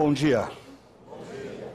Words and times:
Bom 0.00 0.14
dia. 0.14 0.48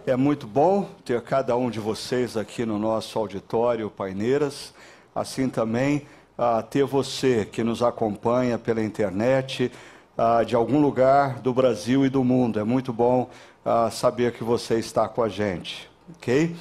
É 0.03 0.15
muito 0.15 0.47
bom 0.47 0.89
ter 1.05 1.21
cada 1.21 1.55
um 1.55 1.69
de 1.69 1.79
vocês 1.79 2.35
aqui 2.35 2.65
no 2.65 2.79
nosso 2.79 3.19
auditório 3.19 3.87
Paineiras, 3.87 4.73
assim 5.13 5.47
também 5.47 6.07
ah, 6.35 6.63
ter 6.63 6.85
você 6.85 7.45
que 7.45 7.63
nos 7.63 7.83
acompanha 7.83 8.57
pela 8.57 8.81
internet, 8.81 9.71
ah, 10.17 10.41
de 10.43 10.55
algum 10.55 10.81
lugar 10.81 11.39
do 11.39 11.53
Brasil 11.53 12.03
e 12.03 12.09
do 12.09 12.23
mundo. 12.23 12.59
É 12.59 12.63
muito 12.63 12.91
bom 12.91 13.29
ah, 13.63 13.91
saber 13.91 14.31
que 14.33 14.43
você 14.43 14.79
está 14.79 15.07
com 15.07 15.21
a 15.21 15.29
gente, 15.29 15.87
ok? 16.17 16.55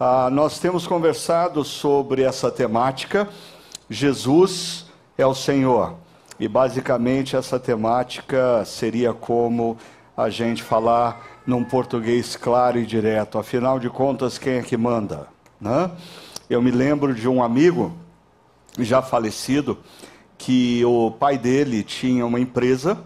Ah, 0.00 0.30
nós 0.32 0.58
temos 0.58 0.86
conversado 0.86 1.62
sobre 1.62 2.22
essa 2.22 2.50
temática, 2.50 3.28
Jesus 3.90 4.86
é 5.18 5.26
o 5.26 5.34
Senhor. 5.34 5.94
E 6.40 6.48
basicamente 6.48 7.36
essa 7.36 7.60
temática 7.60 8.64
seria 8.64 9.12
como 9.12 9.76
a 10.16 10.28
gente 10.28 10.62
falar 10.62 11.42
num 11.46 11.64
português 11.64 12.36
claro 12.36 12.78
e 12.78 12.86
direto. 12.86 13.38
Afinal 13.38 13.78
de 13.78 13.88
contas, 13.88 14.38
quem 14.38 14.54
é 14.54 14.62
que 14.62 14.76
manda? 14.76 15.26
Né? 15.60 15.90
Eu 16.48 16.60
me 16.60 16.70
lembro 16.70 17.14
de 17.14 17.28
um 17.28 17.42
amigo 17.42 17.92
já 18.78 19.02
falecido 19.02 19.78
que 20.36 20.84
o 20.84 21.10
pai 21.10 21.38
dele 21.38 21.82
tinha 21.82 22.26
uma 22.26 22.40
empresa 22.40 22.98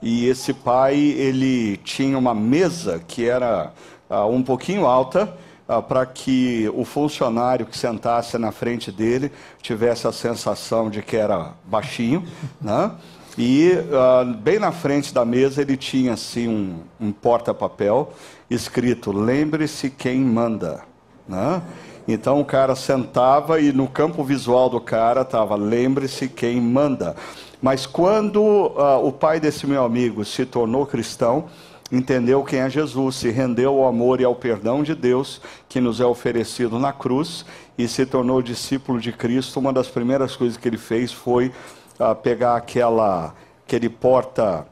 e 0.00 0.26
esse 0.26 0.52
pai 0.52 0.96
ele 0.96 1.76
tinha 1.78 2.18
uma 2.18 2.34
mesa 2.34 3.00
que 3.06 3.28
era 3.28 3.72
uh, 4.10 4.26
um 4.26 4.42
pouquinho 4.42 4.84
alta 4.84 5.36
uh, 5.68 5.80
para 5.80 6.04
que 6.04 6.68
o 6.74 6.84
funcionário 6.84 7.66
que 7.66 7.78
sentasse 7.78 8.36
na 8.36 8.50
frente 8.50 8.90
dele 8.90 9.30
tivesse 9.60 10.08
a 10.08 10.12
sensação 10.12 10.90
de 10.90 11.02
que 11.02 11.16
era 11.16 11.52
baixinho, 11.64 12.26
né? 12.60 12.90
E 13.36 13.72
uh, 13.72 14.34
bem 14.34 14.58
na 14.58 14.72
frente 14.72 15.12
da 15.14 15.24
mesa 15.24 15.62
ele 15.62 15.76
tinha 15.76 16.12
assim 16.12 16.48
um, 16.48 16.80
um 17.00 17.12
porta-papel 17.12 18.12
escrito: 18.50 19.10
lembre-se 19.10 19.88
quem 19.88 20.20
manda, 20.20 20.82
né? 21.26 21.62
Então 22.06 22.40
o 22.40 22.44
cara 22.44 22.74
sentava 22.74 23.60
e 23.60 23.72
no 23.72 23.88
campo 23.88 24.22
visual 24.22 24.68
do 24.68 24.80
cara 24.80 25.22
estava: 25.22 25.56
lembre-se 25.56 26.28
quem 26.28 26.60
manda. 26.60 27.16
Mas 27.60 27.86
quando 27.86 28.42
uh, 28.42 29.06
o 29.06 29.12
pai 29.12 29.40
desse 29.40 29.66
meu 29.66 29.84
amigo 29.84 30.24
se 30.24 30.44
tornou 30.44 30.84
cristão, 30.84 31.46
entendeu 31.90 32.42
quem 32.42 32.58
é 32.58 32.68
Jesus, 32.68 33.16
se 33.16 33.30
rendeu 33.30 33.78
ao 33.78 33.86
amor 33.86 34.20
e 34.20 34.24
ao 34.24 34.34
perdão 34.34 34.82
de 34.82 34.94
Deus 34.94 35.40
que 35.68 35.80
nos 35.80 36.00
é 36.00 36.04
oferecido 36.04 36.78
na 36.78 36.92
cruz 36.92 37.46
e 37.78 37.86
se 37.86 38.04
tornou 38.04 38.42
discípulo 38.42 39.00
de 39.00 39.12
Cristo, 39.12 39.60
uma 39.60 39.72
das 39.72 39.88
primeiras 39.88 40.34
coisas 40.34 40.58
que 40.58 40.68
ele 40.68 40.76
fez 40.76 41.12
foi 41.12 41.52
uh, 42.10 42.14
pegar 42.16 42.56
aquela, 42.56 43.34
aquele 43.66 43.88
porta 43.88 44.66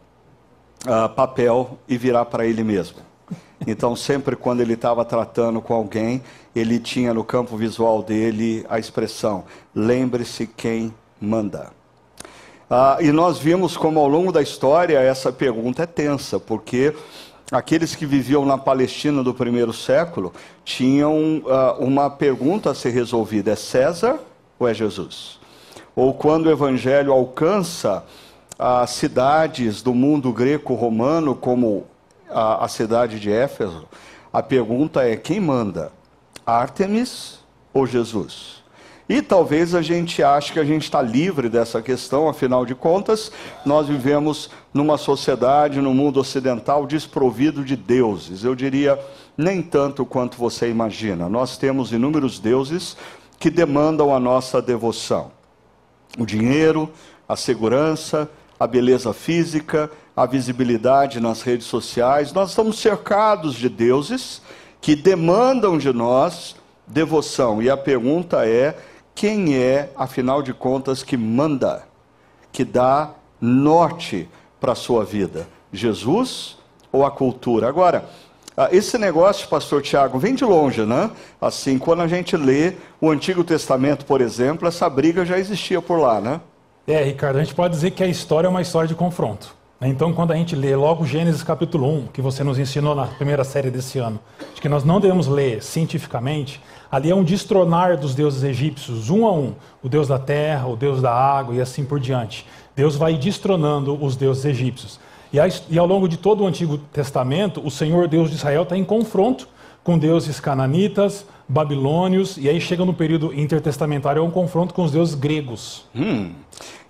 uh, 0.86 1.08
papel 1.10 1.78
e 1.88 1.96
virar 1.96 2.24
para 2.26 2.46
ele 2.46 2.64
mesmo. 2.64 2.98
Então, 3.66 3.94
sempre 3.94 4.36
quando 4.36 4.60
ele 4.60 4.72
estava 4.72 5.04
tratando 5.04 5.60
com 5.60 5.74
alguém, 5.74 6.22
ele 6.54 6.78
tinha 6.78 7.12
no 7.12 7.22
campo 7.22 7.56
visual 7.56 8.02
dele 8.02 8.64
a 8.68 8.78
expressão: 8.78 9.44
lembre-se 9.74 10.46
quem 10.46 10.94
manda. 11.20 11.70
Ah, 12.68 12.98
e 13.00 13.10
nós 13.10 13.38
vimos 13.38 13.76
como 13.76 13.98
ao 13.98 14.08
longo 14.08 14.30
da 14.30 14.40
história 14.40 14.98
essa 14.98 15.32
pergunta 15.32 15.82
é 15.82 15.86
tensa, 15.86 16.38
porque 16.38 16.94
aqueles 17.50 17.96
que 17.96 18.06
viviam 18.06 18.46
na 18.46 18.56
Palestina 18.56 19.24
do 19.24 19.34
primeiro 19.34 19.72
século 19.72 20.32
tinham 20.64 21.42
ah, 21.48 21.76
uma 21.78 22.08
pergunta 22.08 22.70
a 22.70 22.74
ser 22.74 22.90
resolvida: 22.90 23.50
é 23.50 23.56
César 23.56 24.18
ou 24.58 24.68
é 24.68 24.72
Jesus? 24.72 25.39
Ou 25.94 26.14
quando 26.14 26.46
o 26.46 26.50
evangelho 26.50 27.12
alcança 27.12 28.04
as 28.58 28.90
cidades 28.90 29.82
do 29.82 29.94
mundo 29.94 30.32
greco-romano, 30.32 31.34
como 31.34 31.86
a, 32.28 32.64
a 32.64 32.68
cidade 32.68 33.18
de 33.18 33.30
Éfeso, 33.30 33.86
a 34.32 34.42
pergunta 34.42 35.02
é: 35.02 35.16
quem 35.16 35.40
manda? 35.40 35.92
Artemis 36.46 37.40
ou 37.72 37.86
Jesus? 37.86 38.60
E 39.08 39.20
talvez 39.20 39.74
a 39.74 39.82
gente 39.82 40.22
ache 40.22 40.52
que 40.52 40.60
a 40.60 40.64
gente 40.64 40.84
está 40.84 41.02
livre 41.02 41.48
dessa 41.48 41.82
questão, 41.82 42.28
afinal 42.28 42.64
de 42.64 42.76
contas, 42.76 43.32
nós 43.66 43.88
vivemos 43.88 44.48
numa 44.72 44.96
sociedade, 44.96 45.80
no 45.80 45.92
mundo 45.92 46.20
ocidental, 46.20 46.86
desprovido 46.86 47.64
de 47.64 47.74
deuses. 47.74 48.44
Eu 48.44 48.54
diria, 48.54 48.96
nem 49.36 49.62
tanto 49.62 50.06
quanto 50.06 50.38
você 50.38 50.70
imagina. 50.70 51.28
Nós 51.28 51.58
temos 51.58 51.90
inúmeros 51.90 52.38
deuses 52.38 52.96
que 53.36 53.50
demandam 53.50 54.14
a 54.14 54.20
nossa 54.20 54.62
devoção: 54.62 55.32
o 56.18 56.26
dinheiro, 56.26 56.90
a 57.28 57.36
segurança, 57.36 58.28
a 58.58 58.66
beleza 58.66 59.12
física, 59.12 59.90
a 60.16 60.26
visibilidade 60.26 61.20
nas 61.20 61.42
redes 61.42 61.66
sociais. 61.66 62.32
Nós 62.32 62.50
estamos 62.50 62.78
cercados 62.78 63.54
de 63.54 63.68
deuses 63.68 64.42
que 64.80 64.94
demandam 64.94 65.78
de 65.78 65.92
nós 65.92 66.56
devoção. 66.86 67.62
E 67.62 67.70
a 67.70 67.76
pergunta 67.76 68.46
é: 68.46 68.76
quem 69.14 69.56
é, 69.56 69.90
afinal 69.96 70.42
de 70.42 70.52
contas, 70.52 71.02
que 71.02 71.16
manda, 71.16 71.86
que 72.52 72.64
dá 72.64 73.10
norte 73.40 74.28
para 74.60 74.72
a 74.72 74.76
sua 74.76 75.04
vida? 75.04 75.48
Jesus 75.72 76.58
ou 76.92 77.06
a 77.06 77.10
cultura? 77.10 77.68
Agora, 77.68 78.08
esse 78.70 78.98
negócio, 78.98 79.48
pastor 79.48 79.82
Tiago, 79.82 80.18
vem 80.18 80.34
de 80.34 80.44
longe, 80.44 80.84
né? 80.84 81.10
Assim, 81.40 81.78
quando 81.78 82.02
a 82.02 82.08
gente 82.08 82.36
lê 82.36 82.74
o 83.00 83.10
Antigo 83.10 83.42
Testamento, 83.42 84.04
por 84.04 84.20
exemplo, 84.20 84.68
essa 84.68 84.88
briga 84.88 85.24
já 85.24 85.38
existia 85.38 85.80
por 85.80 85.98
lá, 85.98 86.20
né? 86.20 86.40
É, 86.86 87.02
Ricardo, 87.02 87.36
a 87.36 87.44
gente 87.44 87.54
pode 87.54 87.74
dizer 87.74 87.92
que 87.92 88.02
a 88.02 88.06
história 88.06 88.46
é 88.46 88.50
uma 88.50 88.62
história 88.62 88.88
de 88.88 88.94
confronto. 88.94 89.54
Né? 89.80 89.88
Então, 89.88 90.12
quando 90.12 90.32
a 90.32 90.36
gente 90.36 90.54
lê 90.54 90.74
logo 90.76 91.06
Gênesis 91.06 91.42
capítulo 91.42 91.88
1, 91.88 92.06
que 92.08 92.20
você 92.20 92.44
nos 92.44 92.58
ensinou 92.58 92.94
na 92.94 93.06
primeira 93.06 93.44
série 93.44 93.70
desse 93.70 93.98
ano, 93.98 94.20
de 94.54 94.60
que 94.60 94.68
nós 94.68 94.84
não 94.84 95.00
devemos 95.00 95.26
ler 95.26 95.62
cientificamente, 95.62 96.60
ali 96.90 97.10
é 97.10 97.14
um 97.14 97.24
destronar 97.24 97.96
dos 97.96 98.14
deuses 98.14 98.42
egípcios, 98.42 99.08
um 99.08 99.26
a 99.26 99.32
um, 99.32 99.54
o 99.82 99.88
deus 99.88 100.08
da 100.08 100.18
terra, 100.18 100.66
o 100.66 100.76
deus 100.76 101.00
da 101.00 101.12
água 101.12 101.54
e 101.54 101.60
assim 101.60 101.84
por 101.84 101.98
diante. 101.98 102.46
Deus 102.76 102.96
vai 102.96 103.16
destronando 103.16 103.96
os 104.04 104.16
deuses 104.16 104.44
egípcios. 104.44 105.00
E 105.32 105.78
ao 105.78 105.86
longo 105.86 106.08
de 106.08 106.16
todo 106.16 106.42
o 106.42 106.46
Antigo 106.46 106.78
Testamento, 106.78 107.64
o 107.64 107.70
Senhor 107.70 108.08
Deus 108.08 108.30
de 108.30 108.36
Israel 108.36 108.64
está 108.64 108.76
em 108.76 108.84
confronto 108.84 109.48
com 109.84 109.98
deuses 109.98 110.40
cananitas, 110.40 111.24
babilônios, 111.48 112.36
e 112.36 112.48
aí 112.48 112.60
chega 112.60 112.84
no 112.84 112.92
período 112.92 113.32
intertestamentário, 113.32 114.20
é 114.20 114.22
um 114.22 114.30
confronto 114.30 114.74
com 114.74 114.84
os 114.84 114.92
deuses 114.92 115.14
gregos. 115.14 115.84
Hum. 115.94 116.32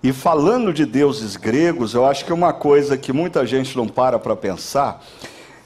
E 0.03 0.11
falando 0.11 0.73
de 0.73 0.85
deuses 0.85 1.35
gregos, 1.35 1.93
eu 1.93 2.05
acho 2.05 2.25
que 2.25 2.33
uma 2.33 2.51
coisa 2.51 2.97
que 2.97 3.13
muita 3.13 3.45
gente 3.45 3.77
não 3.77 3.87
para 3.87 4.19
para 4.19 4.35
pensar 4.35 5.03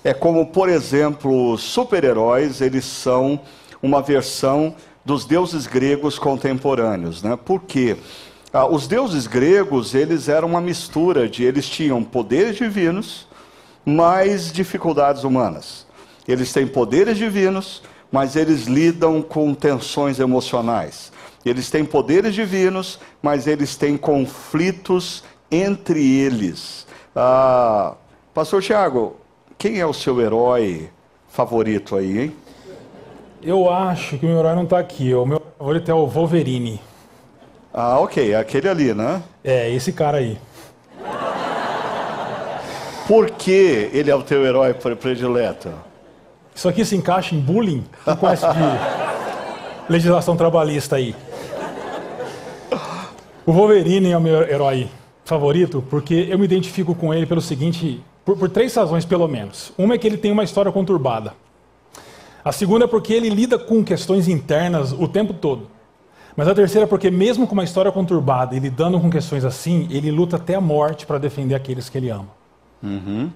é 0.04 0.14
como, 0.14 0.46
por 0.46 0.70
exemplo, 0.70 1.58
super-heróis, 1.58 2.62
eles 2.62 2.86
são 2.86 3.40
uma 3.82 4.02
versão 4.02 4.76
dos 5.04 5.26
deuses 5.26 5.68
gregos 5.68 6.20
contemporâneos, 6.20 7.24
né? 7.24 7.38
Por 7.44 7.62
quê? 7.64 7.98
Ah, 8.58 8.66
os 8.68 8.88
deuses 8.88 9.28
gregos, 9.28 9.94
eles 9.94 10.30
eram 10.30 10.48
uma 10.48 10.62
mistura 10.62 11.28
de, 11.28 11.44
eles 11.44 11.68
tinham 11.68 12.02
poderes 12.02 12.56
divinos, 12.56 13.28
mais 13.86 14.50
dificuldades 14.50 15.26
humanas. 15.26 15.86
Eles 16.26 16.54
têm 16.54 16.66
poderes 16.66 17.18
divinos, 17.18 17.84
mas 18.10 18.38
eles 18.38 18.64
lidam 18.64 19.22
com 19.22 19.54
tensões 19.54 20.22
emocionais. 20.22 21.12
Eles 21.44 21.70
têm 21.70 21.84
poderes 21.84 22.34
divinos, 22.34 22.98
mas 23.22 23.46
eles 23.46 23.76
têm 23.76 23.98
conflitos 23.98 25.22
entre 25.52 26.02
eles. 26.20 26.88
Ah, 27.14 27.96
Pastor 28.34 28.62
Tiago, 28.62 29.18
quem 29.58 29.82
é 29.82 29.86
o 29.86 29.92
seu 29.92 30.22
herói 30.22 30.90
favorito 31.28 31.98
aí, 31.98 32.20
hein? 32.22 32.36
Eu 33.44 33.70
acho 33.70 34.18
que 34.18 34.26
o 34.26 34.30
meu 34.30 34.40
herói 34.40 34.56
não 34.56 34.64
está 34.64 34.80
aqui. 34.80 35.14
O 35.14 35.26
meu 35.26 35.42
favorito 35.58 35.92
é 35.92 35.94
o 35.94 36.08
Wolverine. 36.08 36.80
Ah, 37.78 38.00
ok. 38.00 38.34
Aquele 38.34 38.70
ali, 38.70 38.94
né? 38.94 39.22
É, 39.44 39.70
esse 39.70 39.92
cara 39.92 40.20
aí. 40.20 40.38
Por 43.06 43.30
que 43.32 43.90
ele 43.92 44.10
é 44.10 44.16
o 44.16 44.24
teu 44.24 44.46
herói 44.46 44.74
predileto? 44.74 45.70
Isso 46.56 46.70
aqui 46.70 46.86
se 46.86 46.96
encaixa 46.96 47.36
em 47.36 47.40
bullying? 47.40 47.84
Não 48.08 48.16
conhece 48.16 48.46
de 48.48 49.92
legislação 49.92 50.38
trabalhista 50.38 50.96
aí. 50.96 51.14
O 53.46 53.52
Wolverine 53.52 54.10
é 54.10 54.18
o 54.18 54.22
meu 54.22 54.42
herói 54.42 54.88
favorito 55.26 55.84
porque 55.90 56.28
eu 56.30 56.40
me 56.40 56.46
identifico 56.46 56.96
com 56.96 57.14
ele 57.14 57.26
pelo 57.26 57.42
seguinte, 57.42 58.02
por, 58.24 58.38
por, 58.38 58.50
três 58.50 58.74
razões 58.74 59.04
pelo 59.04 59.28
menos. 59.28 59.74
Uma 59.78 59.96
é 59.96 59.98
que 59.98 60.08
ele 60.08 60.18
tem 60.18 60.32
uma 60.32 60.46
história 60.46 60.72
conturbada. 60.72 61.34
A 62.44 62.54
segunda 62.54 62.86
é 62.86 62.88
porque 62.88 63.14
ele 63.14 63.30
lida 63.30 63.60
com 63.60 63.84
questões 63.84 64.30
internas 64.30 64.94
o 64.94 65.10
tempo 65.10 65.34
todo. 65.34 65.75
Mas 66.36 66.48
a 66.48 66.54
terceira 66.54 66.86
é 66.86 66.88
porque 66.88 67.10
mesmo 67.10 67.48
com 67.48 67.54
uma 67.54 67.64
história 67.64 67.92
conturbada 67.92 68.56
e 68.56 68.60
lidando 68.60 69.00
com 69.00 69.10
questões 69.10 69.46
assim, 69.46 69.88
ele 69.90 70.12
luta 70.12 70.36
até 70.36 70.56
a 70.56 70.62
morte 70.62 71.06
para 71.06 71.18
defender 71.18 71.56
aqueles 71.56 71.88
que 71.88 71.98
ele 71.98 72.10
ama. 72.10 72.28
Uhum. 72.84 73.30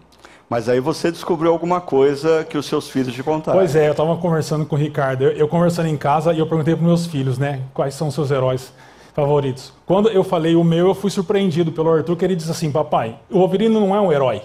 Mas 0.49 0.67
aí 0.67 0.79
você 0.79 1.11
descobriu 1.11 1.51
alguma 1.51 1.79
coisa 1.79 2.43
que 2.43 2.57
os 2.57 2.65
seus 2.65 2.89
filhos 2.89 3.13
te 3.13 3.21
contaram. 3.21 3.57
Pois 3.57 3.75
é, 3.75 3.87
eu 3.87 3.91
estava 3.91 4.17
conversando 4.17 4.65
com 4.65 4.75
o 4.75 4.79
Ricardo. 4.79 5.23
Eu, 5.23 5.31
eu, 5.31 5.47
conversando 5.47 5.87
em 5.87 5.95
casa 5.95 6.33
e 6.33 6.39
eu 6.39 6.47
perguntei 6.47 6.75
para 6.75 6.83
meus 6.83 7.05
filhos, 7.05 7.37
né, 7.37 7.61
quais 7.73 7.93
são 7.93 8.07
os 8.07 8.15
seus 8.15 8.31
heróis 8.31 8.73
favoritos. 9.13 9.71
Quando 9.85 10.09
eu 10.09 10.23
falei 10.23 10.55
o 10.55 10.63
meu, 10.63 10.87
eu 10.87 10.95
fui 10.95 11.11
surpreendido 11.11 11.71
pelo 11.71 11.91
Arthur, 11.91 12.15
que 12.15 12.25
ele 12.25 12.35
disse 12.35 12.49
assim: 12.49 12.71
Papai, 12.71 13.15
o 13.29 13.37
Wolverine 13.37 13.73
não 13.73 13.95
é 13.95 14.01
um 14.01 14.11
herói. 14.11 14.41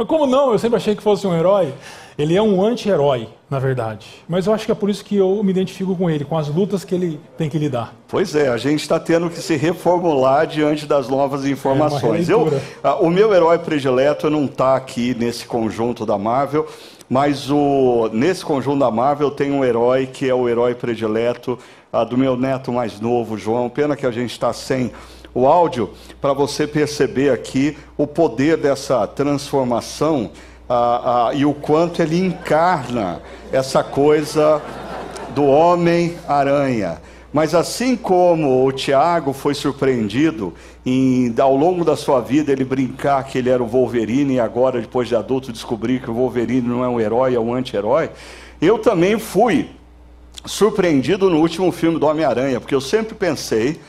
Mas 0.00 0.08
como 0.08 0.24
não? 0.24 0.50
Eu 0.50 0.58
sempre 0.58 0.78
achei 0.78 0.96
que 0.96 1.02
fosse 1.02 1.26
um 1.26 1.36
herói. 1.36 1.74
Ele 2.16 2.34
é 2.34 2.40
um 2.40 2.64
anti-herói, 2.64 3.28
na 3.50 3.58
verdade. 3.58 4.06
Mas 4.26 4.46
eu 4.46 4.54
acho 4.54 4.64
que 4.64 4.72
é 4.72 4.74
por 4.74 4.88
isso 4.88 5.04
que 5.04 5.14
eu 5.14 5.44
me 5.44 5.50
identifico 5.50 5.94
com 5.94 6.08
ele, 6.08 6.24
com 6.24 6.38
as 6.38 6.48
lutas 6.48 6.84
que 6.84 6.94
ele 6.94 7.20
tem 7.36 7.50
que 7.50 7.58
lidar. 7.58 7.94
Pois 8.08 8.34
é, 8.34 8.48
a 8.48 8.56
gente 8.56 8.80
está 8.80 8.98
tendo 8.98 9.28
que 9.28 9.38
se 9.42 9.56
reformular 9.56 10.46
diante 10.46 10.86
das 10.86 11.06
novas 11.10 11.44
informações. 11.44 12.30
É 12.30 12.32
eu, 12.32 12.50
ah, 12.82 12.94
o 12.94 13.10
meu 13.10 13.34
herói 13.34 13.58
predileto 13.58 14.30
não 14.30 14.46
está 14.46 14.74
aqui 14.74 15.14
nesse 15.14 15.44
conjunto 15.44 16.06
da 16.06 16.16
Marvel, 16.16 16.66
mas 17.06 17.50
o, 17.50 18.08
nesse 18.10 18.42
conjunto 18.42 18.78
da 18.78 18.90
Marvel 18.90 19.30
tem 19.30 19.52
um 19.52 19.62
herói 19.62 20.06
que 20.06 20.26
é 20.26 20.34
o 20.34 20.48
herói 20.48 20.74
predileto 20.74 21.58
ah, 21.92 22.04
do 22.04 22.16
meu 22.16 22.38
neto 22.38 22.72
mais 22.72 22.98
novo, 22.98 23.36
João. 23.36 23.68
Pena 23.68 23.94
que 23.94 24.06
a 24.06 24.10
gente 24.10 24.30
está 24.30 24.50
sem 24.54 24.92
o 25.34 25.46
áudio 25.46 25.90
para 26.20 26.32
você 26.32 26.66
perceber 26.66 27.30
aqui 27.30 27.76
o 27.96 28.06
poder 28.06 28.56
dessa 28.56 29.06
transformação 29.06 30.30
ah, 30.68 31.28
ah, 31.28 31.34
e 31.34 31.44
o 31.44 31.52
quanto 31.52 32.00
ele 32.00 32.18
encarna 32.18 33.20
essa 33.52 33.82
coisa 33.82 34.62
do 35.34 35.44
Homem-Aranha. 35.44 37.00
Mas 37.32 37.54
assim 37.54 37.96
como 37.96 38.66
o 38.66 38.72
Tiago 38.72 39.32
foi 39.32 39.54
surpreendido 39.54 40.52
em, 40.84 41.32
ao 41.38 41.56
longo 41.56 41.84
da 41.84 41.96
sua 41.96 42.20
vida, 42.20 42.50
ele 42.50 42.64
brincar 42.64 43.24
que 43.24 43.38
ele 43.38 43.48
era 43.48 43.62
o 43.62 43.66
Wolverine 43.66 44.34
e 44.34 44.40
agora, 44.40 44.80
depois 44.80 45.06
de 45.06 45.14
adulto, 45.14 45.52
descobrir 45.52 46.02
que 46.02 46.10
o 46.10 46.14
Wolverine 46.14 46.66
não 46.66 46.84
é 46.84 46.88
um 46.88 47.00
herói, 47.00 47.34
é 47.34 47.40
um 47.40 47.54
anti-herói, 47.54 48.10
eu 48.60 48.78
também 48.78 49.18
fui 49.18 49.70
surpreendido 50.44 51.30
no 51.30 51.38
último 51.38 51.70
filme 51.70 52.00
do 52.00 52.06
Homem-Aranha, 52.06 52.60
porque 52.60 52.74
eu 52.74 52.80
sempre 52.80 53.14
pensei 53.14 53.80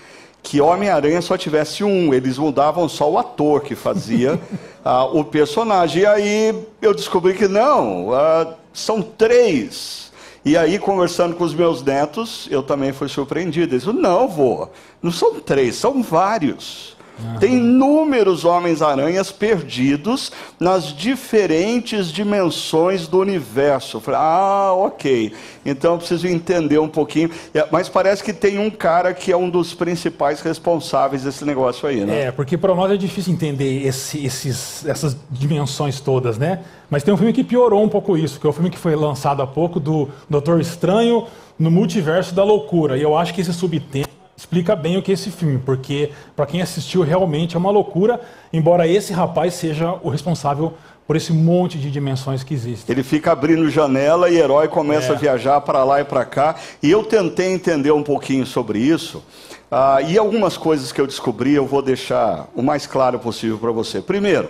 que 0.43 0.59
Homem-Aranha 0.59 1.21
só 1.21 1.37
tivesse 1.37 1.83
um, 1.83 2.13
eles 2.13 2.37
mudavam 2.37 2.89
só 2.89 3.09
o 3.09 3.17
ator 3.17 3.61
que 3.61 3.75
fazia 3.75 4.39
uh, 4.83 5.05
o 5.17 5.23
personagem. 5.23 6.03
E 6.03 6.05
aí 6.05 6.63
eu 6.81 6.93
descobri 6.93 7.33
que 7.33 7.47
não, 7.47 8.09
uh, 8.09 8.53
são 8.73 9.01
três. 9.01 10.11
E 10.43 10.57
aí, 10.57 10.79
conversando 10.79 11.35
com 11.35 11.43
os 11.43 11.53
meus 11.53 11.83
netos, 11.83 12.47
eu 12.49 12.63
também 12.63 12.91
fui 12.91 13.07
surpreendido. 13.07 13.75
Eles 13.75 13.85
não, 13.85 14.27
vô, 14.27 14.67
não 15.01 15.11
são 15.11 15.39
três, 15.39 15.75
são 15.75 16.01
vários. 16.01 16.97
Tem 17.39 17.57
inúmeros 17.57 18.45
Homens-Aranhas 18.45 19.31
perdidos 19.31 20.31
nas 20.59 20.95
diferentes 20.95 22.11
dimensões 22.11 23.07
do 23.07 23.19
universo. 23.19 23.99
falei, 23.99 24.19
ah, 24.21 24.73
ok. 24.73 25.33
Então 25.65 25.93
eu 25.93 25.97
preciso 25.97 26.27
entender 26.27 26.79
um 26.79 26.87
pouquinho. 26.87 27.29
É, 27.53 27.67
mas 27.71 27.89
parece 27.89 28.23
que 28.23 28.33
tem 28.33 28.59
um 28.59 28.69
cara 28.69 29.13
que 29.13 29.31
é 29.31 29.37
um 29.37 29.49
dos 29.49 29.73
principais 29.73 30.41
responsáveis 30.41 31.23
desse 31.23 31.45
negócio 31.45 31.87
aí, 31.87 32.05
né? 32.05 32.25
É, 32.25 32.31
porque 32.31 32.57
para 32.57 32.75
nós 32.75 32.91
é 32.91 32.97
difícil 32.97 33.33
entender 33.33 33.85
esse, 33.85 34.25
esses, 34.25 34.85
essas 34.85 35.17
dimensões 35.29 35.99
todas, 35.99 36.37
né? 36.37 36.59
Mas 36.89 37.03
tem 37.03 37.13
um 37.13 37.17
filme 37.17 37.31
que 37.31 37.43
piorou 37.43 37.83
um 37.83 37.89
pouco 37.89 38.17
isso, 38.17 38.39
que 38.39 38.45
é 38.45 38.49
o 38.49 38.51
um 38.51 38.53
filme 38.53 38.69
que 38.69 38.77
foi 38.77 38.95
lançado 38.95 39.41
há 39.41 39.47
pouco 39.47 39.79
do 39.79 40.09
Doutor 40.29 40.59
Estranho 40.59 41.25
no 41.57 41.71
Multiverso 41.71 42.35
da 42.35 42.43
Loucura. 42.43 42.97
E 42.97 43.01
eu 43.01 43.17
acho 43.17 43.33
que 43.33 43.41
esse 43.41 43.53
subtema 43.53 44.10
explica 44.41 44.75
bem 44.75 44.97
o 44.97 45.03
que 45.03 45.11
é 45.11 45.13
esse 45.13 45.29
filme, 45.29 45.59
porque 45.63 46.09
para 46.35 46.47
quem 46.47 46.63
assistiu 46.63 47.03
realmente 47.03 47.55
é 47.55 47.59
uma 47.59 47.69
loucura, 47.69 48.19
embora 48.51 48.87
esse 48.87 49.13
rapaz 49.13 49.53
seja 49.53 49.93
o 50.01 50.09
responsável 50.09 50.73
por 51.05 51.15
esse 51.15 51.31
monte 51.31 51.77
de 51.77 51.91
dimensões 51.91 52.43
que 52.43 52.51
existem. 52.51 52.91
Ele 52.91 53.03
fica 53.03 53.31
abrindo 53.31 53.69
janela 53.69 54.31
e 54.31 54.37
herói 54.37 54.67
começa 54.67 55.13
é. 55.13 55.15
a 55.15 55.19
viajar 55.19 55.61
para 55.61 55.83
lá 55.83 56.01
e 56.01 56.03
para 56.03 56.25
cá. 56.25 56.55
E 56.81 56.89
eu 56.89 57.03
tentei 57.03 57.53
entender 57.53 57.91
um 57.91 58.01
pouquinho 58.01 58.45
sobre 58.45 58.79
isso. 58.79 59.23
Ah, 59.69 60.01
e 60.01 60.17
algumas 60.17 60.57
coisas 60.57 60.91
que 60.91 60.99
eu 60.99 61.05
descobri 61.05 61.53
eu 61.53 61.67
vou 61.67 61.81
deixar 61.83 62.47
o 62.55 62.63
mais 62.63 62.87
claro 62.87 63.19
possível 63.19 63.59
para 63.59 63.71
você. 63.71 64.01
Primeiro, 64.01 64.49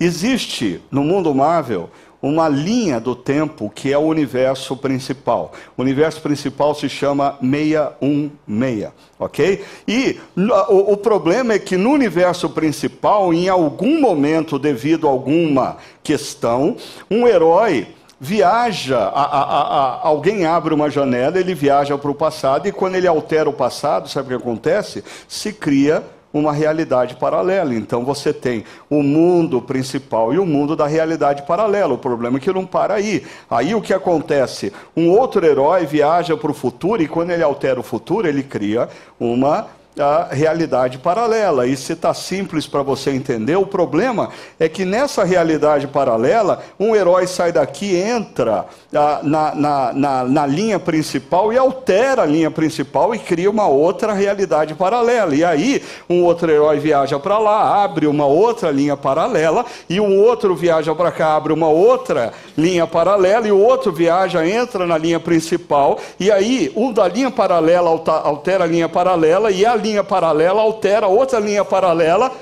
existe 0.00 0.82
no 0.90 1.04
mundo 1.04 1.32
Marvel 1.32 1.90
uma 2.20 2.48
linha 2.48 2.98
do 2.98 3.14
tempo 3.14 3.70
que 3.70 3.92
é 3.92 3.98
o 3.98 4.02
universo 4.02 4.76
principal. 4.76 5.52
O 5.76 5.82
universo 5.82 6.20
principal 6.20 6.74
se 6.74 6.88
chama 6.88 7.38
616, 7.40 8.88
ok? 9.18 9.64
E 9.86 10.20
o, 10.36 10.92
o, 10.92 10.96
problema 10.96 11.52
é 11.52 11.58
que 11.58 11.76
no 11.76 11.90
universo 11.90 12.50
principal, 12.50 13.32
em 13.32 13.48
algum 13.48 14.00
momento, 14.00 14.58
devido 14.58 15.06
a 15.06 15.10
alguma 15.10 15.76
questão, 16.02 16.76
um 17.10 17.26
herói 17.26 17.86
viaja, 18.20 18.98
a, 18.98 19.22
a, 19.22 19.42
a, 19.42 20.08
alguém 20.08 20.44
abre 20.44 20.74
uma 20.74 20.90
janela, 20.90 21.38
ele 21.38 21.54
viaja 21.54 21.96
para 21.96 22.10
o 22.10 22.14
passado 22.14 22.66
e 22.66 22.72
quando 22.72 22.96
ele 22.96 23.06
altera 23.06 23.48
o 23.48 23.52
passado, 23.52 24.08
sabe 24.08 24.34
o 24.34 24.36
que 24.36 24.42
acontece? 24.42 25.04
Se 25.28 25.52
cria 25.52 26.02
uma 26.32 26.52
realidade 26.52 27.16
paralela. 27.16 27.74
Então 27.74 28.04
você 28.04 28.32
tem 28.32 28.64
o 28.88 29.02
mundo 29.02 29.60
principal 29.62 30.32
e 30.32 30.38
o 30.38 30.46
mundo 30.46 30.76
da 30.76 30.86
realidade 30.86 31.42
paralela. 31.42 31.94
O 31.94 31.98
problema 31.98 32.38
é 32.38 32.40
que 32.40 32.52
não 32.52 32.66
para 32.66 32.94
aí. 32.94 33.24
Aí 33.50 33.74
o 33.74 33.80
que 33.80 33.94
acontece? 33.94 34.72
Um 34.96 35.10
outro 35.10 35.44
herói 35.44 35.86
viaja 35.86 36.36
para 36.36 36.50
o 36.50 36.54
futuro 36.54 37.02
e 37.02 37.08
quando 37.08 37.30
ele 37.30 37.42
altera 37.42 37.80
o 37.80 37.82
futuro, 37.82 38.28
ele 38.28 38.42
cria 38.42 38.88
uma 39.18 39.66
a 40.00 40.28
realidade 40.30 40.98
paralela. 40.98 41.66
E 41.66 41.76
se 41.76 41.92
está 41.92 42.14
simples 42.14 42.66
para 42.66 42.82
você 42.82 43.10
entender, 43.10 43.56
o 43.56 43.66
problema 43.66 44.30
é 44.58 44.68
que 44.68 44.84
nessa 44.84 45.24
realidade 45.24 45.86
paralela, 45.86 46.62
um 46.78 46.94
herói 46.94 47.26
sai 47.26 47.52
daqui, 47.52 47.96
entra 47.96 48.66
na, 48.90 49.22
na, 49.22 49.92
na, 49.92 50.24
na, 50.24 50.46
linha 50.46 50.78
principal 50.78 51.52
e 51.52 51.58
altera 51.58 52.22
a 52.22 52.26
linha 52.26 52.50
principal 52.50 53.14
e 53.14 53.18
cria 53.18 53.50
uma 53.50 53.66
outra 53.66 54.14
realidade 54.14 54.74
paralela. 54.74 55.34
E 55.34 55.44
aí, 55.44 55.82
um 56.08 56.24
outro 56.24 56.50
herói 56.50 56.78
viaja 56.78 57.18
para 57.18 57.38
lá, 57.38 57.84
abre 57.84 58.06
uma 58.06 58.24
outra 58.24 58.70
linha 58.70 58.96
paralela, 58.96 59.66
e 59.90 60.00
um 60.00 60.18
outro 60.18 60.54
viaja 60.54 60.94
para 60.94 61.12
cá, 61.12 61.36
abre 61.36 61.52
uma 61.52 61.68
outra 61.68 62.32
linha 62.56 62.86
paralela, 62.86 63.46
e 63.46 63.52
o 63.52 63.58
outro 63.58 63.92
viaja, 63.92 64.46
entra 64.46 64.86
na 64.86 64.96
linha 64.96 65.20
principal, 65.20 65.98
e 66.18 66.30
aí, 66.30 66.72
um 66.74 66.90
da 66.90 67.06
linha 67.06 67.30
paralela 67.30 67.90
altera 67.90 68.64
a 68.64 68.66
linha 68.66 68.88
paralela, 68.88 69.50
e 69.50 69.66
a 69.66 69.76
linha 69.76 70.02
paralela 70.02 70.62
altera 70.62 71.06
outra 71.06 71.38
linha 71.38 71.64
paralela. 71.64 72.32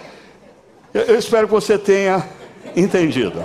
Eu 0.95 1.19
espero 1.19 1.49
que 1.49 1.53
você 1.53 1.77
tenha 1.77 2.25
entendido. 2.77 3.45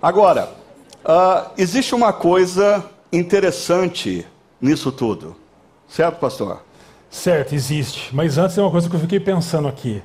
Agora, 0.00 0.59
uh, 1.04 1.50
existe 1.56 1.94
uma 1.94 2.12
coisa 2.12 2.84
interessante 3.12 4.26
nisso 4.60 4.92
tudo, 4.92 5.36
certo, 5.88 6.18
pastor? 6.18 6.62
Certo, 7.10 7.54
existe. 7.54 8.14
Mas 8.14 8.38
antes 8.38 8.54
tem 8.54 8.62
uma 8.62 8.70
coisa 8.70 8.88
que 8.88 8.94
eu 8.94 9.00
fiquei 9.00 9.18
pensando 9.18 9.66
aqui. 9.66 10.00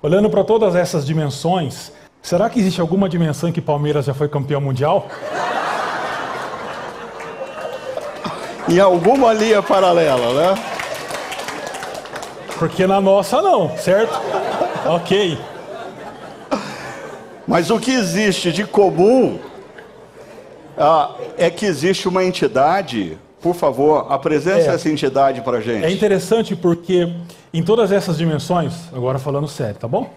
Olhando 0.00 0.30
para 0.30 0.44
todas 0.44 0.76
essas 0.76 1.04
dimensões, 1.04 1.90
será 2.22 2.48
que 2.48 2.60
existe 2.60 2.80
alguma 2.80 3.08
dimensão 3.08 3.48
em 3.48 3.52
que 3.52 3.60
Palmeiras 3.60 4.04
já 4.04 4.14
foi 4.14 4.28
campeão 4.28 4.60
mundial? 4.60 5.08
em 8.68 8.78
alguma 8.78 9.32
linha 9.32 9.62
paralela, 9.62 10.32
né? 10.34 10.62
Porque 12.58 12.86
na 12.86 13.00
nossa 13.00 13.42
não, 13.42 13.76
certo? 13.76 14.14
ok. 14.86 15.38
Mas 17.46 17.70
o 17.70 17.78
que 17.78 17.90
existe 17.90 18.52
de 18.52 18.64
comum 18.64 19.38
ah, 20.78 21.14
é 21.36 21.50
que 21.50 21.66
existe 21.66 22.08
uma 22.08 22.24
entidade. 22.24 23.18
Por 23.40 23.54
favor, 23.54 24.06
apresente 24.08 24.66
é, 24.68 24.74
essa 24.74 24.88
entidade 24.88 25.42
para 25.42 25.60
gente. 25.60 25.84
É 25.84 25.90
interessante 25.90 26.56
porque 26.56 27.12
em 27.52 27.62
todas 27.62 27.92
essas 27.92 28.16
dimensões, 28.16 28.72
agora 28.92 29.18
falando 29.18 29.46
sério, 29.46 29.74
tá 29.74 29.86
bom? 29.86 30.10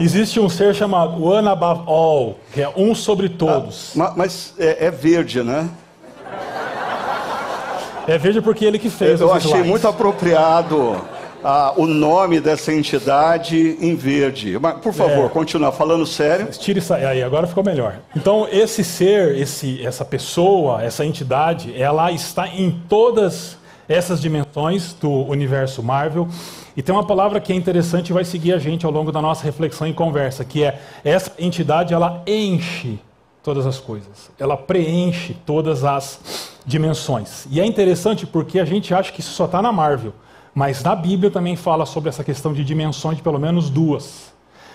Existe 0.00 0.40
um 0.40 0.48
ser 0.48 0.74
chamado 0.74 1.22
One 1.22 1.48
Above 1.48 1.82
All, 1.86 2.36
que 2.52 2.62
é 2.62 2.72
um 2.74 2.94
sobre 2.94 3.28
todos. 3.28 3.92
Ah, 4.00 4.14
mas 4.16 4.54
é, 4.58 4.86
é 4.86 4.90
verde, 4.90 5.42
né? 5.42 5.68
É 8.06 8.18
verde 8.18 8.40
porque 8.40 8.64
ele 8.64 8.78
que 8.78 8.90
fez. 8.90 9.20
Eu 9.20 9.32
achei 9.32 9.62
muito 9.62 9.86
apropriado 9.86 11.00
ah, 11.44 11.72
o 11.76 11.86
nome 11.86 12.40
dessa 12.40 12.72
entidade 12.72 13.76
em 13.80 13.94
verde. 13.94 14.58
Mas, 14.58 14.78
por 14.78 14.92
favor, 14.92 15.26
é, 15.26 15.28
continua 15.28 15.72
falando 15.72 16.06
sério. 16.06 16.46
Tire 16.46 16.78
isso 16.78 16.94
aí, 16.94 17.22
agora 17.22 17.46
ficou 17.46 17.64
melhor. 17.64 17.96
Então, 18.16 18.46
esse 18.50 18.84
ser, 18.84 19.36
esse, 19.36 19.84
essa 19.84 20.04
pessoa, 20.04 20.82
essa 20.82 21.04
entidade, 21.04 21.74
ela 21.80 22.12
está 22.12 22.48
em 22.48 22.70
todas 22.88 23.56
essas 23.88 24.20
dimensões 24.20 24.94
do 24.94 25.10
universo 25.10 25.82
Marvel. 25.82 26.28
E 26.76 26.82
tem 26.82 26.94
uma 26.94 27.06
palavra 27.06 27.40
que 27.40 27.52
é 27.52 27.56
interessante 27.56 28.10
e 28.10 28.12
vai 28.12 28.24
seguir 28.24 28.52
a 28.52 28.58
gente 28.58 28.86
ao 28.86 28.92
longo 28.92 29.12
da 29.12 29.20
nossa 29.20 29.44
reflexão 29.44 29.86
e 29.86 29.92
conversa, 29.92 30.44
que 30.44 30.64
é 30.64 30.80
essa 31.04 31.32
entidade, 31.38 31.92
ela 31.92 32.22
enche 32.26 32.98
todas 33.42 33.66
as 33.66 33.78
coisas. 33.78 34.30
Ela 34.38 34.56
preenche 34.56 35.36
todas 35.44 35.84
as 35.84 36.52
dimensões. 36.64 37.46
E 37.50 37.60
é 37.60 37.66
interessante 37.66 38.26
porque 38.26 38.58
a 38.58 38.64
gente 38.64 38.94
acha 38.94 39.12
que 39.12 39.20
isso 39.20 39.32
só 39.32 39.44
está 39.44 39.60
na 39.60 39.72
Marvel. 39.72 40.14
Mas 40.54 40.82
na 40.82 40.94
Bíblia 40.94 41.30
também 41.30 41.56
fala 41.56 41.86
sobre 41.86 42.10
essa 42.10 42.22
questão 42.22 42.52
de 42.52 42.62
dimensões 42.62 43.16
de 43.16 43.22
pelo 43.22 43.38
menos 43.38 43.70
duas. 43.70 44.32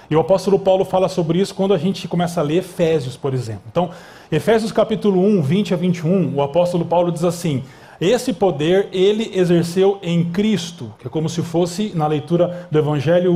E 0.10 0.16
o 0.16 0.20
apóstolo 0.20 0.58
Paulo 0.58 0.86
fala 0.86 1.10
sobre 1.10 1.40
isso 1.40 1.54
quando 1.54 1.74
a 1.74 1.78
gente 1.78 2.08
começa 2.08 2.40
a 2.40 2.44
ler 2.44 2.58
Efésios, 2.58 3.18
por 3.18 3.34
exemplo. 3.34 3.64
Então, 3.70 3.90
Efésios 4.32 4.72
capítulo 4.72 5.22
1, 5.22 5.42
20 5.42 5.74
a 5.74 5.78
21, 5.78 6.36
o 6.36 6.42
apóstolo 6.42 6.86
Paulo 6.86 7.12
diz 7.12 7.24
assim: 7.24 7.64
Esse 8.00 8.32
poder 8.32 8.88
ele 8.92 9.32
exerceu 9.36 10.00
em 10.02 10.24
Cristo, 10.32 10.94
que 10.98 11.08
é 11.08 11.10
como 11.10 11.28
se 11.28 11.42
fosse 11.42 11.92
na 11.94 12.08
leitura 12.08 12.68
do 12.72 12.80
evangelho 12.80 13.34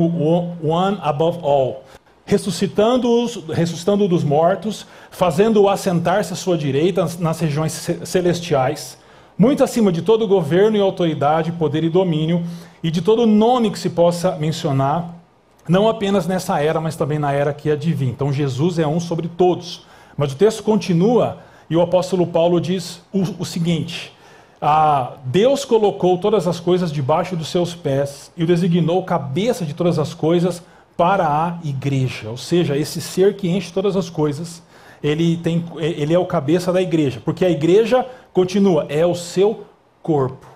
one 0.63 0.97
above 1.01 1.39
all, 1.43 1.83
ressuscitando-os, 2.25 3.43
ressuscitando 3.49 4.07
dos 4.07 4.23
mortos, 4.23 4.87
fazendo-o 5.11 5.67
assentar-se 5.67 6.31
à 6.31 6.35
sua 6.37 6.57
direita 6.57 7.05
nas 7.19 7.39
regiões 7.41 7.73
celestiais, 8.05 8.97
muito 9.41 9.63
acima 9.63 9.91
de 9.91 10.03
todo 10.03 10.27
governo 10.27 10.77
e 10.77 10.79
autoridade, 10.79 11.51
poder 11.53 11.83
e 11.83 11.89
domínio, 11.89 12.43
e 12.83 12.91
de 12.91 13.01
todo 13.01 13.25
nome 13.25 13.71
que 13.71 13.79
se 13.79 13.89
possa 13.89 14.35
mencionar, 14.35 15.15
não 15.67 15.89
apenas 15.89 16.27
nessa 16.27 16.61
era, 16.61 16.79
mas 16.79 16.95
também 16.95 17.17
na 17.17 17.31
era 17.31 17.51
que 17.51 17.75
vir. 17.75 18.09
Então 18.09 18.31
Jesus 18.31 18.77
é 18.77 18.85
um 18.85 18.99
sobre 18.99 19.27
todos. 19.27 19.83
Mas 20.15 20.31
o 20.31 20.35
texto 20.35 20.61
continua 20.61 21.39
e 21.67 21.75
o 21.75 21.81
apóstolo 21.81 22.27
Paulo 22.27 22.61
diz 22.61 23.01
o, 23.11 23.23
o 23.39 23.43
seguinte: 23.43 24.13
ah, 24.61 25.13
Deus 25.25 25.65
colocou 25.65 26.19
todas 26.19 26.45
as 26.45 26.59
coisas 26.59 26.91
debaixo 26.91 27.35
dos 27.35 27.47
seus 27.47 27.73
pés 27.73 28.31
e 28.37 28.43
o 28.43 28.47
designou 28.47 29.03
cabeça 29.03 29.65
de 29.65 29.73
todas 29.73 29.97
as 29.97 30.13
coisas 30.13 30.61
para 30.95 31.25
a 31.25 31.57
igreja. 31.67 32.29
Ou 32.29 32.37
seja, 32.37 32.77
esse 32.77 33.01
ser 33.01 33.35
que 33.35 33.49
enche 33.49 33.73
todas 33.73 33.95
as 33.95 34.07
coisas, 34.07 34.61
ele, 35.03 35.37
tem, 35.37 35.63
ele 35.77 36.13
é 36.13 36.19
o 36.19 36.25
cabeça 36.25 36.71
da 36.71 36.81
igreja, 36.81 37.21
porque 37.23 37.43
a 37.43 37.49
igreja 37.49 38.05
continua, 38.33 38.85
é 38.89 39.05
o 39.05 39.15
seu 39.15 39.65
corpo. 40.01 40.47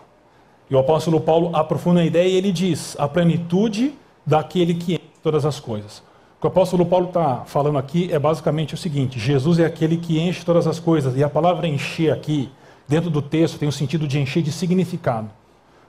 E 0.70 0.76
o 0.76 0.80
apóstolo 0.80 1.20
Paulo 1.20 1.56
aprofunda 1.56 2.02
a 2.02 2.06
ideia 2.06 2.28
e 2.28 2.36
ele 2.36 2.52
diz: 2.52 2.96
a 3.00 3.08
plenitude 3.08 3.94
daquele 4.26 4.74
que 4.74 4.94
enche 4.94 5.04
todas 5.22 5.46
as 5.46 5.60
coisas. 5.60 6.00
O 6.38 6.42
que 6.42 6.48
o 6.48 6.50
apóstolo 6.50 6.86
Paulo 6.86 7.08
está 7.08 7.44
falando 7.46 7.78
aqui 7.78 8.12
é 8.12 8.20
basicamente 8.20 8.74
o 8.74 8.78
seguinte: 8.78 9.20
Jesus 9.20 9.60
é 9.60 9.66
aquele 9.66 9.98
que 9.98 10.20
enche 10.20 10.44
todas 10.44 10.68
as 10.68 10.80
coisas, 10.80 11.16
e 11.16 11.24
a 11.24 11.30
palavra 11.30 11.68
encher 11.68 12.12
aqui, 12.12 12.50
dentro 12.88 13.10
do 13.10 13.22
texto, 13.22 13.58
tem 13.58 13.70
o 13.70 13.72
sentido 13.72 14.08
de 14.08 14.20
encher 14.20 14.44
de 14.44 14.52
significado, 14.52 15.30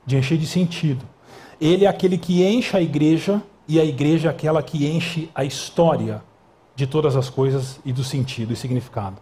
de 0.04 0.16
encher 0.16 0.38
de 0.38 0.46
sentido. 0.46 1.04
Ele 1.60 1.84
é 1.84 1.88
aquele 1.88 2.18
que 2.18 2.44
enche 2.44 2.76
a 2.76 2.80
igreja, 2.80 3.42
e 3.66 3.80
a 3.80 3.84
igreja 3.84 4.28
é 4.28 4.30
aquela 4.30 4.62
que 4.62 4.86
enche 4.86 5.30
a 5.34 5.44
história 5.44 6.22
de 6.76 6.86
todas 6.86 7.16
as 7.16 7.30
coisas 7.30 7.80
e 7.84 7.92
do 7.92 8.04
sentido 8.04 8.52
e 8.52 8.56
significado. 8.56 9.16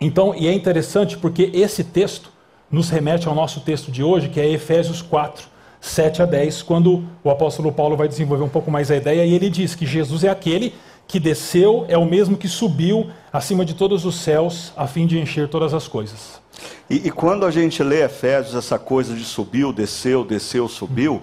Então, 0.00 0.34
e 0.34 0.48
é 0.48 0.52
interessante 0.52 1.16
porque 1.16 1.50
esse 1.54 1.84
texto 1.84 2.32
nos 2.70 2.88
remete 2.88 3.28
ao 3.28 3.34
nosso 3.34 3.60
texto 3.60 3.92
de 3.92 4.02
hoje, 4.02 4.30
que 4.30 4.40
é 4.40 4.50
Efésios 4.50 5.02
4, 5.02 5.46
7 5.80 6.22
a 6.22 6.26
10, 6.26 6.62
quando 6.62 7.04
o 7.22 7.30
apóstolo 7.30 7.70
Paulo 7.70 7.96
vai 7.96 8.08
desenvolver 8.08 8.42
um 8.42 8.48
pouco 8.48 8.70
mais 8.70 8.90
a 8.90 8.96
ideia 8.96 9.24
e 9.24 9.34
ele 9.34 9.50
diz 9.50 9.74
que 9.74 9.86
Jesus 9.86 10.24
é 10.24 10.30
aquele 10.30 10.74
que 11.06 11.20
desceu, 11.20 11.84
é 11.88 11.98
o 11.98 12.06
mesmo 12.06 12.36
que 12.36 12.48
subiu 12.48 13.10
acima 13.32 13.64
de 13.64 13.74
todos 13.74 14.06
os 14.06 14.14
céus, 14.14 14.72
a 14.76 14.86
fim 14.86 15.06
de 15.06 15.18
encher 15.18 15.48
todas 15.48 15.74
as 15.74 15.86
coisas. 15.86 16.40
E, 16.88 17.08
e 17.08 17.10
quando 17.10 17.44
a 17.44 17.50
gente 17.50 17.82
lê 17.82 18.02
Efésios, 18.02 18.54
essa 18.54 18.78
coisa 18.78 19.14
de 19.14 19.24
subiu, 19.24 19.72
desceu, 19.72 20.24
desceu, 20.24 20.68
subiu, 20.68 21.20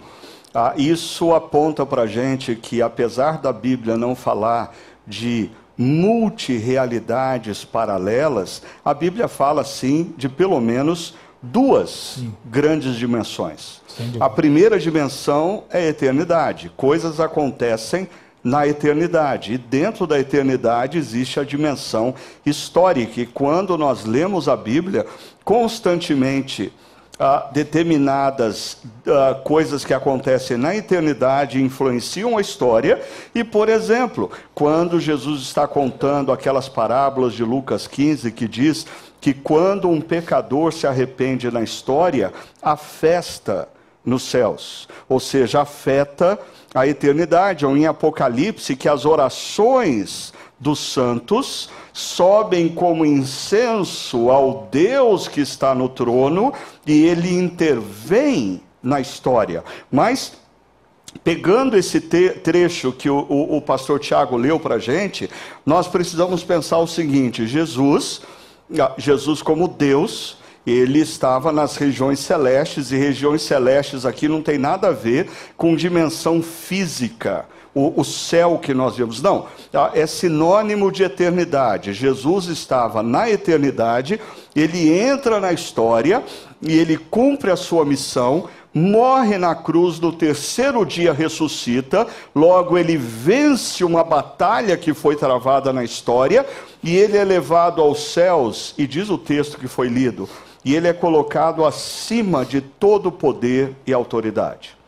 ah, 0.53 0.73
isso 0.77 1.33
aponta 1.33 1.85
para 1.85 2.03
a 2.03 2.07
gente 2.07 2.55
que, 2.55 2.81
apesar 2.81 3.37
da 3.39 3.53
Bíblia 3.53 3.97
não 3.97 4.15
falar 4.15 4.75
de 5.05 5.49
multirealidades 5.77 7.63
paralelas, 7.63 8.61
a 8.83 8.93
Bíblia 8.93 9.27
fala 9.27 9.63
sim 9.63 10.13
de 10.17 10.27
pelo 10.27 10.59
menos 10.59 11.13
duas 11.41 12.15
Sim. 12.17 12.33
grandes 12.45 12.95
dimensões. 12.95 13.81
A 14.19 14.29
primeira 14.29 14.79
dimensão 14.79 15.63
é 15.69 15.79
a 15.79 15.87
eternidade. 15.87 16.71
Coisas 16.75 17.19
acontecem 17.19 18.09
na 18.43 18.67
eternidade. 18.67 19.53
E 19.53 19.57
dentro 19.57 20.07
da 20.07 20.19
eternidade 20.19 20.97
existe 20.97 21.39
a 21.39 21.43
dimensão 21.43 22.13
histórica. 22.45 23.21
E 23.21 23.25
quando 23.25 23.77
nós 23.77 24.05
lemos 24.05 24.47
a 24.47 24.55
Bíblia, 24.55 25.05
constantemente 25.43 26.71
ah, 27.19 27.49
determinadas 27.51 28.77
ah, 29.05 29.35
coisas 29.43 29.83
que 29.83 29.93
acontecem 29.93 30.55
na 30.55 30.73
eternidade 30.73 31.61
influenciam 31.61 32.37
a 32.37 32.41
história. 32.41 33.01
E, 33.35 33.43
por 33.43 33.67
exemplo, 33.67 34.31
quando 34.55 35.01
Jesus 35.01 35.41
está 35.41 35.67
contando 35.67 36.31
aquelas 36.31 36.69
parábolas 36.69 37.33
de 37.33 37.43
Lucas 37.43 37.87
15 37.87 38.31
que 38.31 38.47
diz 38.47 38.87
que 39.19 39.33
quando 39.33 39.89
um 39.89 39.99
pecador 39.99 40.71
se 40.71 40.87
arrepende 40.87 41.51
na 41.51 41.61
história, 41.61 42.31
a 42.61 42.77
festa 42.77 43.67
nos 44.05 44.23
céus, 44.23 44.87
ou 45.09 45.19
seja, 45.19 45.61
afeta 45.61 46.39
a 46.73 46.87
eternidade, 46.87 47.65
ou 47.65 47.75
em 47.75 47.85
Apocalipse, 47.85 48.77
que 48.77 48.87
as 48.87 49.05
orações 49.05 50.33
dos 50.57 50.79
santos 50.79 51.69
sobem 51.99 52.69
como 52.69 53.05
incenso 53.05 54.29
ao 54.29 54.67
Deus 54.71 55.27
que 55.27 55.41
está 55.41 55.75
no 55.75 55.89
trono 55.89 56.53
e 56.85 57.05
ele 57.05 57.33
intervém 57.33 58.61
na 58.81 58.99
história. 58.99 59.63
Mas 59.91 60.37
Pegando 61.23 61.75
esse 61.75 61.99
trecho 61.99 62.91
que 62.91 63.09
o, 63.09 63.25
o, 63.27 63.57
o 63.57 63.61
pastor 63.63 63.99
Tiago 63.99 64.37
leu 64.37 64.59
para 64.59 64.75
a 64.75 64.79
gente, 64.79 65.27
nós 65.65 65.87
precisamos 65.87 66.43
pensar 66.43 66.77
o 66.77 66.85
seguinte: 66.85 67.47
Jesus 67.47 68.21
ah, 68.79 68.93
Jesus, 68.95 69.41
como 69.41 69.67
Deus, 69.67 70.37
ele 70.67 70.99
estava 70.99 71.51
nas 71.51 71.75
regiões 71.77 72.19
celestes, 72.19 72.91
e 72.91 72.97
regiões 72.97 73.41
celestes 73.41 74.05
aqui 74.05 74.27
não 74.27 74.43
tem 74.43 74.59
nada 74.59 74.89
a 74.89 74.91
ver 74.91 75.27
com 75.57 75.75
dimensão 75.75 76.43
física. 76.43 77.47
O, 77.79 78.01
o, 78.01 78.03
céu 78.03 78.59
que 78.61 78.73
nós 78.73 78.97
vemos. 78.97 79.21
Não, 79.21 79.45
ah, 79.73 79.91
é 79.93 80.05
sinônimo 80.05 80.91
de 80.91 81.03
eternidade. 81.03 81.93
Jesus 81.93 82.47
estava 82.47 83.01
na 83.01 83.29
eternidade, 83.29 84.19
ele 84.53 84.91
entra 84.91 85.39
na 85.39 85.53
história 85.53 86.21
e 86.61 86.77
ele 86.77 86.97
cumpre 86.97 87.51
a 87.51 87.55
sua 87.55 87.85
missão, 87.85 88.49
morre 88.73 89.37
na 89.37 89.55
cruz, 89.55 89.97
no 89.97 90.11
terceiro 90.11 90.85
dia 90.85 91.13
ressuscita, 91.13 92.05
logo 92.35 92.77
ele 92.77 92.97
vence 92.97 93.85
uma 93.85 94.03
batalha 94.03 94.75
que 94.75 94.93
foi 94.93 95.15
travada 95.15 95.71
na 95.71 95.83
história, 95.83 96.45
e 96.83 96.97
ele 96.97 97.17
é 97.17 97.23
levado 97.23 97.81
aos 97.81 98.11
céus, 98.11 98.73
e 98.77 98.85
diz 98.85 99.09
o 99.09 99.17
texto 99.17 99.57
que 99.57 99.69
foi 99.69 99.87
lido, 99.87 100.27
e 100.65 100.75
ele 100.75 100.89
é 100.89 100.93
colocado 100.93 101.65
acima 101.65 102.43
de 102.43 102.59
todo 102.59 103.09
poder 103.09 103.73
e 103.87 103.93
autoridade. 103.93 104.78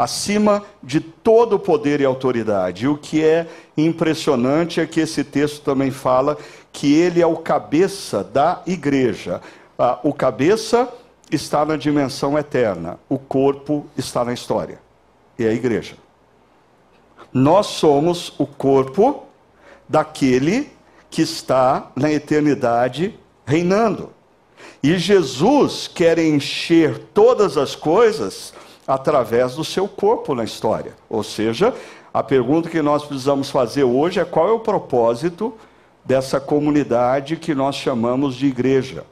Acima 0.00 0.62
de 0.82 0.98
todo 0.98 1.58
poder 1.58 2.00
e 2.00 2.06
autoridade. 2.06 2.86
E 2.86 2.88
o 2.88 2.96
que 2.96 3.22
é 3.22 3.46
impressionante 3.76 4.80
é 4.80 4.86
que 4.86 4.98
esse 4.98 5.22
texto 5.22 5.62
também 5.62 5.90
fala 5.90 6.38
que 6.72 6.94
ele 6.94 7.20
é 7.20 7.26
o 7.26 7.36
cabeça 7.36 8.24
da 8.24 8.62
igreja. 8.66 9.42
Ah, 9.78 9.98
o 10.02 10.14
cabeça 10.14 10.88
está 11.30 11.66
na 11.66 11.76
dimensão 11.76 12.38
eterna, 12.38 12.98
o 13.10 13.18
corpo 13.18 13.86
está 13.94 14.24
na 14.24 14.32
história. 14.32 14.80
E 15.38 15.44
é 15.44 15.50
a 15.50 15.52
igreja. 15.52 15.96
Nós 17.30 17.66
somos 17.66 18.32
o 18.38 18.46
corpo 18.46 19.24
daquele 19.86 20.72
que 21.10 21.20
está 21.20 21.90
na 21.94 22.10
eternidade 22.10 23.20
reinando. 23.44 24.14
E 24.82 24.96
Jesus 24.96 25.86
quer 25.86 26.18
encher 26.18 26.96
todas 27.12 27.58
as 27.58 27.76
coisas 27.76 28.54
através 28.90 29.54
do 29.54 29.64
seu 29.64 29.86
corpo 29.86 30.34
na 30.34 30.42
história. 30.42 30.94
Ou 31.08 31.22
seja, 31.22 31.72
a 32.12 32.24
pergunta 32.24 32.68
que 32.68 32.82
nós 32.82 33.04
precisamos 33.04 33.48
fazer 33.48 33.84
hoje 33.84 34.18
é 34.18 34.24
qual 34.24 34.48
é 34.48 34.52
o 34.52 34.58
propósito 34.58 35.54
dessa 36.04 36.40
comunidade 36.40 37.36
que 37.36 37.54
nós 37.54 37.76
chamamos 37.76 38.34
de 38.34 38.46
igreja. 38.46 39.04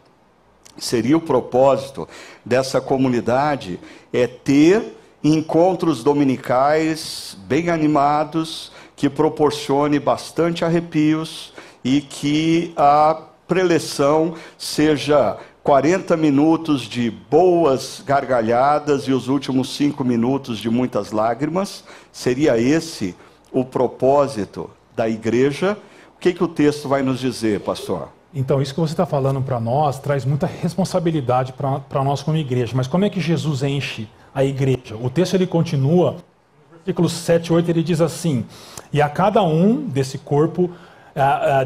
Seria 0.76 1.16
o 1.16 1.20
propósito 1.20 2.08
dessa 2.44 2.80
comunidade 2.80 3.78
é 4.12 4.26
ter 4.26 4.96
encontros 5.22 6.02
dominicais 6.02 7.36
bem 7.46 7.70
animados, 7.70 8.72
que 8.96 9.08
proporcione 9.08 10.00
bastante 10.00 10.64
arrepios, 10.64 11.52
e 11.84 12.00
que 12.00 12.72
a 12.76 13.22
preleção 13.46 14.34
seja 14.56 15.38
40 15.68 16.16
minutos 16.16 16.80
de 16.88 17.10
boas 17.10 18.02
gargalhadas 18.02 19.02
e 19.02 19.12
os 19.12 19.28
últimos 19.28 19.76
cinco 19.76 20.02
minutos 20.02 20.58
de 20.58 20.70
muitas 20.70 21.12
lágrimas. 21.12 21.84
Seria 22.10 22.58
esse 22.58 23.14
o 23.52 23.62
propósito 23.66 24.70
da 24.96 25.06
igreja? 25.06 25.76
O 26.16 26.20
que, 26.20 26.32
que 26.32 26.42
o 26.42 26.48
texto 26.48 26.88
vai 26.88 27.02
nos 27.02 27.20
dizer, 27.20 27.60
pastor? 27.60 28.08
Então, 28.32 28.62
isso 28.62 28.72
que 28.72 28.80
você 28.80 28.94
está 28.94 29.04
falando 29.04 29.42
para 29.42 29.60
nós 29.60 29.98
traz 29.98 30.24
muita 30.24 30.46
responsabilidade 30.46 31.52
para 31.52 32.02
nós 32.02 32.22
como 32.22 32.38
igreja. 32.38 32.72
Mas 32.74 32.86
como 32.86 33.04
é 33.04 33.10
que 33.10 33.20
Jesus 33.20 33.62
enche 33.62 34.08
a 34.34 34.42
igreja? 34.42 34.96
O 34.98 35.10
texto 35.10 35.34
ele 35.34 35.46
continua, 35.46 36.12
no 36.12 36.78
versículo 36.78 37.10
7 37.10 37.46
e 37.46 37.52
8, 37.52 37.70
ele 37.70 37.82
diz 37.82 38.00
assim: 38.00 38.46
E 38.90 39.02
a 39.02 39.08
cada 39.10 39.42
um 39.42 39.82
desse 39.82 40.16
corpo 40.16 40.70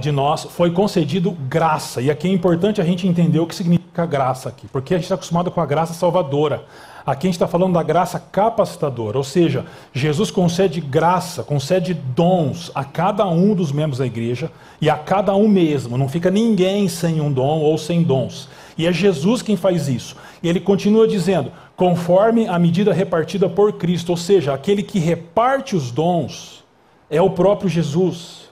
de 0.01 0.11
nós 0.11 0.45
foi 0.45 0.71
concedido 0.71 1.33
graça. 1.33 2.01
E 2.01 2.11
aqui 2.11 2.29
é 2.29 2.33
importante 2.33 2.81
a 2.81 2.85
gente 2.85 3.07
entender 3.07 3.41
o 3.41 3.47
que 3.47 3.55
significa 3.55 4.07
graça 4.07 4.49
aqui, 4.49 4.67
porque 4.69 4.95
a 4.95 4.97
gente 4.97 5.05
está 5.05 5.15
acostumado 5.15 5.51
com 5.51 5.61
a 5.61 5.67
graça 5.67 5.93
salvadora. 5.95 6.65
Aqui 7.05 7.27
a 7.27 7.29
gente 7.29 7.35
está 7.35 7.49
falando 7.49 7.75
da 7.75 7.83
graça 7.83 8.21
capacitadora, 8.21 9.19
ou 9.19 9.25
seja, 9.25 9.67
Jesus 9.93 10.31
concede 10.31 10.81
graça, 10.81 11.43
concede 11.43 11.95
dons 11.95 12.71
a 12.77 12.85
cada 12.85 13.27
um 13.27 13.57
dos 13.57 13.73
membros 13.73 13.99
da 13.99 14.07
igreja 14.07 14.53
e 14.81 14.89
a 14.89 14.97
cada 14.97 15.35
um 15.35 15.49
mesmo. 15.49 15.99
Não 15.99 16.09
fica 16.09 16.31
ninguém 16.31 16.89
sem 16.89 17.21
um 17.21 17.33
dom 17.33 17.59
ou 17.61 17.77
sem 17.77 18.05
dons. 18.05 18.49
E 18.79 18.87
é 18.87 18.93
Jesus 18.93 19.43
quem 19.43 19.57
faz 19.57 19.89
isso. 19.89 20.17
E 20.43 20.49
ele 20.49 20.61
continua 20.61 21.09
dizendo: 21.09 21.51
conforme 21.77 22.47
a 22.47 22.57
medida 22.57 22.93
repartida 22.93 23.49
por 23.49 23.73
Cristo, 23.73 24.11
ou 24.11 24.17
seja, 24.17 24.55
aquele 24.55 24.83
que 24.83 25.01
reparte 25.01 25.75
os 25.75 25.91
dons 25.91 26.63
é 27.11 27.21
o 27.21 27.31
próprio 27.31 27.69
Jesus. 27.69 28.52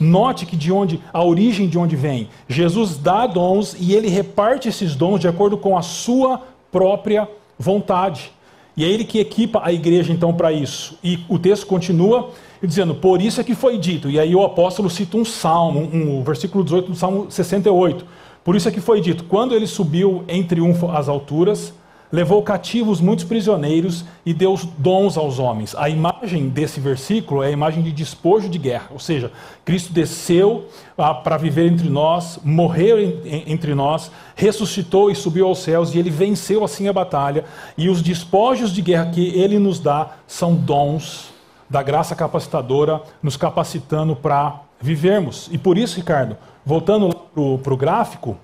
Note 0.00 0.46
que 0.46 0.56
de 0.56 0.72
onde 0.72 0.98
a 1.12 1.22
origem 1.22 1.68
de 1.68 1.78
onde 1.78 1.94
vem. 1.94 2.28
Jesus 2.48 2.96
dá 2.96 3.26
dons 3.26 3.76
e 3.78 3.92
ele 3.94 4.08
reparte 4.08 4.68
esses 4.68 4.96
dons 4.96 5.20
de 5.20 5.28
acordo 5.28 5.58
com 5.58 5.76
a 5.76 5.82
sua 5.82 6.40
própria 6.72 7.28
vontade. 7.58 8.32
E 8.76 8.84
é 8.84 8.88
ele 8.88 9.04
que 9.04 9.18
equipa 9.18 9.60
a 9.62 9.70
igreja 9.70 10.12
então 10.12 10.32
para 10.32 10.50
isso. 10.50 10.98
E 11.04 11.18
o 11.28 11.38
texto 11.38 11.66
continua 11.66 12.30
dizendo: 12.62 12.94
"Por 12.94 13.20
isso 13.20 13.40
é 13.40 13.44
que 13.44 13.54
foi 13.54 13.76
dito". 13.76 14.08
E 14.08 14.18
aí 14.18 14.34
o 14.34 14.42
apóstolo 14.42 14.88
cita 14.88 15.18
um 15.18 15.24
salmo, 15.24 15.80
um, 15.92 16.20
um 16.20 16.24
versículo 16.24 16.64
18 16.64 16.90
do 16.92 16.96
Salmo 16.96 17.30
68. 17.30 18.06
Por 18.42 18.56
isso 18.56 18.68
é 18.68 18.72
que 18.72 18.80
foi 18.80 19.02
dito: 19.02 19.24
"Quando 19.24 19.54
ele 19.54 19.66
subiu 19.66 20.24
em 20.26 20.42
triunfo 20.42 20.90
às 20.90 21.10
alturas, 21.10 21.74
levou 22.12 22.42
cativos 22.42 23.00
muitos 23.00 23.24
prisioneiros 23.24 24.04
e 24.26 24.34
deu 24.34 24.58
dons 24.76 25.16
aos 25.16 25.38
homens. 25.38 25.74
A 25.76 25.88
imagem 25.88 26.48
desse 26.48 26.80
versículo 26.80 27.42
é 27.42 27.48
a 27.48 27.50
imagem 27.50 27.82
de 27.82 27.92
despojo 27.92 28.48
de 28.48 28.58
guerra, 28.58 28.88
ou 28.90 28.98
seja, 28.98 29.30
Cristo 29.64 29.92
desceu 29.92 30.66
ah, 30.98 31.14
para 31.14 31.36
viver 31.36 31.70
entre 31.70 31.88
nós, 31.88 32.38
morreu 32.42 33.00
em, 33.00 33.44
entre 33.46 33.74
nós, 33.74 34.10
ressuscitou 34.34 35.10
e 35.10 35.14
subiu 35.14 35.46
aos 35.46 35.60
céus, 35.60 35.94
e 35.94 35.98
ele 35.98 36.10
venceu 36.10 36.64
assim 36.64 36.88
a 36.88 36.92
batalha. 36.92 37.44
E 37.78 37.88
os 37.88 38.02
despojos 38.02 38.72
de 38.72 38.82
guerra 38.82 39.10
que 39.10 39.28
ele 39.28 39.58
nos 39.58 39.78
dá 39.78 40.16
são 40.26 40.54
dons 40.54 41.30
da 41.68 41.82
graça 41.82 42.16
capacitadora, 42.16 43.00
nos 43.22 43.36
capacitando 43.36 44.16
para 44.16 44.60
vivermos. 44.80 45.48
E 45.52 45.58
por 45.58 45.78
isso, 45.78 45.96
Ricardo, 45.96 46.36
voltando 46.66 47.14
para 47.14 47.72
o 47.72 47.76
gráfico 47.76 48.36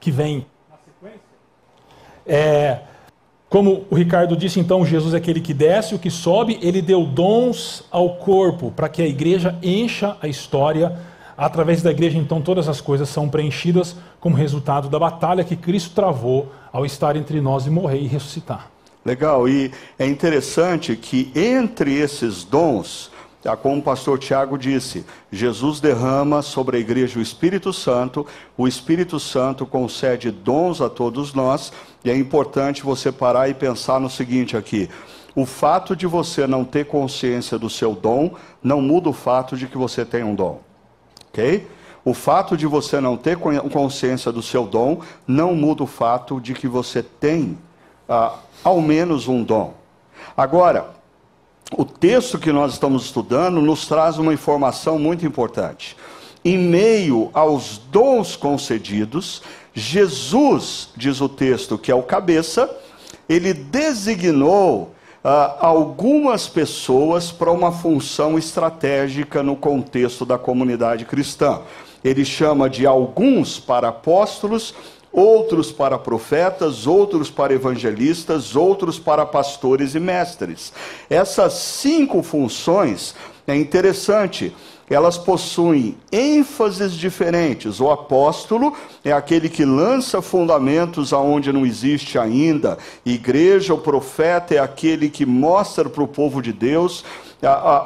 que 0.00 0.10
vem 0.10 0.44
é, 2.26 2.78
como 3.48 3.84
o 3.88 3.94
Ricardo 3.94 4.36
disse, 4.36 4.58
então, 4.58 4.84
Jesus 4.84 5.14
é 5.14 5.18
aquele 5.18 5.40
que 5.40 5.54
desce, 5.54 5.94
o 5.94 5.98
que 5.98 6.10
sobe, 6.10 6.58
ele 6.60 6.82
deu 6.82 7.04
dons 7.04 7.84
ao 7.90 8.16
corpo 8.16 8.72
para 8.72 8.88
que 8.88 9.00
a 9.00 9.06
igreja 9.06 9.56
encha 9.62 10.16
a 10.20 10.26
história. 10.26 10.96
Através 11.36 11.82
da 11.82 11.90
igreja, 11.90 12.18
então, 12.18 12.40
todas 12.40 12.68
as 12.68 12.80
coisas 12.80 13.08
são 13.08 13.28
preenchidas 13.28 13.96
como 14.18 14.36
resultado 14.36 14.88
da 14.88 14.98
batalha 14.98 15.44
que 15.44 15.56
Cristo 15.56 15.94
travou 15.94 16.52
ao 16.72 16.84
estar 16.84 17.16
entre 17.16 17.40
nós 17.40 17.66
e 17.66 17.70
morrer 17.70 18.00
e 18.00 18.06
ressuscitar. 18.06 18.70
Legal, 19.04 19.48
e 19.48 19.70
é 19.98 20.06
interessante 20.06 20.96
que 20.96 21.30
entre 21.34 21.94
esses 21.94 22.42
dons, 22.42 23.10
como 23.60 23.78
o 23.78 23.82
pastor 23.82 24.18
Tiago 24.18 24.56
disse, 24.56 25.04
Jesus 25.30 25.78
derrama 25.78 26.40
sobre 26.40 26.78
a 26.78 26.80
igreja 26.80 27.18
o 27.18 27.22
Espírito 27.22 27.74
Santo, 27.74 28.26
o 28.56 28.66
Espírito 28.66 29.20
Santo 29.20 29.66
concede 29.66 30.30
dons 30.30 30.80
a 30.80 30.88
todos 30.88 31.34
nós, 31.34 31.70
e 32.02 32.10
é 32.10 32.16
importante 32.16 32.82
você 32.82 33.12
parar 33.12 33.50
e 33.50 33.54
pensar 33.54 34.00
no 34.00 34.08
seguinte 34.08 34.56
aqui: 34.56 34.88
o 35.36 35.44
fato 35.44 35.94
de 35.94 36.06
você 36.06 36.46
não 36.46 36.64
ter 36.64 36.86
consciência 36.86 37.58
do 37.58 37.68
seu 37.68 37.94
dom 37.94 38.34
não 38.62 38.80
muda 38.80 39.10
o 39.10 39.12
fato 39.12 39.56
de 39.58 39.66
que 39.66 39.76
você 39.76 40.06
tem 40.06 40.24
um 40.24 40.34
dom, 40.34 40.60
ok? 41.28 41.66
O 42.02 42.14
fato 42.14 42.56
de 42.56 42.66
você 42.66 43.00
não 43.00 43.16
ter 43.16 43.36
consciência 43.36 44.30
do 44.32 44.42
seu 44.42 44.66
dom 44.66 45.00
não 45.26 45.54
muda 45.54 45.82
o 45.82 45.86
fato 45.86 46.40
de 46.40 46.54
que 46.54 46.68
você 46.68 47.02
tem 47.02 47.58
ah, 48.08 48.36
ao 48.62 48.80
menos 48.80 49.26
um 49.26 49.42
dom. 49.42 49.74
Agora, 50.36 50.90
o 51.72 51.84
texto 51.84 52.38
que 52.38 52.52
nós 52.52 52.72
estamos 52.72 53.04
estudando 53.04 53.60
nos 53.60 53.86
traz 53.86 54.18
uma 54.18 54.34
informação 54.34 54.98
muito 54.98 55.26
importante. 55.26 55.96
Em 56.44 56.58
meio 56.58 57.30
aos 57.32 57.78
dons 57.90 58.36
concedidos, 58.36 59.42
Jesus, 59.72 60.90
diz 60.96 61.20
o 61.20 61.28
texto, 61.28 61.78
que 61.78 61.90
é 61.90 61.94
o 61.94 62.02
cabeça, 62.02 62.70
ele 63.28 63.54
designou 63.54 64.94
uh, 65.24 65.56
algumas 65.58 66.46
pessoas 66.46 67.32
para 67.32 67.50
uma 67.50 67.72
função 67.72 68.38
estratégica 68.38 69.42
no 69.42 69.56
contexto 69.56 70.26
da 70.26 70.38
comunidade 70.38 71.04
cristã. 71.06 71.62
Ele 72.04 72.24
chama 72.24 72.68
de 72.68 72.86
alguns 72.86 73.58
para 73.58 73.88
apóstolos, 73.88 74.74
outros 75.14 75.70
para 75.70 75.96
profetas, 75.96 76.86
outros 76.86 77.30
para 77.30 77.54
evangelistas, 77.54 78.56
outros 78.56 78.98
para 78.98 79.24
pastores 79.24 79.94
e 79.94 80.00
mestres. 80.00 80.72
Essas 81.08 81.52
cinco 81.54 82.22
funções 82.22 83.14
é 83.46 83.54
interessante 83.54 84.52
elas 84.88 85.16
possuem 85.16 85.96
ênfases 86.12 86.92
diferentes. 86.92 87.80
O 87.80 87.90
apóstolo 87.90 88.76
é 89.04 89.12
aquele 89.12 89.48
que 89.48 89.64
lança 89.64 90.20
fundamentos 90.20 91.12
aonde 91.12 91.52
não 91.52 91.64
existe 91.64 92.18
ainda. 92.18 92.76
Igreja, 93.04 93.72
o 93.72 93.78
profeta 93.78 94.54
é 94.54 94.58
aquele 94.58 95.08
que 95.08 95.24
mostra 95.24 95.88
para 95.88 96.02
o 96.02 96.08
povo 96.08 96.42
de 96.42 96.52
Deus 96.52 97.04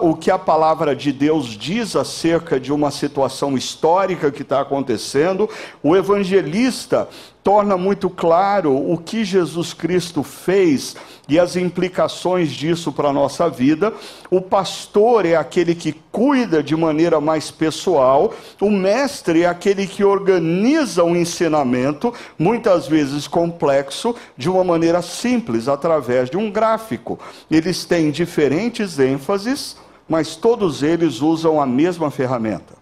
o 0.00 0.14
que 0.14 0.30
a 0.30 0.38
palavra 0.38 0.94
de 0.94 1.12
Deus 1.12 1.46
diz 1.48 1.96
acerca 1.96 2.60
de 2.60 2.72
uma 2.72 2.90
situação 2.90 3.56
histórica 3.56 4.30
que 4.30 4.42
está 4.42 4.60
acontecendo. 4.60 5.48
O 5.82 5.96
evangelista 5.96 7.08
torna 7.48 7.78
muito 7.78 8.10
claro 8.10 8.76
o 8.76 8.98
que 8.98 9.24
Jesus 9.24 9.72
Cristo 9.72 10.22
fez 10.22 10.94
e 11.26 11.38
as 11.38 11.56
implicações 11.56 12.50
disso 12.50 12.92
para 12.92 13.08
a 13.08 13.12
nossa 13.12 13.48
vida. 13.48 13.90
O 14.30 14.38
pastor 14.38 15.24
é 15.24 15.34
aquele 15.34 15.74
que 15.74 15.94
cuida 16.12 16.62
de 16.62 16.76
maneira 16.76 17.22
mais 17.22 17.50
pessoal, 17.50 18.34
o 18.60 18.70
mestre 18.70 19.44
é 19.44 19.46
aquele 19.46 19.86
que 19.86 20.04
organiza 20.04 21.02
o 21.02 21.06
um 21.06 21.16
ensinamento, 21.16 22.12
muitas 22.38 22.86
vezes 22.86 23.26
complexo, 23.26 24.14
de 24.36 24.50
uma 24.50 24.62
maneira 24.62 25.00
simples, 25.00 25.68
através 25.68 26.28
de 26.28 26.36
um 26.36 26.50
gráfico. 26.50 27.18
Eles 27.50 27.86
têm 27.86 28.10
diferentes 28.10 28.98
ênfases, 28.98 29.74
mas 30.06 30.36
todos 30.36 30.82
eles 30.82 31.22
usam 31.22 31.58
a 31.58 31.64
mesma 31.64 32.10
ferramenta. 32.10 32.74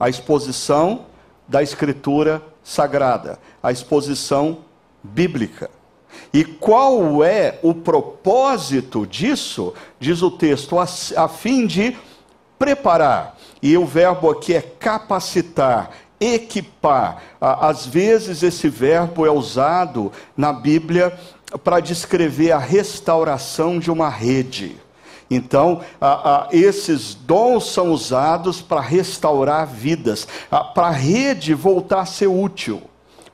A 0.00 0.08
exposição 0.08 1.04
da 1.46 1.62
Escritura 1.62 2.50
Sagrada, 2.62 3.38
a 3.62 3.72
exposição 3.72 4.58
bíblica. 5.02 5.70
E 6.32 6.44
qual 6.44 7.22
é 7.24 7.58
o 7.62 7.74
propósito 7.74 9.06
disso? 9.06 9.74
Diz 9.98 10.22
o 10.22 10.30
texto, 10.30 10.78
a, 10.78 10.84
a 11.16 11.28
fim 11.28 11.66
de 11.66 11.96
preparar. 12.58 13.36
E 13.62 13.76
o 13.76 13.86
verbo 13.86 14.30
aqui 14.30 14.54
é 14.54 14.60
capacitar, 14.60 15.90
equipar. 16.20 17.22
Às 17.40 17.86
vezes 17.86 18.42
esse 18.42 18.68
verbo 18.68 19.26
é 19.26 19.30
usado 19.30 20.12
na 20.36 20.52
Bíblia 20.52 21.18
para 21.64 21.80
descrever 21.80 22.52
a 22.52 22.58
restauração 22.58 23.78
de 23.78 23.90
uma 23.90 24.08
rede. 24.08 24.76
Então, 25.34 25.80
a, 26.00 26.46
a, 26.46 26.48
esses 26.52 27.14
dons 27.14 27.70
são 27.70 27.90
usados 27.90 28.60
para 28.60 28.80
restaurar 28.80 29.66
vidas, 29.66 30.26
para 30.74 30.88
a 30.88 30.90
rede 30.90 31.54
voltar 31.54 32.00
a 32.00 32.06
ser 32.06 32.28
útil 32.28 32.82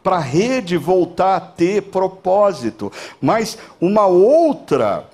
para 0.00 0.16
a 0.16 0.20
rede 0.20 0.78
voltar 0.78 1.36
a 1.36 1.40
ter 1.40 1.82
propósito. 1.82 2.90
Mas 3.20 3.58
uma 3.78 4.06
outra 4.06 5.04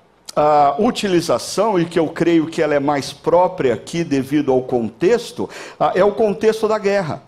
utilização, 0.79 1.79
e 1.79 1.85
que 1.85 1.99
eu 1.99 2.09
creio 2.09 2.47
que 2.47 2.61
ela 2.63 2.75
é 2.75 2.81
mais 2.81 3.13
própria 3.13 3.75
aqui 3.75 4.03
devido 4.03 4.53
ao 4.53 4.63
contexto, 4.63 5.49
é 5.95 6.05
o 6.05 6.13
contexto 6.13 6.67
da 6.69 6.79
guerra. 6.79 7.23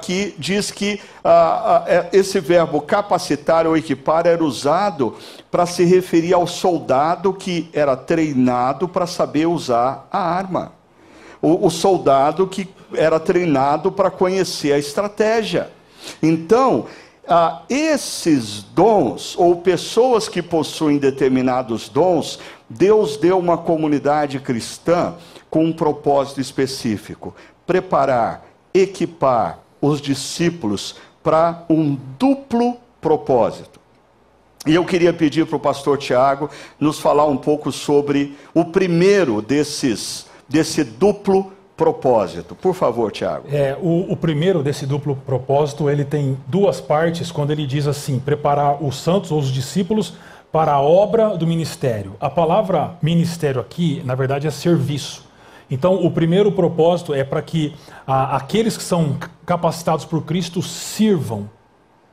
Que 0.00 0.34
diz 0.38 0.70
que 0.70 1.00
esse 2.10 2.40
verbo 2.40 2.80
capacitar 2.80 3.66
ou 3.66 3.76
equipar 3.76 4.26
era 4.26 4.42
usado 4.42 5.14
para 5.50 5.66
se 5.66 5.84
referir 5.84 6.32
ao 6.32 6.46
soldado 6.46 7.32
que 7.34 7.68
era 7.74 7.94
treinado 7.94 8.88
para 8.88 9.06
saber 9.06 9.46
usar 9.46 10.08
a 10.10 10.18
arma. 10.18 10.72
O, 11.42 11.66
o 11.66 11.70
soldado 11.70 12.46
que 12.46 12.66
era 12.94 13.20
treinado 13.20 13.92
para 13.92 14.10
conhecer 14.10 14.72
a 14.72 14.78
estratégia. 14.78 15.70
Então, 16.22 16.86
ah, 17.28 17.62
esses 17.68 18.62
dons, 18.62 19.36
ou 19.36 19.56
pessoas 19.56 20.28
que 20.28 20.40
possuem 20.40 20.96
determinados 20.96 21.88
dons, 21.88 22.38
Deus 22.70 23.16
deu 23.16 23.38
uma 23.38 23.58
comunidade 23.58 24.38
cristã 24.38 25.14
com 25.50 25.64
um 25.64 25.72
propósito 25.72 26.40
específico: 26.40 27.34
preparar, 27.66 28.46
equipar 28.72 29.65
os 29.86 30.00
discípulos 30.00 30.96
para 31.22 31.64
um 31.68 31.96
duplo 32.18 32.76
propósito. 33.00 33.80
E 34.66 34.74
eu 34.74 34.84
queria 34.84 35.12
pedir 35.12 35.46
para 35.46 35.56
o 35.56 35.60
pastor 35.60 35.96
Tiago 35.96 36.50
nos 36.80 36.98
falar 36.98 37.26
um 37.26 37.36
pouco 37.36 37.70
sobre 37.70 38.36
o 38.52 38.64
primeiro 38.64 39.40
desses, 39.40 40.26
desse 40.48 40.82
duplo 40.82 41.52
propósito. 41.76 42.54
Por 42.54 42.74
favor, 42.74 43.12
Tiago. 43.12 43.46
É, 43.52 43.76
o, 43.80 44.12
o, 44.12 44.16
primeiro 44.16 44.62
desse 44.62 44.86
duplo 44.86 45.14
propósito, 45.14 45.88
ele 45.88 46.04
tem 46.04 46.36
duas 46.48 46.80
partes, 46.80 47.30
quando 47.30 47.52
ele 47.52 47.66
diz 47.66 47.86
assim, 47.86 48.18
preparar 48.18 48.82
os 48.82 48.96
santos 48.96 49.30
ou 49.30 49.38
os 49.38 49.52
discípulos 49.52 50.14
para 50.50 50.72
a 50.72 50.80
obra 50.80 51.36
do 51.36 51.46
ministério. 51.46 52.14
A 52.18 52.30
palavra 52.30 52.96
ministério 53.02 53.60
aqui, 53.60 54.02
na 54.04 54.14
verdade, 54.14 54.46
é 54.46 54.50
serviço. 54.50 55.25
Então, 55.70 55.94
o 56.04 56.10
primeiro 56.10 56.52
propósito 56.52 57.12
é 57.12 57.24
para 57.24 57.42
que 57.42 57.74
a, 58.06 58.36
aqueles 58.36 58.76
que 58.76 58.82
são 58.82 59.16
capacitados 59.44 60.04
por 60.04 60.22
Cristo 60.24 60.62
sirvam 60.62 61.50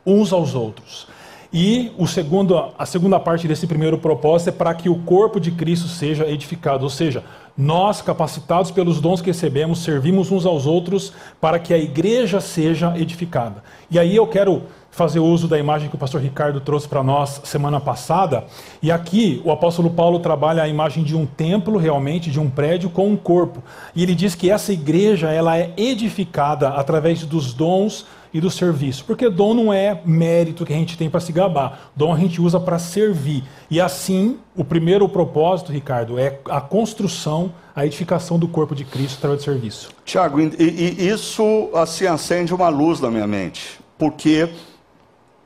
uns 0.05 0.33
aos 0.33 0.55
outros. 0.55 1.07
E 1.55 1.91
o 1.99 2.07
segundo, 2.07 2.71
a 2.75 2.85
segunda 2.85 3.19
parte 3.19 3.47
desse 3.47 3.67
primeiro 3.67 3.99
propósito 3.99 4.47
é 4.49 4.51
para 4.51 4.73
que 4.73 4.89
o 4.89 4.95
corpo 5.03 5.39
de 5.39 5.51
Cristo 5.51 5.87
seja 5.87 6.27
edificado, 6.27 6.83
ou 6.83 6.89
seja, 6.89 7.23
nós, 7.55 8.01
capacitados 8.01 8.71
pelos 8.71 8.99
dons 8.99 9.21
que 9.21 9.27
recebemos, 9.27 9.83
servimos 9.83 10.31
uns 10.31 10.47
aos 10.47 10.65
outros 10.65 11.13
para 11.39 11.59
que 11.59 11.71
a 11.71 11.77
igreja 11.77 12.41
seja 12.41 12.97
edificada. 12.97 13.63
E 13.91 13.99
aí 13.99 14.15
eu 14.15 14.25
quero 14.25 14.63
fazer 14.93 15.19
uso 15.19 15.47
da 15.47 15.57
imagem 15.57 15.89
que 15.89 15.95
o 15.95 15.97
pastor 15.97 16.21
Ricardo 16.21 16.61
trouxe 16.61 16.87
para 16.87 17.03
nós 17.03 17.41
semana 17.45 17.81
passada. 17.81 18.45
E 18.79 18.91
aqui 18.91 19.41
o 19.43 19.51
apóstolo 19.51 19.89
Paulo 19.89 20.19
trabalha 20.19 20.61
a 20.61 20.67
imagem 20.67 21.03
de 21.03 21.17
um 21.17 21.25
templo, 21.25 21.77
realmente, 21.77 22.29
de 22.29 22.39
um 22.39 22.47
prédio 22.47 22.91
com 22.91 23.09
um 23.09 23.17
corpo. 23.17 23.63
E 23.95 24.03
ele 24.03 24.13
diz 24.13 24.35
que 24.35 24.51
essa 24.51 24.71
igreja 24.71 25.31
ela 25.31 25.57
é 25.57 25.73
edificada 25.75 26.69
através 26.69 27.25
dos 27.25 27.53
dons 27.53 28.05
e 28.31 28.39
do 28.39 28.51
serviço. 28.51 29.03
Porque 29.05 29.29
dom 29.29 29.55
não 29.55 29.73
é 29.73 29.99
mérito 30.05 30.63
que 30.63 30.71
a 30.71 30.75
gente 30.75 30.95
tem 30.95 31.09
para 31.09 31.19
se 31.19 31.31
gabar. 31.31 31.89
Dom 31.95 32.13
a 32.13 32.17
gente 32.17 32.39
usa 32.39 32.59
para 32.59 32.77
servir. 32.77 33.43
E 33.71 33.81
assim, 33.81 34.37
o 34.55 34.63
primeiro 34.63 35.09
propósito, 35.09 35.71
Ricardo, 35.71 36.19
é 36.19 36.39
a 36.47 36.61
construção, 36.61 37.51
a 37.75 37.83
edificação 37.83 38.37
do 38.37 38.47
corpo 38.47 38.75
de 38.75 38.85
Cristo 38.85 39.17
através 39.17 39.41
do 39.41 39.45
serviço. 39.45 39.89
Tiago, 40.05 40.39
e, 40.39 40.51
e 40.59 41.09
isso 41.09 41.71
assim 41.73 42.05
acende 42.05 42.53
uma 42.53 42.69
luz 42.69 42.99
na 42.99 43.09
minha 43.09 43.25
mente. 43.25 43.79
Porque 43.97 44.49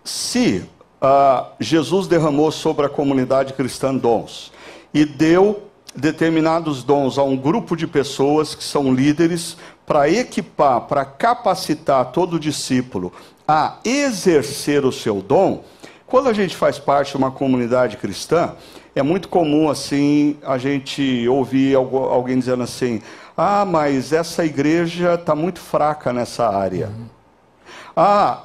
se 0.08 0.64
uh, 1.02 1.48
Jesus 1.60 2.08
derramou 2.08 2.52
sobre 2.52 2.86
a 2.86 2.90
comunidade 2.90 3.54
cristã 3.54 3.94
dons 3.96 4.52
e 4.94 5.06
deu 5.06 5.64
determinados 5.96 6.84
dons 6.84 7.18
a 7.18 7.24
um 7.24 7.36
grupo 7.36 7.76
de 7.76 7.88
pessoas 7.88 8.54
que 8.54 8.64
são 8.64 8.94
líderes 8.94 9.58
para 9.86 10.10
equipar, 10.10 10.82
para 10.82 11.04
capacitar 11.04 12.12
todo 12.12 12.40
discípulo 12.40 13.12
a 13.48 13.78
exercer 13.84 14.86
o 14.86 14.92
seu 14.92 15.22
dom, 15.22 15.64
quando 16.06 16.30
a 16.30 16.34
gente 16.34 16.56
faz 16.56 16.78
parte 16.78 17.12
de 17.12 17.18
uma 17.18 17.32
comunidade 17.32 17.98
cristã, 17.98 18.54
é 18.96 19.02
muito 19.02 19.30
comum 19.30 19.70
assim 19.70 20.38
a 20.44 20.58
gente 20.58 21.28
ouvir 21.28 21.76
alguém 21.76 22.38
dizendo 22.38 22.64
assim: 22.64 23.02
ah, 23.36 23.66
mas 23.66 24.12
essa 24.12 24.46
igreja 24.46 25.14
está 25.14 25.36
muito 25.36 25.60
fraca 25.60 26.12
nessa 26.12 26.48
área. 26.48 26.88
Uhum. 26.88 27.06
Ah, 27.96 28.44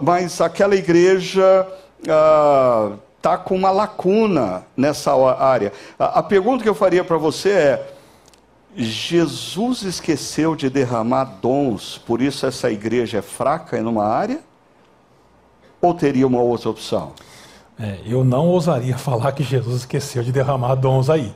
mas 0.00 0.40
aquela 0.40 0.76
igreja 0.76 1.66
está 2.00 3.34
ah, 3.34 3.38
com 3.38 3.56
uma 3.56 3.70
lacuna 3.70 4.64
nessa 4.76 5.12
área. 5.34 5.72
A, 5.98 6.20
a 6.20 6.22
pergunta 6.22 6.62
que 6.62 6.68
eu 6.68 6.74
faria 6.74 7.02
para 7.02 7.16
você 7.16 7.50
é: 7.50 7.94
Jesus 8.76 9.82
esqueceu 9.82 10.54
de 10.54 10.68
derramar 10.68 11.24
dons, 11.40 11.98
por 11.98 12.20
isso 12.20 12.46
essa 12.46 12.70
igreja 12.70 13.18
é 13.18 13.22
fraca 13.22 13.78
em 13.78 13.84
uma 13.84 14.04
área? 14.04 14.40
Ou 15.80 15.92
teria 15.94 16.26
uma 16.26 16.40
outra 16.40 16.70
opção? 16.70 17.12
É, 17.78 17.98
eu 18.06 18.24
não 18.24 18.48
ousaria 18.48 18.96
falar 18.98 19.32
que 19.32 19.42
Jesus 19.42 19.78
esqueceu 19.78 20.22
de 20.22 20.32
derramar 20.32 20.74
dons 20.76 21.10
aí. 21.10 21.34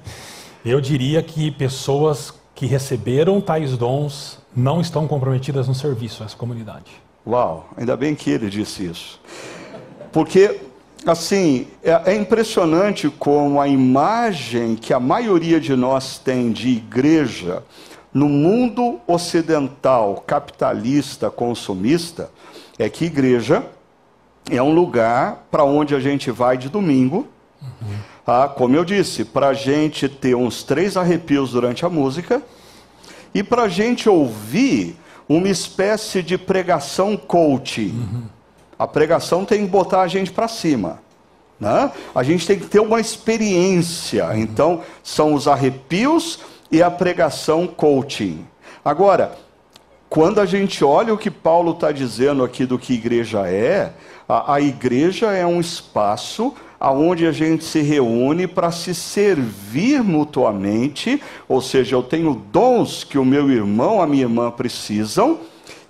Eu 0.65 0.81
diria 0.81 1.23
que 1.23 1.51
pessoas 1.51 2.35
que 2.55 2.67
receberam 2.67 3.41
tais 3.41 3.77
dons 3.77 4.39
não 4.55 4.81
estão 4.81 5.07
comprometidas 5.07 5.69
no 5.69 5.75
serviço 5.75 6.23
a 6.23 6.27
essa 6.27 6.37
comunidade. 6.37 7.08
Uau, 7.29 7.69
ainda 7.77 7.95
bem 7.95 8.15
que 8.15 8.31
ele 8.31 8.49
disse 8.49 8.87
isso. 8.87 9.21
Porque 10.11 10.63
assim, 11.07 11.69
é, 11.83 12.13
é, 12.13 12.17
impressionante 12.17 13.11
como 13.11 13.61
a 13.61 13.69
imagem 13.69 14.75
que 14.75 14.95
a 14.95 14.99
maioria 14.99 15.61
de 15.61 15.77
nós 15.77 16.19
tem 16.19 16.51
de 16.51 16.71
igreja 16.71 17.63
no 18.15 18.31
mundo 18.31 18.99
ocidental, 19.07 20.25
capitalista, 20.27 21.31
consumista, 21.31 22.31
é 22.79 22.89
que 22.89 23.05
igreja 23.05 23.63
é 24.51 24.63
um 24.63 24.73
lugar 24.73 25.47
para 25.51 25.65
onde 25.65 25.95
a 25.95 26.01
gente 26.01 26.31
vai 26.31 26.57
de 26.57 26.71
domingo. 26.71 27.29
Uhum. 27.61 27.97
Ah, 28.27 28.49
como 28.49 28.75
eu 28.75 28.87
disse, 28.87 29.27
para 29.27 29.49
a 29.49 29.55
gente 29.55 30.09
ter 30.09 30.35
uns 30.35 30.63
três 30.63 30.97
arrepios 30.97 31.51
durante 31.51 31.85
a 31.85 31.91
música 31.91 32.41
e 33.35 33.43
para 33.43 33.65
a 33.65 33.69
gente 33.69 34.09
ouvir 34.09 34.97
uma 35.29 35.49
espécie 35.49 36.23
de 36.23 36.39
pregação 36.39 37.17
coach. 37.17 37.83
Uhum 37.83 38.39
a 38.79 38.87
pregação 38.87 39.45
tem 39.45 39.65
que 39.65 39.71
botar 39.71 40.03
a 40.03 40.09
gente 40.09 40.31
para 40.31 40.47
cima. 40.47 41.01
Né? 41.59 41.91
A 42.15 42.23
gente 42.23 42.47
tem 42.47 42.59
que 42.59 42.67
ter 42.67 42.79
uma 42.79 43.01
experiência. 43.01 44.31
Então, 44.37 44.83
são 45.03 45.35
os 45.35 45.49
arrepios 45.49 46.39
e 46.71 46.81
a 46.81 46.91
pregação 46.91 47.67
coaching. 47.67 48.47
Agora, 48.85 49.37
quando 50.09 50.41
a 50.41 50.47
gente 50.47 50.85
olha 50.85 51.13
o 51.13 51.19
que 51.19 51.31
Paulo 51.31 51.73
está 51.73 51.91
dizendo 51.91 52.45
aqui 52.45 52.65
do 52.65 52.79
que 52.79 52.95
igreja 52.95 53.49
é, 53.49 53.93
a, 54.29 54.55
a 54.55 54.61
igreja 54.61 55.33
é 55.33 55.45
um 55.45 55.61
espaço 55.61 56.55
aonde 56.81 57.27
a 57.27 57.33
gente 57.33 57.65
se 57.65 57.81
reúne 57.81 58.47
para 58.47 58.71
se 58.71 58.95
servir 58.95 60.03
mutuamente, 60.03 61.21
ou 61.49 61.61
seja, 61.61 61.97
eu 61.97 62.03
tenho 62.03 62.41
dons 62.53 63.05
que 63.05 63.19
o 63.19 63.25
meu 63.25 63.51
irmão, 63.51 64.01
a 64.01 64.07
minha 64.07 64.23
irmã 64.23 64.51
precisam, 64.51 65.39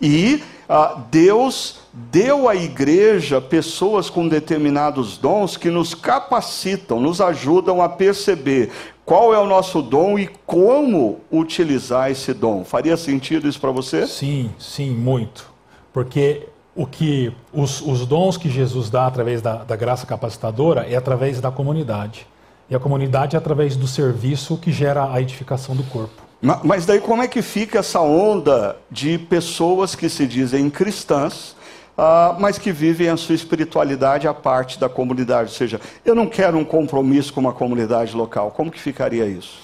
e 0.01 0.43
ah, 0.69 1.03
Deus 1.11 1.81
deu 1.93 2.49
à 2.49 2.55
igreja 2.55 3.41
pessoas 3.41 4.09
com 4.09 4.29
determinados 4.29 5.19
dons 5.19 5.57
que 5.57 5.71
nos 5.71 5.95
capacitam, 5.95 7.01
nos 7.01 7.21
ajudam 7.21 7.83
a 7.83 7.89
perceber 7.89 8.71
qual 9.05 9.33
é 9.33 9.39
o 9.39 9.47
nosso 9.47 9.81
dom 9.81 10.19
e 10.19 10.29
como 10.47 11.21
utilizar 11.33 12.11
esse 12.11 12.35
dom. 12.35 12.65
Faria 12.65 12.97
sentido 12.97 13.49
isso 13.49 13.59
para 13.59 13.71
você? 13.71 14.07
Sim, 14.07 14.51
sim, 14.59 14.91
muito. 14.91 15.51
Porque 15.93 16.47
o 16.79 16.87
que 16.87 17.33
os, 17.53 17.81
os 17.81 18.07
dons 18.07 18.37
que 18.37 18.49
Jesus 18.49 18.89
dá 18.89 19.09
através 19.09 19.43
da, 19.43 19.65
da 19.65 19.75
graça 19.75 20.07
capacitadora 20.07 20.87
é 20.89 20.95
através 20.95 21.41
da 21.41 21.51
comunidade. 21.51 22.25
E 22.71 22.77
a 22.77 22.79
comunidade 22.79 23.35
é 23.35 23.39
através 23.39 23.75
do 23.75 23.89
serviço 23.89 24.57
que 24.57 24.71
gera 24.71 25.13
a 25.13 25.21
edificação 25.21 25.75
do 25.75 25.83
corpo. 25.83 26.23
Mas 26.63 26.87
daí 26.87 27.01
como 27.01 27.21
é 27.21 27.27
que 27.27 27.43
fica 27.43 27.81
essa 27.81 28.01
onda 28.01 28.77
de 28.89 29.19
pessoas 29.19 29.97
que 29.97 30.09
se 30.09 30.25
dizem 30.25 30.71
cristãs, 30.71 31.57
uh, 31.99 32.39
mas 32.39 32.59
que 32.59 32.71
vivem 32.71 33.09
a 33.09 33.17
sua 33.17 33.35
espiritualidade 33.35 34.29
à 34.29 34.33
parte 34.33 34.79
da 34.79 34.89
comunidade? 34.89 35.51
Ou 35.51 35.57
seja, 35.57 35.81
eu 36.05 36.15
não 36.15 36.29
quero 36.29 36.57
um 36.57 36.65
compromisso 36.65 37.33
com 37.33 37.41
uma 37.41 37.53
comunidade 37.53 38.15
local. 38.15 38.53
Como 38.53 38.71
que 38.71 38.81
ficaria 38.81 39.27
isso? 39.27 39.59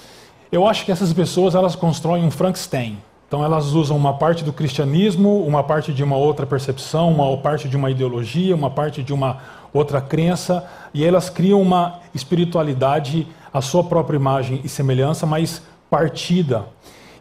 Eu 0.50 0.66
acho 0.66 0.85
que 0.85 0.90
essas 0.90 1.12
pessoas 1.12 1.55
elas 1.55 1.77
constroem 1.77 2.24
um 2.24 2.31
Frankenstein. 2.31 2.98
Então 3.26 3.44
elas 3.44 3.72
usam 3.72 3.96
uma 3.96 4.14
parte 4.14 4.44
do 4.44 4.52
cristianismo, 4.52 5.44
uma 5.44 5.62
parte 5.62 5.92
de 5.92 6.04
uma 6.04 6.16
outra 6.16 6.46
percepção, 6.46 7.10
uma 7.10 7.37
parte 7.38 7.68
de 7.68 7.76
uma 7.76 7.90
ideologia, 7.90 8.54
uma 8.54 8.70
parte 8.70 9.02
de 9.02 9.12
uma 9.12 9.38
outra 9.72 10.00
crença, 10.00 10.64
e 10.92 11.04
elas 11.04 11.28
criam 11.28 11.60
uma 11.60 12.00
espiritualidade 12.14 13.26
à 13.52 13.60
sua 13.60 13.82
própria 13.82 14.16
imagem 14.16 14.60
e 14.62 14.68
semelhança, 14.68 15.26
mas 15.26 15.62
partida. 15.90 16.66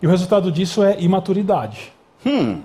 E 0.02 0.08
o 0.08 0.10
resultado 0.10 0.52
disso 0.52 0.84
é 0.84 1.00
imaturidade. 1.00 1.92
Hum. 2.26 2.62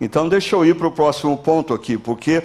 Então 0.00 0.28
deixa 0.28 0.54
eu 0.54 0.64
ir 0.64 0.76
para 0.76 0.86
o 0.86 0.92
próximo 0.92 1.36
ponto 1.36 1.74
aqui, 1.74 1.98
porque 1.98 2.42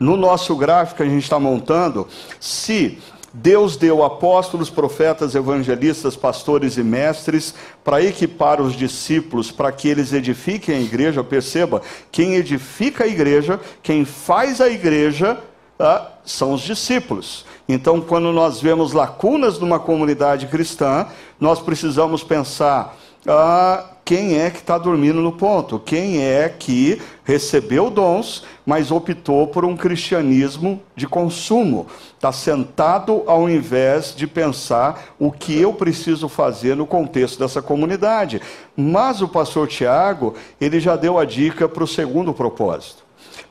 no 0.00 0.16
nosso 0.16 0.56
gráfico 0.56 0.96
que 0.96 1.02
a 1.02 1.08
gente 1.08 1.22
está 1.22 1.38
montando, 1.38 2.08
se 2.40 2.98
Deus 3.36 3.76
deu 3.76 4.04
apóstolos, 4.04 4.70
profetas, 4.70 5.34
evangelistas, 5.34 6.14
pastores 6.14 6.76
e 6.76 6.84
mestres 6.84 7.52
para 7.82 8.00
equipar 8.00 8.62
os 8.62 8.76
discípulos 8.76 9.50
para 9.50 9.72
que 9.72 9.88
eles 9.88 10.12
edifiquem 10.12 10.76
a 10.76 10.80
igreja. 10.80 11.24
Perceba, 11.24 11.82
quem 12.12 12.36
edifica 12.36 13.02
a 13.02 13.08
igreja, 13.08 13.58
quem 13.82 14.04
faz 14.04 14.60
a 14.60 14.68
igreja, 14.68 15.36
ah, 15.80 16.12
são 16.24 16.52
os 16.52 16.60
discípulos. 16.60 17.44
Então, 17.68 18.00
quando 18.00 18.30
nós 18.32 18.60
vemos 18.60 18.92
lacunas 18.92 19.58
numa 19.58 19.80
comunidade 19.80 20.46
cristã, 20.46 21.08
nós 21.40 21.60
precisamos 21.60 22.22
pensar: 22.22 22.96
ah, 23.26 23.90
quem 24.04 24.38
é 24.38 24.50
que 24.50 24.58
está 24.58 24.76
dormindo 24.76 25.22
no 25.22 25.32
ponto? 25.32 25.78
Quem 25.78 26.22
é 26.22 26.46
que 26.48 27.00
recebeu 27.24 27.88
dons, 27.88 28.44
mas 28.66 28.90
optou 28.90 29.46
por 29.46 29.64
um 29.64 29.74
cristianismo 29.74 30.82
de 30.94 31.06
consumo? 31.06 31.86
Está 32.14 32.30
sentado 32.30 33.22
ao 33.26 33.48
invés 33.48 34.14
de 34.14 34.26
pensar 34.26 35.14
o 35.18 35.32
que 35.32 35.58
eu 35.58 35.72
preciso 35.72 36.28
fazer 36.28 36.76
no 36.76 36.86
contexto 36.86 37.38
dessa 37.38 37.62
comunidade. 37.62 38.42
Mas 38.76 39.22
o 39.22 39.28
pastor 39.28 39.68
Tiago, 39.68 40.34
ele 40.60 40.78
já 40.78 40.96
deu 40.96 41.18
a 41.18 41.24
dica 41.24 41.66
para 41.66 41.84
o 41.84 41.88
segundo 41.88 42.34
propósito. 42.34 43.04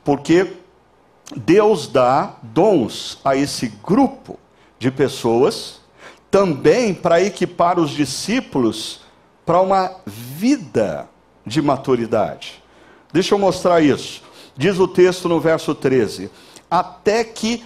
Porque 0.04 0.52
Deus 1.34 1.88
dá 1.88 2.36
dons 2.42 3.18
a 3.24 3.34
esse 3.34 3.72
grupo 3.84 4.38
de 4.78 4.92
pessoas, 4.92 5.80
também 6.30 6.94
para 6.94 7.20
equipar 7.20 7.80
os 7.80 7.90
discípulos 7.90 9.03
para 9.44 9.60
uma 9.60 9.96
vida 10.06 11.08
de 11.46 11.60
maturidade. 11.60 12.62
Deixa 13.12 13.34
eu 13.34 13.38
mostrar 13.38 13.80
isso. 13.80 14.22
Diz 14.56 14.78
o 14.78 14.88
texto 14.88 15.28
no 15.28 15.40
verso 15.40 15.74
13: 15.74 16.30
Até 16.70 17.24
que 17.24 17.64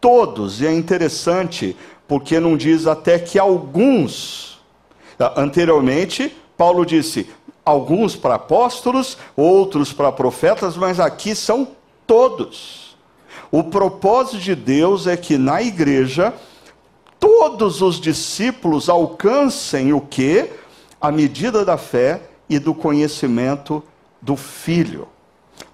todos, 0.00 0.60
e 0.60 0.66
é 0.66 0.72
interessante, 0.72 1.76
porque 2.06 2.38
não 2.38 2.56
diz 2.56 2.86
até 2.86 3.18
que 3.18 3.38
alguns. 3.38 4.60
Anteriormente, 5.36 6.36
Paulo 6.56 6.84
disse 6.84 7.28
alguns 7.64 8.14
para 8.14 8.34
apóstolos, 8.34 9.16
outros 9.36 9.92
para 9.92 10.12
profetas, 10.12 10.76
mas 10.76 11.00
aqui 11.00 11.34
são 11.34 11.68
todos. 12.06 12.96
O 13.50 13.62
propósito 13.64 14.38
de 14.38 14.54
Deus 14.54 15.06
é 15.06 15.16
que 15.16 15.38
na 15.38 15.62
igreja 15.62 16.34
todos 17.18 17.80
os 17.80 18.00
discípulos 18.00 18.88
alcancem 18.88 19.92
o 19.92 20.00
que? 20.00 20.50
A 21.04 21.12
medida 21.12 21.66
da 21.66 21.76
fé 21.76 22.22
e 22.48 22.58
do 22.58 22.74
conhecimento 22.74 23.84
do 24.22 24.36
Filho. 24.36 25.06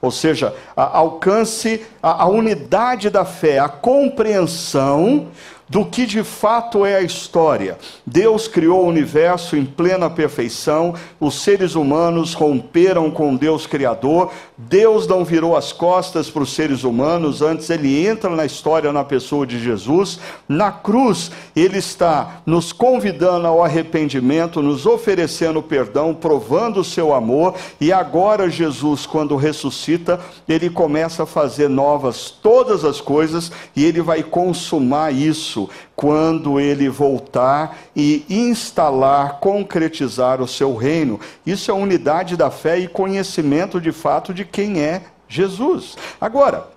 Ou 0.02 0.10
seja, 0.10 0.52
a, 0.76 0.98
alcance 0.98 1.86
a, 2.02 2.24
a 2.24 2.26
unidade 2.26 3.08
da 3.10 3.24
fé, 3.24 3.60
a 3.60 3.68
compreensão 3.68 5.28
do 5.70 5.85
que 5.85 6.04
de 6.04 6.24
fato 6.24 6.85
é 6.85 6.96
a 6.96 7.00
história. 7.00 7.78
Deus 8.04 8.48
criou 8.48 8.85
o 8.85 8.88
universo 8.88 9.56
em 9.56 9.64
plena 9.64 10.11
perfeição, 10.11 10.94
os 11.20 11.42
seres 11.42 11.76
humanos 11.76 12.35
romperam 12.35 13.09
com 13.09 13.37
Deus 13.37 13.68
Criador, 13.68 14.33
Deus 14.59 15.06
não 15.06 15.24
virou 15.24 15.56
as 15.56 15.72
costas 15.72 16.28
para 16.28 16.42
os 16.42 16.52
seres 16.52 16.83
humanos, 16.83 17.40
antes 17.40 17.70
ele 17.70 18.04
entra 18.04 18.28
na 18.30 18.44
história 18.44 18.92
na 18.92 19.04
pessoa 19.04 19.46
de 19.46 19.61
Jesus. 19.61 20.18
Na 20.48 20.72
cruz, 20.72 21.30
ele 21.54 21.78
está 21.78 22.42
nos 22.44 22.72
convidando 22.72 23.46
ao 23.46 23.62
arrependimento, 23.62 24.61
nos 24.61 24.87
oferecendo 24.87 25.62
perdão, 25.62 26.12
provando 26.12 26.80
o 26.80 26.85
seu 26.85 27.14
amor, 27.14 27.54
e 27.80 27.92
agora 27.92 28.50
Jesus, 28.50 29.06
quando 29.06 29.37
ressuscita, 29.37 30.18
ele 30.48 30.68
começa 30.68 31.22
a 31.22 31.26
fazer 31.26 31.68
novas 31.68 32.28
todas 32.28 32.85
as 32.85 33.00
coisas 33.00 33.52
e 33.76 33.85
ele 33.85 34.02
vai 34.02 34.24
consumar 34.24 35.14
isso 35.14 35.60
isso 35.61 35.68
quando 35.94 36.59
ele 36.59 36.88
voltar 36.88 37.79
e 37.94 38.25
instalar, 38.29 39.38
concretizar 39.40 40.40
o 40.40 40.49
seu 40.49 40.75
reino. 40.75 41.20
Isso 41.44 41.70
é 41.70 41.75
unidade 41.75 42.37
da 42.37 42.51
fé 42.51 42.79
e 42.79 42.88
conhecimento 42.88 43.81
de 43.81 43.92
fato 43.92 44.33
de 44.33 44.44
quem 44.44 44.81
é 44.81 45.03
Jesus. 45.29 45.96
Agora, 46.20 46.68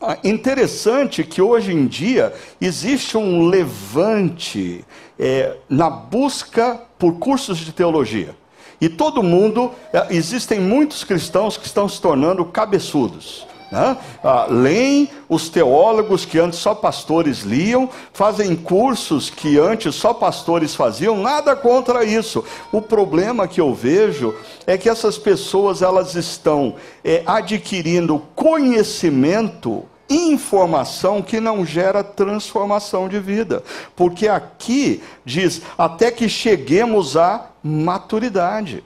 ah, 0.00 0.18
interessante 0.22 1.24
que 1.24 1.40
hoje 1.40 1.72
em 1.72 1.86
dia 1.86 2.34
existe 2.60 3.16
um 3.16 3.46
levante 3.46 4.84
é, 5.18 5.56
na 5.68 5.88
busca 5.88 6.78
por 6.98 7.14
cursos 7.14 7.56
de 7.58 7.72
teologia. 7.72 8.36
E 8.78 8.90
todo 8.90 9.22
mundo, 9.22 9.72
é, 9.90 10.08
existem 10.10 10.60
muitos 10.60 11.02
cristãos 11.02 11.56
que 11.56 11.64
estão 11.64 11.88
se 11.88 11.98
tornando 11.98 12.44
cabeçudos. 12.44 13.46
Né? 13.70 13.96
Ah, 14.22 14.46
leem 14.48 15.10
os 15.28 15.48
teólogos 15.48 16.24
que 16.24 16.38
antes 16.38 16.58
só 16.58 16.74
pastores 16.74 17.40
liam, 17.40 17.88
fazem 18.12 18.54
cursos 18.54 19.28
que 19.28 19.58
antes 19.58 19.94
só 19.94 20.14
pastores 20.14 20.74
faziam, 20.74 21.16
nada 21.16 21.56
contra 21.56 22.04
isso. 22.04 22.44
O 22.70 22.80
problema 22.80 23.48
que 23.48 23.60
eu 23.60 23.74
vejo 23.74 24.34
é 24.66 24.78
que 24.78 24.88
essas 24.88 25.18
pessoas 25.18 25.82
elas 25.82 26.14
estão 26.14 26.76
é, 27.04 27.22
adquirindo 27.26 28.22
conhecimento 28.34 29.84
informação 30.08 31.20
que 31.20 31.40
não 31.40 31.64
gera 31.66 32.04
transformação 32.04 33.08
de 33.08 33.18
vida. 33.18 33.62
Porque 33.94 34.28
aqui 34.28 35.02
diz, 35.24 35.62
até 35.76 36.10
que 36.10 36.28
cheguemos 36.28 37.16
à 37.16 37.50
maturidade. 37.62 38.84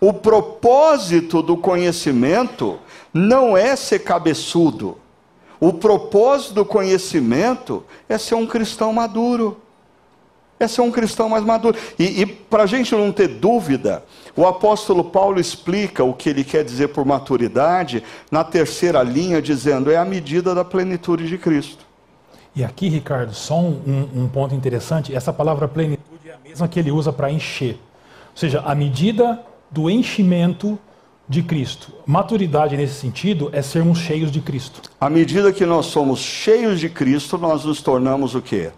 O 0.00 0.12
propósito 0.12 1.42
do 1.42 1.56
conhecimento 1.56 2.78
não 3.12 3.56
é 3.56 3.74
ser 3.76 4.00
cabeçudo. 4.00 4.98
O 5.60 5.72
propósito 5.72 6.54
do 6.54 6.64
conhecimento 6.64 7.84
é 8.08 8.16
ser 8.16 8.34
um 8.34 8.46
cristão 8.46 8.92
maduro. 8.92 9.60
É 10.60 10.66
ser 10.66 10.80
um 10.80 10.90
cristão 10.90 11.28
mais 11.28 11.44
maduro. 11.44 11.78
E, 11.98 12.22
e 12.22 12.26
para 12.26 12.64
a 12.64 12.66
gente 12.66 12.92
não 12.94 13.12
ter 13.12 13.28
dúvida, 13.28 14.04
o 14.36 14.46
apóstolo 14.46 15.04
Paulo 15.04 15.38
explica 15.38 16.02
o 16.02 16.12
que 16.12 16.28
ele 16.28 16.42
quer 16.42 16.64
dizer 16.64 16.88
por 16.88 17.04
maturidade 17.04 18.02
na 18.30 18.42
terceira 18.42 19.02
linha, 19.02 19.40
dizendo: 19.40 19.90
é 19.90 19.96
a 19.96 20.04
medida 20.04 20.54
da 20.54 20.64
plenitude 20.64 21.28
de 21.28 21.38
Cristo. 21.38 21.86
E 22.56 22.64
aqui, 22.64 22.88
Ricardo, 22.88 23.32
só 23.34 23.60
um, 23.60 24.08
um 24.14 24.28
ponto 24.28 24.52
interessante: 24.52 25.14
essa 25.14 25.32
palavra 25.32 25.68
plenitude 25.68 26.28
é 26.28 26.32
a 26.32 26.38
mesma 26.38 26.66
que 26.66 26.80
ele 26.80 26.90
usa 26.90 27.12
para 27.12 27.30
encher. 27.30 27.74
Ou 27.74 28.36
seja, 28.36 28.60
a 28.60 28.74
medida 28.74 29.40
do 29.70 29.88
enchimento 29.88 30.78
de 31.28 31.42
Cristo. 31.42 31.92
Maturidade 32.06 32.76
nesse 32.76 32.94
sentido 32.94 33.50
é 33.52 33.60
sermos 33.60 33.98
cheios 33.98 34.30
de 34.30 34.40
Cristo. 34.40 34.80
À 35.00 35.10
medida 35.10 35.52
que 35.52 35.66
nós 35.66 35.86
somos 35.86 36.20
cheios 36.20 36.80
de 36.80 36.88
Cristo, 36.88 37.36
nós 37.36 37.64
nos 37.64 37.82
tornamos 37.82 38.34
o 38.34 38.40
quê? 38.40 38.70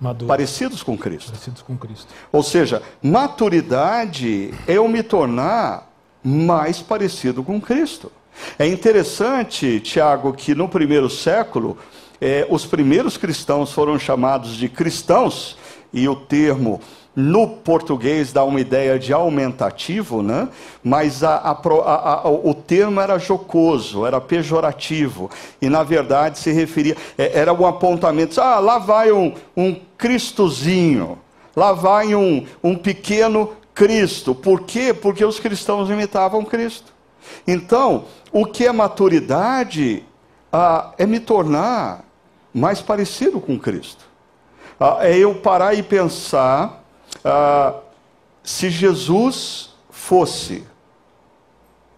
Maduros. 0.00 0.28
Parecidos 0.28 0.82
com 0.82 0.96
Cristo. 0.96 1.30
Parecidos 1.30 1.62
com 1.62 1.76
Cristo. 1.76 2.06
Ou 2.30 2.42
seja, 2.42 2.82
maturidade 3.02 4.54
é 4.66 4.74
eu 4.74 4.86
me 4.86 5.02
tornar 5.02 5.90
mais 6.22 6.80
parecido 6.80 7.42
com 7.42 7.60
Cristo. 7.60 8.12
É 8.58 8.66
interessante, 8.66 9.80
Tiago, 9.80 10.32
que 10.32 10.54
no 10.54 10.68
primeiro 10.68 11.08
século, 11.08 11.78
eh, 12.20 12.46
os 12.50 12.66
primeiros 12.66 13.16
cristãos 13.16 13.72
foram 13.72 13.98
chamados 13.98 14.56
de 14.56 14.68
cristãos, 14.68 15.56
e 15.96 16.08
o 16.08 16.14
termo 16.14 16.80
no 17.16 17.48
português 17.48 18.30
dá 18.30 18.44
uma 18.44 18.60
ideia 18.60 18.98
de 18.98 19.10
aumentativo, 19.10 20.22
né? 20.22 20.50
mas 20.84 21.24
a, 21.24 21.36
a, 21.36 21.50
a, 21.50 22.28
o 22.28 22.52
termo 22.52 23.00
era 23.00 23.18
jocoso, 23.18 24.04
era 24.04 24.20
pejorativo, 24.20 25.30
e 25.60 25.70
na 25.70 25.82
verdade 25.82 26.38
se 26.38 26.52
referia, 26.52 26.94
é, 27.16 27.38
era 27.38 27.54
um 27.54 27.66
apontamento, 27.66 28.38
ah, 28.38 28.58
lá 28.58 28.78
vai 28.78 29.10
um, 29.10 29.32
um 29.56 29.74
Cristozinho, 29.96 31.18
lá 31.56 31.72
vai 31.72 32.14
um, 32.14 32.44
um 32.62 32.76
pequeno 32.76 33.52
Cristo. 33.74 34.34
Por 34.34 34.62
quê? 34.62 34.92
Porque 34.92 35.24
os 35.24 35.40
cristãos 35.40 35.88
imitavam 35.88 36.44
Cristo. 36.44 36.92
Então, 37.46 38.04
o 38.30 38.44
que 38.44 38.66
é 38.66 38.72
maturidade 38.72 40.04
ah, 40.52 40.92
é 40.98 41.06
me 41.06 41.18
tornar 41.18 42.04
mais 42.52 42.82
parecido 42.82 43.40
com 43.40 43.58
Cristo. 43.58 44.04
Ah, 44.78 44.98
é 45.00 45.16
eu 45.16 45.36
parar 45.36 45.72
e 45.72 45.82
pensar 45.82 46.85
ah, 47.28 47.74
se 48.44 48.70
Jesus 48.70 49.74
fosse 49.90 50.64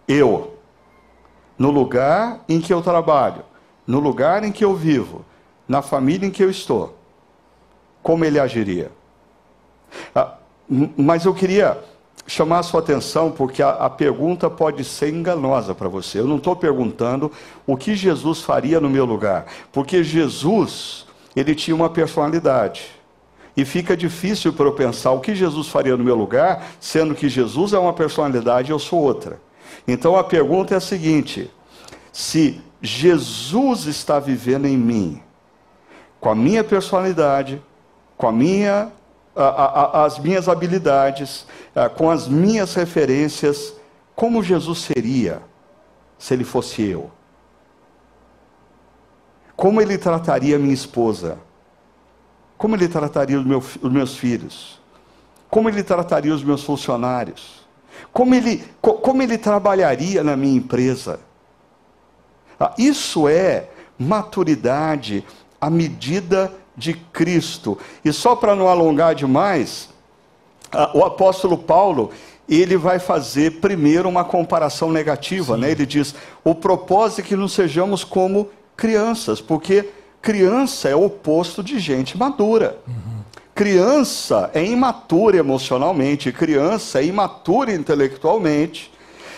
eu, 0.07 0.57
no 1.55 1.69
lugar 1.69 2.43
em 2.49 2.59
que 2.59 2.73
eu 2.73 2.81
trabalho, 2.81 3.43
no 3.85 3.99
lugar 3.99 4.43
em 4.43 4.51
que 4.51 4.65
eu 4.65 4.75
vivo, 4.75 5.23
na 5.67 5.83
família 5.83 6.27
em 6.27 6.31
que 6.31 6.43
eu 6.43 6.49
estou, 6.49 6.97
como 8.01 8.25
ele 8.25 8.39
agiria? 8.39 8.91
Ah, 10.15 10.33
mas 10.97 11.25
eu 11.25 11.33
queria 11.33 11.77
chamar 12.25 12.59
a 12.59 12.63
sua 12.63 12.79
atenção 12.79 13.31
porque 13.31 13.61
a, 13.61 13.69
a 13.69 13.89
pergunta 13.89 14.49
pode 14.49 14.83
ser 14.83 15.13
enganosa 15.13 15.75
para 15.75 15.87
você. 15.87 16.19
Eu 16.19 16.27
não 16.27 16.37
estou 16.37 16.55
perguntando 16.55 17.31
o 17.67 17.77
que 17.77 17.95
Jesus 17.95 18.41
faria 18.41 18.79
no 18.79 18.89
meu 18.89 19.05
lugar, 19.05 19.45
porque 19.71 20.03
Jesus 20.03 21.05
ele 21.35 21.53
tinha 21.53 21.75
uma 21.75 21.89
personalidade. 21.89 22.98
E 23.55 23.65
fica 23.65 23.97
difícil 23.97 24.53
para 24.53 24.65
eu 24.65 24.73
pensar 24.73 25.11
o 25.11 25.19
que 25.19 25.35
Jesus 25.35 25.67
faria 25.67 25.97
no 25.97 26.03
meu 26.03 26.15
lugar, 26.15 26.65
sendo 26.79 27.15
que 27.15 27.27
Jesus 27.27 27.73
é 27.73 27.79
uma 27.79 27.93
personalidade 27.93 28.71
e 28.71 28.73
eu 28.73 28.79
sou 28.79 28.99
outra. 28.99 29.39
Então 29.87 30.15
a 30.15 30.23
pergunta 30.23 30.73
é 30.73 30.77
a 30.77 30.81
seguinte: 30.81 31.51
se 32.11 32.61
Jesus 32.81 33.85
está 33.85 34.19
vivendo 34.19 34.65
em 34.65 34.77
mim, 34.77 35.21
com 36.19 36.29
a 36.29 36.35
minha 36.35 36.63
personalidade, 36.63 37.61
com 38.17 38.27
a 38.27 38.31
minha, 38.31 38.91
a, 39.35 39.43
a, 39.43 40.05
as 40.05 40.19
minhas 40.19 40.47
habilidades, 40.47 41.45
a, 41.75 41.89
com 41.89 42.09
as 42.09 42.27
minhas 42.27 42.73
referências, 42.75 43.73
como 44.15 44.43
Jesus 44.43 44.79
seria 44.79 45.41
se 46.17 46.33
ele 46.33 46.43
fosse 46.43 46.81
eu? 46.83 47.09
Como 49.55 49.81
ele 49.81 49.97
trataria 49.97 50.59
minha 50.59 50.73
esposa? 50.73 51.37
Como 52.59 52.75
ele 52.75 52.89
trataria 52.89 53.39
os, 53.39 53.45
meu, 53.45 53.59
os 53.59 53.89
meus 53.89 54.17
filhos? 54.17 54.81
Como 55.49 55.69
ele 55.69 55.81
trataria 55.81 56.35
os 56.35 56.43
meus 56.43 56.61
funcionários? 56.61 57.65
Como 58.11 58.35
ele, 58.35 58.65
como 58.81 59.23
ele 59.23 59.37
trabalharia 59.37 60.25
na 60.25 60.35
minha 60.35 60.57
empresa? 60.57 61.21
Ah, 62.59 62.73
isso 62.77 63.29
é 63.29 63.69
maturidade 63.97 65.23
à 65.59 65.69
medida 65.69 66.53
de 66.75 66.93
Cristo. 66.93 67.77
E 68.03 68.11
só 68.11 68.35
para 68.35 68.53
não 68.57 68.67
alongar 68.67 69.15
demais, 69.15 69.89
ah, 70.69 70.91
o 70.93 71.05
apóstolo 71.05 71.57
Paulo, 71.57 72.11
ele 72.47 72.75
vai 72.75 72.99
fazer 72.99 73.61
primeiro 73.61 74.09
uma 74.09 74.25
comparação 74.25 74.91
negativa, 74.91 75.55
né? 75.55 75.71
Ele 75.71 75.85
diz: 75.85 76.13
"O 76.43 76.53
propósito 76.53 77.21
é 77.21 77.23
que 77.23 77.37
não 77.37 77.47
sejamos 77.47 78.03
como 78.03 78.49
crianças, 78.75 79.39
porque 79.39 79.89
Criança 80.21 80.89
é 80.89 80.95
o 80.95 81.05
oposto 81.05 81.63
de 81.63 81.79
gente 81.79 82.17
madura. 82.17 82.77
Uhum. 82.87 83.19
Criança 83.55 84.49
é 84.53 84.63
imatura 84.63 85.37
emocionalmente, 85.37 86.31
criança 86.31 86.99
é 86.99 87.05
imatura 87.05 87.73
intelectualmente. 87.73 88.91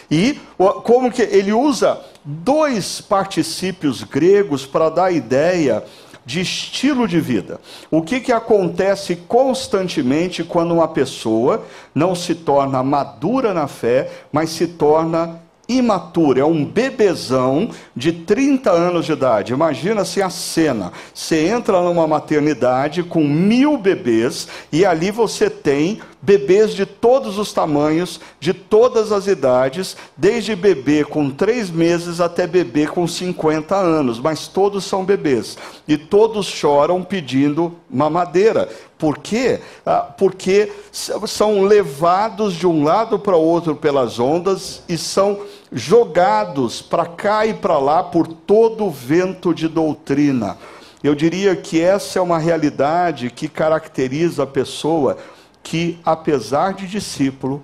E 0.09 0.39
como 0.83 1.11
que 1.11 1.21
ele 1.21 1.53
usa 1.53 1.99
dois 2.23 3.01
particípios 3.01 4.03
gregos 4.03 4.65
para 4.65 4.89
dar 4.89 5.05
a 5.05 5.11
ideia 5.11 5.83
de 6.25 6.41
estilo 6.41 7.07
de 7.07 7.19
vida. 7.19 7.59
O 7.89 8.01
que, 8.01 8.19
que 8.19 8.31
acontece 8.31 9.15
constantemente 9.15 10.43
quando 10.43 10.73
uma 10.73 10.87
pessoa 10.87 11.65
não 11.95 12.13
se 12.13 12.35
torna 12.35 12.83
madura 12.83 13.53
na 13.53 13.67
fé, 13.67 14.09
mas 14.31 14.51
se 14.51 14.67
torna 14.67 15.41
imaturo, 15.77 16.39
é 16.39 16.45
um 16.45 16.65
bebezão 16.65 17.69
de 17.95 18.11
30 18.11 18.71
anos 18.71 19.05
de 19.05 19.13
idade. 19.13 19.53
Imagina 19.53 20.01
assim 20.01 20.21
a 20.21 20.29
cena: 20.29 20.91
você 21.13 21.47
entra 21.47 21.81
numa 21.81 22.07
maternidade 22.07 23.03
com 23.03 23.23
mil 23.23 23.77
bebês 23.77 24.47
e 24.71 24.85
ali 24.85 25.11
você 25.11 25.49
tem 25.49 25.99
bebês 26.21 26.73
de 26.73 26.85
todos 26.85 27.37
os 27.37 27.51
tamanhos, 27.51 28.19
de 28.39 28.53
todas 28.53 29.11
as 29.11 29.25
idades, 29.25 29.97
desde 30.15 30.55
bebê 30.55 31.03
com 31.03 31.31
três 31.31 31.71
meses 31.71 32.21
até 32.21 32.45
bebê 32.45 32.85
com 32.85 33.07
50 33.07 33.75
anos, 33.75 34.19
mas 34.19 34.47
todos 34.47 34.85
são 34.85 35.03
bebês. 35.03 35.57
E 35.87 35.97
todos 35.97 36.45
choram 36.45 37.03
pedindo 37.03 37.75
mamadeira. 37.89 38.69
Por 38.97 39.17
quê? 39.17 39.59
Ah, 39.83 40.01
porque 40.15 40.71
são 40.91 41.63
levados 41.63 42.53
de 42.53 42.67
um 42.67 42.83
lado 42.83 43.17
para 43.17 43.35
o 43.35 43.41
outro 43.41 43.75
pelas 43.75 44.19
ondas 44.19 44.83
e 44.87 44.95
são 44.95 45.39
jogados 45.71 46.81
para 46.81 47.05
cá 47.05 47.45
e 47.45 47.53
para 47.53 47.77
lá 47.79 48.03
por 48.03 48.27
todo 48.27 48.85
o 48.85 48.91
vento 48.91 49.53
de 49.53 49.67
doutrina. 49.67 50.57
Eu 51.03 51.15
diria 51.15 51.55
que 51.55 51.81
essa 51.81 52.19
é 52.19 52.21
uma 52.21 52.37
realidade 52.37 53.31
que 53.31 53.47
caracteriza 53.47 54.43
a 54.43 54.47
pessoa 54.47 55.17
que, 55.63 55.99
apesar 56.03 56.73
de 56.73 56.87
discípulo, 56.87 57.63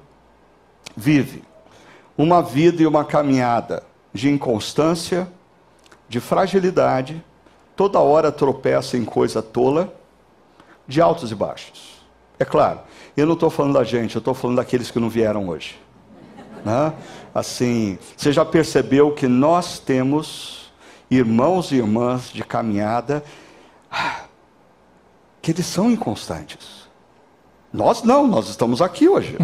vive 0.96 1.44
uma 2.18 2.42
vida 2.42 2.82
e 2.82 2.88
uma 2.88 3.06
caminhada 3.06 3.84
de 4.12 4.30
inconstância, 4.30 5.28
de 6.10 6.20
fragilidade, 6.20 7.24
toda 7.76 8.00
hora 8.00 8.32
tropeça 8.32 8.98
em 8.98 9.06
coisa 9.06 9.42
tola, 9.42 9.94
de 10.88 11.00
altos 11.00 11.32
e 11.32 11.36
baixos. 11.36 12.02
É 12.40 12.46
claro, 12.46 12.80
eu 13.16 13.26
não 13.28 13.34
estou 13.34 13.50
falando 13.50 13.74
da 13.74 13.84
gente, 13.84 14.16
eu 14.16 14.20
estou 14.20 14.34
falando 14.34 14.58
daqueles 14.58 14.90
que 14.90 15.00
não 15.00 15.10
vieram 15.10 15.48
hoje. 15.48 15.80
Né? 16.66 16.94
Assim, 17.34 17.98
você 18.16 18.32
já 18.32 18.44
percebeu 18.44 19.12
que 19.14 19.28
nós 19.28 19.80
temos 19.80 20.72
irmãos 21.10 21.72
e 21.72 21.76
irmãs 21.76 22.30
de 22.30 22.44
caminhada 22.44 23.24
que 25.42 25.52
eles 25.52 25.66
são 25.66 25.90
inconstantes. 25.90 26.88
Nós 27.72 28.04
não, 28.04 28.28
nós 28.28 28.50
estamos 28.50 28.82
aqui 28.82 29.08
hoje. 29.08 29.38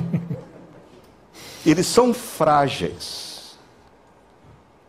Eles 1.65 1.87
são 1.87 2.13
frágeis. 2.13 3.57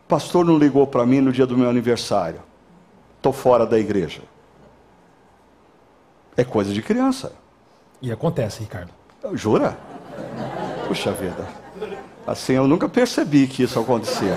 O 0.05 0.09
pastor 0.09 0.45
não 0.45 0.59
ligou 0.59 0.87
para 0.87 1.07
mim 1.07 1.21
no 1.21 1.33
dia 1.33 1.47
do 1.47 1.57
meu 1.57 1.71
aniversário. 1.71 2.43
Estou 3.17 3.33
fora 3.33 3.65
da 3.65 3.79
igreja. 3.79 4.23
É 6.37 6.43
coisa 6.43 6.73
de 6.73 6.83
criança. 6.83 7.33
E 8.03 8.11
acontece, 8.11 8.61
Ricardo. 8.61 8.91
Jura? 9.35 9.79
Puxa 10.89 11.13
vida. 11.13 11.64
Assim, 12.27 12.55
eu 12.55 12.67
nunca 12.67 12.89
percebi 12.89 13.47
que 13.47 13.63
isso 13.63 13.79
acontecia. 13.79 14.35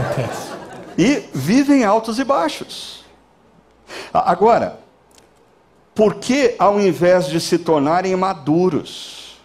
E 0.97 1.29
vivem 1.33 1.85
altos 1.85 2.19
e 2.19 2.23
baixos. 2.23 3.05
Agora, 4.13 4.79
por 5.95 6.15
que 6.15 6.55
ao 6.59 6.79
invés 6.79 7.27
de 7.27 7.39
se 7.39 7.57
tornarem 7.57 8.15
maduros, 8.15 9.39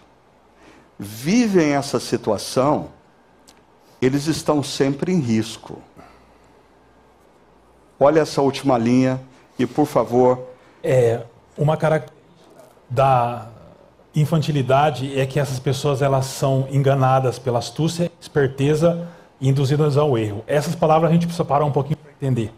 vivem 0.99 1.73
essa 1.73 1.99
situação, 1.99 2.89
eles 4.01 4.27
estão 4.27 4.61
sempre 4.61 5.13
em 5.13 5.19
risco. 5.19 5.81
Olha 7.99 8.19
essa 8.21 8.41
última 8.41 8.77
linha 8.77 9.21
e, 9.57 9.65
por 9.65 9.85
favor. 9.85 10.47
É 10.83 11.21
uma 11.57 11.77
característica 11.77 12.23
da 12.89 13.47
infantilidade 14.15 15.19
é 15.19 15.25
que 15.25 15.39
essas 15.39 15.59
pessoas 15.59 16.01
elas 16.01 16.25
são 16.25 16.67
enganadas 16.71 17.39
pela 17.39 17.59
astúcia, 17.59 18.11
esperteza 18.19 19.07
e 19.41 19.49
induzidas 19.49 19.97
ao 19.97 20.17
erro. 20.17 20.43
Essas 20.47 20.75
palavras 20.75 21.09
a 21.09 21.13
gente 21.13 21.25
precisa 21.25 21.45
parar 21.45 21.65
um 21.65 21.71
pouquinho 21.71 21.97
para 21.97 22.11
entender. 22.11 22.51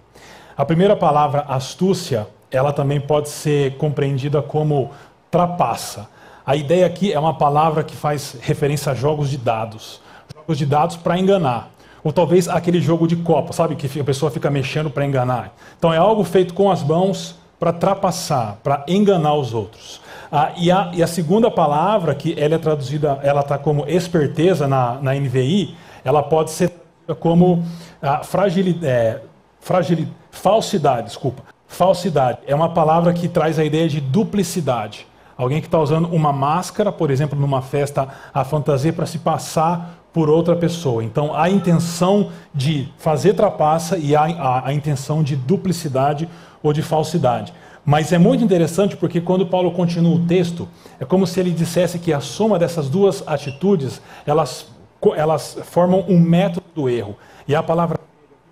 A 0.58 0.66
primeira 0.66 0.96
palavra, 0.96 1.42
astúcia, 1.48 2.28
ela 2.52 2.72
também 2.72 3.00
pode 3.00 3.30
ser 3.30 3.76
compreendida 3.78 4.42
como 4.42 4.92
trapaça. 5.32 6.10
A 6.46 6.56
ideia 6.56 6.86
aqui 6.86 7.12
é 7.12 7.20
uma 7.20 7.34
palavra 7.34 7.84
que 7.84 7.96
faz 7.96 8.38
referência 8.42 8.92
a 8.92 8.96
jogos 8.96 9.30
de 9.30 9.38
dados. 9.38 10.02
Jogos 10.34 10.58
de 10.58 10.66
dados 10.66 10.96
para 10.96 11.18
enganar. 11.18 11.72
Ou 12.04 12.14
talvez 12.14 12.48
aquele 12.48 12.80
jogo 12.80 13.08
de 13.08 13.16
copa, 13.16 13.52
sabe? 13.52 13.76
Que 13.76 14.00
a 14.00 14.04
pessoa 14.04 14.32
fica 14.32 14.50
mexendo 14.50 14.90
para 14.90 15.06
enganar. 15.06 15.56
Então 15.78 15.92
é 15.92 15.98
algo 15.98 16.24
feito 16.24 16.54
com 16.54 16.70
as 16.70 16.84
mãos 16.84 17.36
para 17.60 17.74
trapaçar, 17.74 18.60
para 18.64 18.86
enganar 18.88 19.34
os 19.34 19.54
outros. 19.54 20.00
Ah, 20.38 20.52
e, 20.58 20.70
a, 20.70 20.92
e, 20.94 21.02
a, 21.02 21.08
segunda 21.08 21.50
palavra, 21.50 22.14
que 22.14 22.38
ela 22.38 22.56
é 22.56 22.58
traduzida, 22.58 23.18
ela 23.24 23.40
está 23.40 23.58
como 23.58 23.86
esperteza 23.88 24.68
na, 24.68 25.00
na 25.02 25.14
NVI, 25.16 25.78
ela 26.04 26.22
pode 26.22 26.52
ser 26.52 26.74
como 27.22 27.64
ah, 28.02 28.22
fragilidade, 28.22 28.86
é, 28.86 29.22
fragilidade, 29.62 30.14
falsidade, 30.32 31.08
desculpa. 31.08 31.42
Falsidade 31.66 32.40
é 32.46 32.54
uma 32.54 32.68
palavra 32.68 33.14
que 33.14 33.30
traz 33.30 33.58
a 33.58 33.64
ideia 33.64 33.88
de 33.88 34.02
duplicidade. 34.02 35.08
Alguém 35.38 35.62
que 35.62 35.68
está 35.68 35.80
usando 35.80 36.10
uma 36.10 36.34
máscara, 36.34 36.92
por 36.92 37.12
exemplo, 37.12 37.40
numa 37.40 37.62
festa, 37.62 38.06
a 38.34 38.44
fantasia 38.44 38.92
para 38.92 39.06
se 39.06 39.20
passar 39.20 40.02
por 40.12 40.30
outra 40.30 40.54
pessoa. 40.58 41.02
Então, 41.02 41.34
a 41.34 41.50
intenção 41.50 42.30
de 42.54 42.90
fazer 42.98 43.36
trapaça 43.36 43.98
e 43.98 44.14
a, 44.14 44.24
a, 44.24 44.68
a 44.68 44.74
intenção 44.74 45.24
de 45.24 45.38
duplicidade 45.38 46.28
ou 46.62 46.74
de 46.74 46.82
falsidade. 46.82 47.54
Mas 47.86 48.12
é 48.12 48.18
muito 48.18 48.44
interessante 48.44 48.98
porque 48.98 49.22
quando 49.22 49.46
Paulo 49.46 49.72
continua 49.72 50.16
o 50.16 50.26
texto, 50.26 50.68
é 51.00 51.06
como 51.06 51.28
se 51.28 51.40
ele 51.40 51.52
dissesse 51.52 52.00
que 52.00 52.12
a 52.12 52.20
soma 52.20 52.58
dessas 52.58 52.90
duas 52.90 53.24
atitudes, 53.28 54.02
elas, 54.26 54.68
elas 55.16 55.58
formam 55.66 56.04
um 56.08 56.20
método 56.20 56.66
do 56.74 56.90
erro. 56.90 57.16
E 57.48 57.54
a 57.54 57.62
palavra 57.62 58.00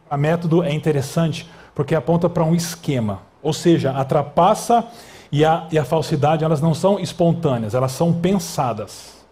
a 0.09 0.17
método 0.17 0.61
é 0.61 0.71
interessante 0.71 1.49
porque 1.73 1.95
aponta 1.95 2.29
para 2.29 2.43
um 2.43 2.53
esquema. 2.53 3.21
Ou 3.41 3.51
seja, 3.51 3.91
a 3.91 4.05
trapaça 4.05 4.85
e 5.31 5.43
a, 5.43 5.67
e 5.71 5.79
a 5.79 5.83
falsidade, 5.83 6.43
elas 6.43 6.61
não 6.61 6.75
são 6.75 6.99
espontâneas, 6.99 7.73
elas 7.73 7.91
são 7.91 8.13
pensadas. 8.13 9.25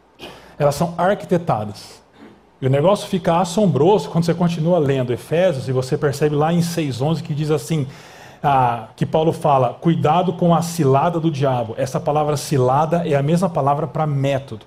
Elas 0.57 0.73
são 0.73 0.95
arquitetadas. 0.97 2.01
E 2.59 2.65
o 2.65 2.69
negócio 2.69 3.07
fica 3.07 3.39
assombroso 3.39 4.09
quando 4.09 4.25
você 4.25 4.33
continua 4.33 4.79
lendo 4.79 5.13
Efésios 5.13 5.67
e 5.67 5.71
você 5.71 5.95
percebe 5.97 6.35
lá 6.35 6.51
em 6.51 6.59
6,11 6.59 7.21
que 7.21 7.33
diz 7.35 7.51
assim: 7.51 7.85
ah, 8.43 8.87
que 8.95 9.05
Paulo 9.05 9.31
fala, 9.31 9.73
cuidado 9.73 10.33
com 10.33 10.53
a 10.53 10.61
cilada 10.61 11.19
do 11.19 11.29
diabo. 11.29 11.75
Essa 11.77 11.99
palavra 11.99 12.35
cilada 12.37 13.07
é 13.07 13.15
a 13.15 13.21
mesma 13.21 13.49
palavra 13.49 13.87
para 13.87 14.07
método. 14.07 14.65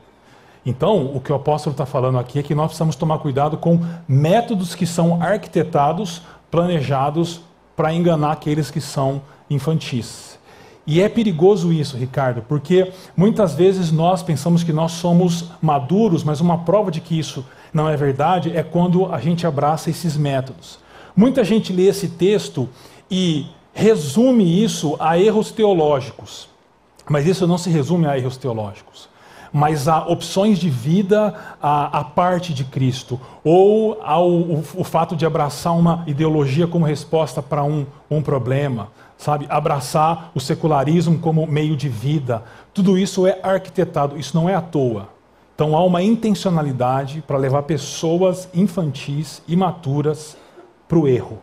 Então, 0.64 1.10
o 1.14 1.20
que 1.20 1.30
o 1.30 1.34
apóstolo 1.34 1.72
está 1.72 1.84
falando 1.84 2.18
aqui 2.18 2.38
é 2.38 2.42
que 2.42 2.54
nós 2.54 2.68
precisamos 2.68 2.96
tomar 2.96 3.18
cuidado 3.18 3.58
com 3.58 3.80
métodos 4.08 4.74
que 4.74 4.87
são 4.87 5.22
arquitetados, 5.22 6.22
planejados 6.50 7.42
para 7.76 7.92
enganar 7.92 8.32
aqueles 8.32 8.70
que 8.70 8.80
são 8.80 9.20
infantis. 9.50 10.38
E 10.87 11.00
é 11.00 11.08
perigoso 11.08 11.72
isso, 11.72 11.96
Ricardo, 11.96 12.42
porque 12.42 12.92
muitas 13.16 13.54
vezes 13.54 13.90
nós 13.90 14.22
pensamos 14.22 14.62
que 14.62 14.72
nós 14.72 14.92
somos 14.92 15.50
maduros, 15.60 16.22
mas 16.22 16.40
uma 16.40 16.58
prova 16.58 16.90
de 16.90 17.00
que 17.00 17.18
isso 17.18 17.44
não 17.72 17.88
é 17.88 17.96
verdade 17.96 18.54
é 18.56 18.62
quando 18.62 19.12
a 19.12 19.18
gente 19.18 19.46
abraça 19.46 19.90
esses 19.90 20.16
métodos. 20.16 20.78
Muita 21.16 21.42
gente 21.42 21.72
lê 21.72 21.88
esse 21.88 22.08
texto 22.08 22.68
e 23.10 23.46
resume 23.74 24.62
isso 24.62 24.96
a 25.00 25.18
erros 25.18 25.50
teológicos. 25.50 26.48
Mas 27.08 27.26
isso 27.26 27.46
não 27.46 27.58
se 27.58 27.68
resume 27.68 28.06
a 28.06 28.16
erros 28.16 28.38
teológicos, 28.38 29.10
mas 29.52 29.88
a 29.88 30.06
opções 30.06 30.58
de 30.58 30.70
vida 30.70 31.34
à, 31.60 31.98
à 31.98 32.04
parte 32.04 32.54
de 32.54 32.64
Cristo, 32.64 33.20
ou 33.44 34.00
ao 34.02 34.30
o, 34.30 34.64
o, 34.76 34.84
fato 34.84 35.14
de 35.14 35.26
abraçar 35.26 35.76
uma 35.76 36.02
ideologia 36.06 36.66
como 36.66 36.87
resposta 36.87 37.42
para 37.42 37.62
um, 37.62 37.84
um 38.10 38.22
problema, 38.22 38.88
sabe? 39.18 39.46
Abraçar 39.50 40.30
o 40.34 40.40
secularismo 40.40 41.18
como 41.18 41.46
meio 41.46 41.76
de 41.76 41.90
vida. 41.90 42.42
Tudo 42.72 42.96
isso 42.96 43.26
é 43.26 43.38
arquitetado, 43.42 44.18
isso 44.18 44.34
não 44.34 44.48
é 44.48 44.54
à 44.54 44.62
toa. 44.62 45.08
Então 45.54 45.76
há 45.76 45.84
uma 45.84 46.02
intencionalidade 46.02 47.22
para 47.26 47.37
levar 47.37 47.64
pessoas 47.64 48.48
infantis, 48.54 49.42
imaturas, 49.46 50.38
para 50.88 50.98
o 50.98 51.06
erro. 51.06 51.38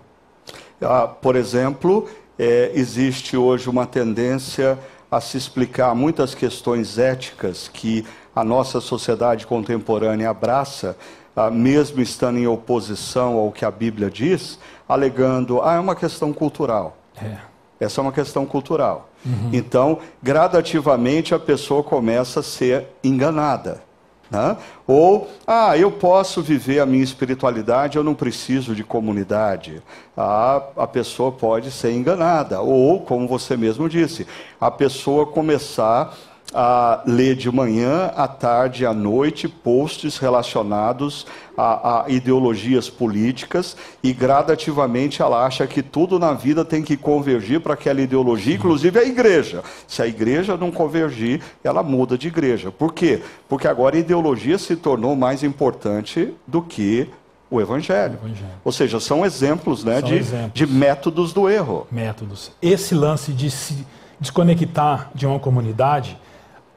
Ah, 0.82 1.08
por 1.08 1.36
exemplo, 1.36 2.10
é, 2.42 2.72
existe 2.74 3.38
hoje 3.38 3.70
uma 3.70 3.86
tendência 3.86 4.76
a 5.12 5.22
se 5.22 5.38
explicar 5.38 5.94
muitas 5.94 6.34
questões 6.34 6.98
éticas 6.98 7.70
que 7.72 8.04
a 8.36 8.44
nossa 8.44 8.82
sociedade 8.82 9.46
contemporânea 9.46 10.32
abraça, 10.32 10.98
ah, 11.36 11.52
mesmo 11.52 12.02
estando 12.02 12.40
em 12.40 12.48
oposição 12.48 13.38
ao 13.38 13.52
que 13.52 13.64
a 13.64 13.70
Bíblia 13.70 14.10
diz, 14.10 14.58
alegando, 14.90 15.62
ah, 15.62 15.76
é 15.76 15.80
uma 15.80 15.96
questão 15.96 16.34
cultural. 16.34 16.98
É. 17.16 17.38
Essa 17.80 18.02
é 18.02 18.04
uma 18.04 18.12
questão 18.12 18.44
cultural. 18.44 19.12
Uhum. 19.24 19.52
Então, 19.54 20.00
gradativamente 20.24 21.36
a 21.36 21.40
pessoa 21.40 21.84
começa 21.84 22.40
a 22.40 22.44
ser 22.44 22.88
enganada. 23.04 23.84
Né? 24.32 24.56
Ou, 24.88 25.30
ah, 25.46 25.78
eu 25.78 25.92
posso 25.92 26.42
viver 26.42 26.80
a 26.80 26.86
minha 26.86 27.04
espiritualidade, 27.04 27.98
eu 27.98 28.04
não 28.04 28.16
preciso 28.16 28.74
de 28.74 28.82
comunidade. 28.82 29.84
Ah, 30.16 30.64
a 30.78 30.88
pessoa 30.88 31.34
pode 31.34 31.70
ser 31.70 31.92
enganada. 31.92 32.62
Ou, 32.62 33.02
como 33.02 33.28
você 33.28 33.58
mesmo 33.58 33.90
disse, 33.90 34.26
a 34.60 34.72
pessoa 34.72 35.28
começar 35.28 36.18
a 36.54 37.02
ler 37.06 37.36
de 37.36 37.50
manhã, 37.52 38.12
à 38.16 38.28
tarde, 38.28 38.86
à 38.86 38.94
noite 38.94 39.48
posts 39.48 40.18
relacionados 40.18 41.26
a, 41.58 42.04
a, 42.04 42.10
ideologias 42.10 42.90
políticas 42.90 43.78
e 44.04 44.12
gradativamente 44.14 45.22
ela 45.22 45.46
acha 45.46 45.66
que 45.68 45.82
tudo 45.82 46.20
na 46.20 46.34
vida 46.34 46.66
tem 46.66 46.82
que 46.82 46.98
convergir 46.98 47.62
para 47.62 47.74
aquela 47.74 48.02
ideologia, 48.02 48.56
inclusive 48.56 49.00
a 49.00 49.04
igreja. 49.04 49.64
Se 49.88 50.02
a 50.02 50.08
igreja 50.08 50.58
não 50.58 50.72
convergir, 50.72 51.42
ela 51.64 51.84
muda 51.84 52.18
de 52.18 52.28
igreja. 52.28 52.72
Por 52.72 52.94
quê? 52.94 53.22
Porque 53.48 53.68
agora 53.68 53.96
a 53.96 54.00
ideologia 54.00 54.58
se 54.58 54.76
tornou 54.76 55.16
mais 55.16 55.44
importante 55.44 56.34
do 56.48 56.62
que 56.62 57.08
o 57.50 57.60
evangelho. 57.60 58.18
o 58.22 58.28
evangelho. 58.28 58.52
Ou 58.64 58.72
seja, 58.72 59.00
são 59.00 59.26
exemplos, 59.26 59.84
né, 59.84 60.00
são 60.00 60.10
de, 60.10 60.16
exemplos. 60.16 60.54
de 60.54 60.66
métodos 60.66 61.34
do 61.34 61.50
erro. 61.50 61.86
Métodos. 61.92 62.52
Esse 62.62 62.96
lance 62.96 63.34
de 63.34 63.52
se 63.52 63.86
desconectar 64.20 65.12
de 65.14 65.26
uma 65.26 65.40
comunidade 65.40 66.18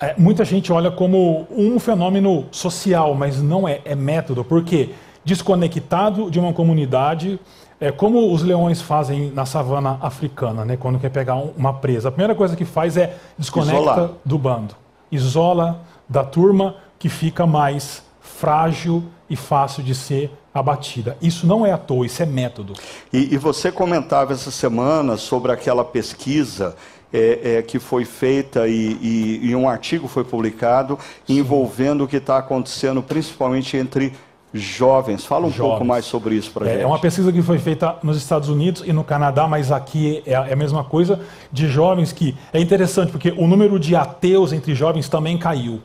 é, 0.00 0.14
muita 0.18 0.44
gente 0.44 0.72
olha 0.72 0.90
como 0.90 1.46
um 1.50 1.78
fenômeno 1.78 2.46
social, 2.50 3.14
mas 3.14 3.40
não 3.40 3.66
é, 3.66 3.80
é 3.84 3.94
método, 3.94 4.44
porque 4.44 4.90
desconectado 5.24 6.30
de 6.30 6.38
uma 6.38 6.52
comunidade, 6.52 7.40
é 7.80 7.90
como 7.90 8.32
os 8.32 8.42
leões 8.42 8.80
fazem 8.80 9.30
na 9.30 9.46
savana 9.46 9.98
africana, 10.00 10.64
né, 10.64 10.76
quando 10.76 10.98
quer 10.98 11.10
pegar 11.10 11.34
uma 11.34 11.72
presa. 11.72 12.08
A 12.08 12.12
primeira 12.12 12.34
coisa 12.34 12.54
que 12.56 12.64
faz 12.64 12.96
é 12.96 13.16
desconecta 13.38 13.80
Isolar. 13.80 14.10
do 14.24 14.38
bando, 14.38 14.74
isola 15.10 15.80
da 16.08 16.22
turma 16.22 16.76
que 16.98 17.08
fica 17.08 17.46
mais 17.46 18.02
frágil 18.20 19.04
e 19.28 19.36
fácil 19.36 19.82
de 19.82 19.94
ser 19.94 20.30
abatida. 20.52 21.16
Isso 21.20 21.46
não 21.46 21.66
é 21.66 21.72
à 21.72 21.78
toa, 21.78 22.06
isso 22.06 22.22
é 22.22 22.26
método. 22.26 22.74
E, 23.12 23.34
e 23.34 23.36
você 23.36 23.72
comentava 23.72 24.32
essa 24.32 24.50
semana 24.50 25.16
sobre 25.16 25.50
aquela 25.50 25.84
pesquisa 25.84 26.76
é, 27.14 27.58
é, 27.58 27.62
que 27.62 27.78
foi 27.78 28.04
feita 28.04 28.66
e, 28.66 28.98
e, 29.00 29.40
e, 29.50 29.54
um 29.54 29.68
artigo 29.68 30.08
foi 30.08 30.24
publicado 30.24 30.98
Sim. 31.24 31.38
envolvendo 31.38 32.02
o 32.02 32.08
que 32.08 32.16
está 32.16 32.38
acontecendo 32.38 33.00
principalmente 33.00 33.76
entre 33.76 34.12
jovens. 34.52 35.24
Fala 35.24 35.46
um 35.46 35.50
jovens. 35.50 35.70
pouco 35.70 35.84
mais 35.84 36.04
sobre 36.04 36.34
isso 36.34 36.50
para 36.50 36.66
é, 36.66 36.72
gente. 36.72 36.82
É 36.82 36.86
uma 36.86 36.98
pesquisa 36.98 37.32
que 37.32 37.40
foi 37.40 37.60
feita 37.60 37.96
nos 38.02 38.16
Estados 38.16 38.48
Unidos 38.48 38.82
e 38.84 38.92
no 38.92 39.04
Canadá, 39.04 39.46
mas 39.46 39.70
aqui 39.70 40.24
é, 40.26 40.32
é 40.32 40.52
a 40.52 40.56
mesma 40.56 40.82
coisa, 40.82 41.20
de 41.52 41.68
jovens 41.68 42.12
que... 42.12 42.34
É 42.52 42.60
interessante, 42.60 43.12
porque 43.12 43.32
o 43.36 43.46
número 43.46 43.78
de 43.78 43.94
ateus 43.94 44.52
entre 44.52 44.74
jovens 44.74 45.08
também 45.08 45.38
caiu. 45.38 45.80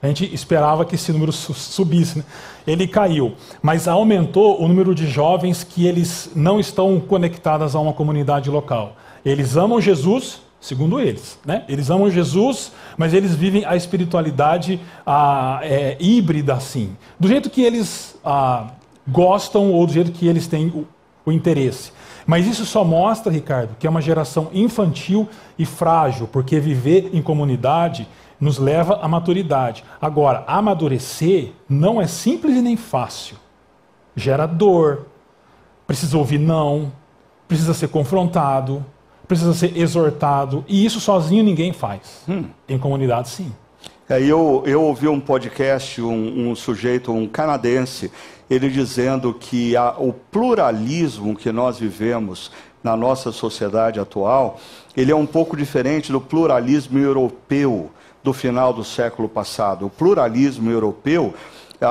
A 0.00 0.06
gente 0.06 0.32
esperava 0.32 0.84
que 0.84 0.94
esse 0.94 1.12
número 1.12 1.32
subisse, 1.32 2.18
né? 2.18 2.24
ele 2.66 2.86
caiu, 2.88 3.34
mas 3.60 3.86
aumentou 3.88 4.60
o 4.60 4.66
número 4.66 4.94
de 4.94 5.06
jovens 5.06 5.62
que 5.62 5.86
eles 5.86 6.30
não 6.34 6.58
estão 6.58 7.00
conectados 7.00 7.74
a 7.74 7.80
uma 7.80 7.92
comunidade 7.92 8.50
local. 8.50 8.96
Eles 9.24 9.56
amam 9.56 9.80
Jesus, 9.80 10.42
segundo 10.62 11.00
eles. 11.00 11.38
Né? 11.44 11.64
Eles 11.68 11.90
amam 11.90 12.08
Jesus, 12.08 12.72
mas 12.96 13.12
eles 13.12 13.34
vivem 13.34 13.64
a 13.66 13.76
espiritualidade 13.76 14.80
a, 15.04 15.58
é, 15.62 15.96
híbrida 16.00 16.54
assim, 16.54 16.96
do 17.18 17.26
jeito 17.26 17.50
que 17.50 17.62
eles 17.62 18.16
a, 18.24 18.68
gostam 19.06 19.72
ou 19.72 19.84
do 19.84 19.92
jeito 19.92 20.12
que 20.12 20.26
eles 20.26 20.46
têm 20.46 20.68
o, 20.68 20.86
o 21.26 21.32
interesse. 21.32 21.92
Mas 22.24 22.46
isso 22.46 22.64
só 22.64 22.84
mostra, 22.84 23.32
Ricardo, 23.32 23.74
que 23.76 23.86
é 23.86 23.90
uma 23.90 24.00
geração 24.00 24.48
infantil 24.54 25.28
e 25.58 25.66
frágil, 25.66 26.28
porque 26.28 26.60
viver 26.60 27.10
em 27.12 27.20
comunidade 27.20 28.08
nos 28.40 28.58
leva 28.58 29.00
à 29.02 29.08
maturidade. 29.08 29.82
Agora, 30.00 30.44
amadurecer 30.46 31.50
não 31.68 32.00
é 32.00 32.06
simples 32.06 32.56
e 32.56 32.62
nem 32.62 32.76
fácil. 32.76 33.36
Gera 34.14 34.46
dor, 34.46 35.06
precisa 35.88 36.16
ouvir 36.16 36.38
não, 36.38 36.92
precisa 37.48 37.74
ser 37.74 37.88
confrontado, 37.88 38.84
precisa 39.32 39.54
ser 39.54 39.76
exortado. 39.76 40.64
E 40.68 40.84
isso 40.84 41.00
sozinho 41.00 41.42
ninguém 41.42 41.72
faz. 41.72 42.22
Hum. 42.28 42.44
Em 42.68 42.78
comunidade, 42.78 43.30
sim. 43.30 43.50
É, 44.08 44.20
eu, 44.20 44.62
eu 44.66 44.82
ouvi 44.82 45.08
um 45.08 45.18
podcast, 45.18 46.02
um, 46.02 46.50
um 46.50 46.54
sujeito, 46.54 47.12
um 47.12 47.26
canadense, 47.26 48.12
ele 48.50 48.68
dizendo 48.68 49.32
que 49.32 49.74
a, 49.74 49.94
o 49.98 50.12
pluralismo 50.12 51.34
que 51.34 51.50
nós 51.50 51.78
vivemos 51.78 52.50
na 52.82 52.94
nossa 52.94 53.32
sociedade 53.32 53.98
atual, 53.98 54.60
ele 54.94 55.10
é 55.10 55.16
um 55.16 55.26
pouco 55.26 55.56
diferente 55.56 56.12
do 56.12 56.20
pluralismo 56.20 56.98
europeu 56.98 57.90
do 58.22 58.32
final 58.32 58.72
do 58.72 58.84
século 58.84 59.28
passado. 59.28 59.86
O 59.86 59.90
pluralismo 59.90 60.70
europeu 60.70 61.32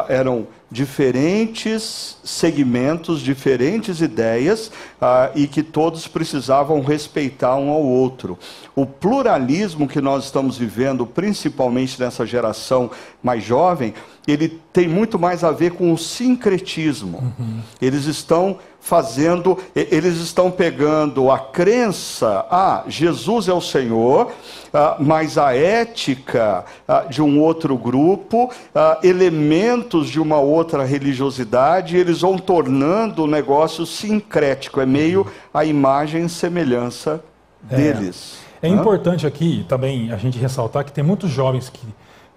eram 0.07 0.47
diferentes 0.71 2.17
segmentos, 2.23 3.19
diferentes 3.19 3.99
ideias 3.99 4.71
ah, 5.01 5.29
e 5.35 5.45
que 5.45 5.61
todos 5.61 6.07
precisavam 6.07 6.81
respeitar 6.81 7.57
um 7.57 7.69
ao 7.69 7.83
outro. 7.83 8.39
O 8.73 8.85
pluralismo 8.85 9.85
que 9.85 9.99
nós 9.99 10.23
estamos 10.23 10.57
vivendo, 10.57 11.05
principalmente 11.05 11.99
nessa 11.99 12.25
geração 12.25 12.89
mais 13.21 13.43
jovem, 13.43 13.93
ele 14.25 14.61
tem 14.71 14.87
muito 14.87 15.19
mais 15.19 15.43
a 15.43 15.51
ver 15.51 15.73
com 15.73 15.91
o 15.91 15.97
sincretismo. 15.97 17.33
Uhum. 17.37 17.59
Eles 17.81 18.05
estão 18.05 18.57
fazendo, 18.81 19.57
eles 19.75 20.17
estão 20.17 20.49
pegando 20.49 21.31
a 21.31 21.37
crença, 21.37 22.45
ah, 22.49 22.83
Jesus 22.87 23.47
é 23.47 23.53
o 23.53 23.61
Senhor, 23.61 24.31
ah, 24.73 24.97
mas 24.99 25.37
a 25.37 25.55
ética 25.55 26.65
ah, 26.87 27.01
de 27.01 27.21
um 27.21 27.39
outro 27.39 27.77
grupo, 27.77 28.49
ah, 28.73 28.97
elementos 29.03 30.09
de 30.09 30.19
uma 30.19 30.39
outra 30.39 30.83
religiosidade, 30.83 31.95
eles 31.95 32.21
vão 32.21 32.37
tornando 32.37 33.23
o 33.23 33.27
negócio 33.27 33.85
sincrético, 33.85 34.81
é 34.81 34.85
meio 34.85 35.27
a 35.53 35.63
imagem 35.63 36.25
e 36.25 36.29
semelhança 36.29 37.23
é. 37.69 37.75
deles. 37.75 38.39
É, 38.61 38.67
é 38.67 38.69
importante 38.69 39.27
aqui 39.27 39.63
também 39.69 40.11
a 40.11 40.17
gente 40.17 40.39
ressaltar 40.39 40.83
que 40.83 40.91
tem 40.91 41.03
muitos 41.03 41.29
jovens 41.29 41.69
que, 41.69 41.85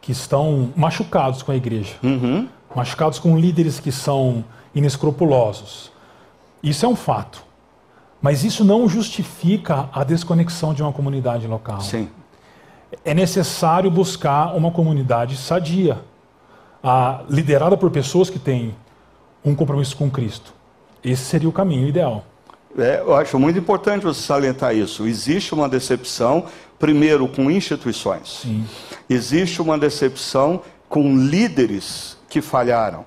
que 0.01 0.13
estão 0.13 0.71
machucados 0.77 1.43
com 1.43 1.53
a 1.53 1.57
igreja, 1.57 1.95
uhum. 2.03 2.47
machucados 2.77 3.19
com 3.19 3.39
líderes 3.39 3.81
que 3.81 3.91
são 3.91 4.45
inescrupulosos. 4.75 5.94
Isso 6.65 6.87
é 6.87 6.89
um 6.89 6.97
fato. 6.97 7.45
Mas 8.23 8.43
isso 8.43 8.65
não 8.65 8.89
justifica 8.89 9.91
a 9.93 10.03
desconexão 10.03 10.73
de 10.73 10.83
uma 10.83 10.93
comunidade 10.93 11.47
local. 11.47 11.83
Sim. 11.83 12.09
É 13.05 13.13
necessário 13.13 13.91
buscar 13.91 14.57
uma 14.57 14.71
comunidade 14.71 15.37
sadia, 15.37 15.99
a, 16.83 17.21
liderada 17.29 17.77
por 17.77 17.91
pessoas 17.91 18.31
que 18.31 18.39
têm 18.39 18.75
um 19.45 19.55
compromisso 19.55 19.95
com 19.95 20.11
Cristo. 20.11 20.55
Esse 21.05 21.23
seria 21.25 21.49
o 21.49 21.53
caminho 21.53 21.87
ideal. 21.87 22.25
É, 22.79 23.01
eu 23.01 23.15
acho 23.15 23.39
muito 23.39 23.59
importante 23.59 24.03
você 24.03 24.23
salientar 24.23 24.75
isso. 24.75 25.07
Existe 25.07 25.53
uma 25.53 25.69
decepção, 25.69 26.47
primeiro, 26.79 27.29
com 27.29 27.51
instituições. 27.51 28.41
Sim. 28.43 28.65
Existe 29.09 29.61
uma 29.61 29.77
decepção 29.77 30.63
com 30.89 31.15
líderes 31.15 32.17
que 32.29 32.41
falharam. 32.41 33.05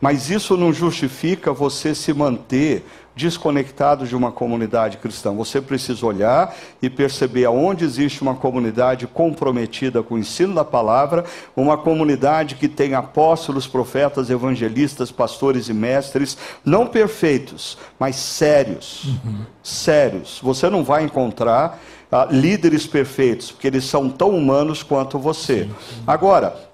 Mas 0.00 0.30
isso 0.30 0.56
não 0.56 0.72
justifica 0.72 1.52
você 1.52 1.94
se 1.94 2.12
manter 2.12 2.84
desconectado 3.18 4.06
de 4.06 4.14
uma 4.14 4.30
comunidade 4.30 4.96
cristã. 4.96 5.34
Você 5.34 5.60
precisa 5.60 6.06
olhar 6.06 6.54
e 6.80 6.88
perceber 6.88 7.44
aonde 7.44 7.84
existe 7.84 8.22
uma 8.22 8.36
comunidade 8.36 9.08
comprometida 9.08 10.02
com 10.02 10.14
o 10.14 10.18
ensino 10.18 10.54
da 10.54 10.64
palavra, 10.64 11.24
uma 11.56 11.76
comunidade 11.76 12.54
que 12.54 12.68
tem 12.68 12.94
apóstolos, 12.94 13.66
profetas, 13.66 14.30
evangelistas, 14.30 15.10
pastores 15.10 15.68
e 15.68 15.74
mestres, 15.74 16.38
não 16.64 16.86
perfeitos, 16.86 17.76
mas 17.98 18.14
sérios. 18.14 19.04
Uhum. 19.04 19.40
Sérios. 19.62 20.38
Você 20.40 20.70
não 20.70 20.84
vai 20.84 21.02
encontrar 21.02 21.80
uh, 22.12 22.32
líderes 22.32 22.86
perfeitos, 22.86 23.50
porque 23.50 23.66
eles 23.66 23.84
são 23.84 24.08
tão 24.08 24.30
humanos 24.30 24.84
quanto 24.84 25.18
você. 25.18 25.64
Sim, 25.64 25.74
sim. 25.90 26.02
Agora, 26.06 26.67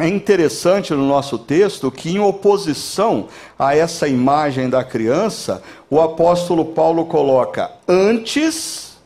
é 0.00 0.08
interessante 0.08 0.94
no 0.94 1.06
nosso 1.06 1.38
texto 1.38 1.90
que, 1.90 2.10
em 2.10 2.18
oposição 2.18 3.28
a 3.58 3.76
essa 3.76 4.08
imagem 4.08 4.70
da 4.70 4.82
criança, 4.82 5.62
o 5.90 6.00
apóstolo 6.00 6.64
Paulo 6.64 7.04
coloca 7.04 7.70
antes, 7.86 8.96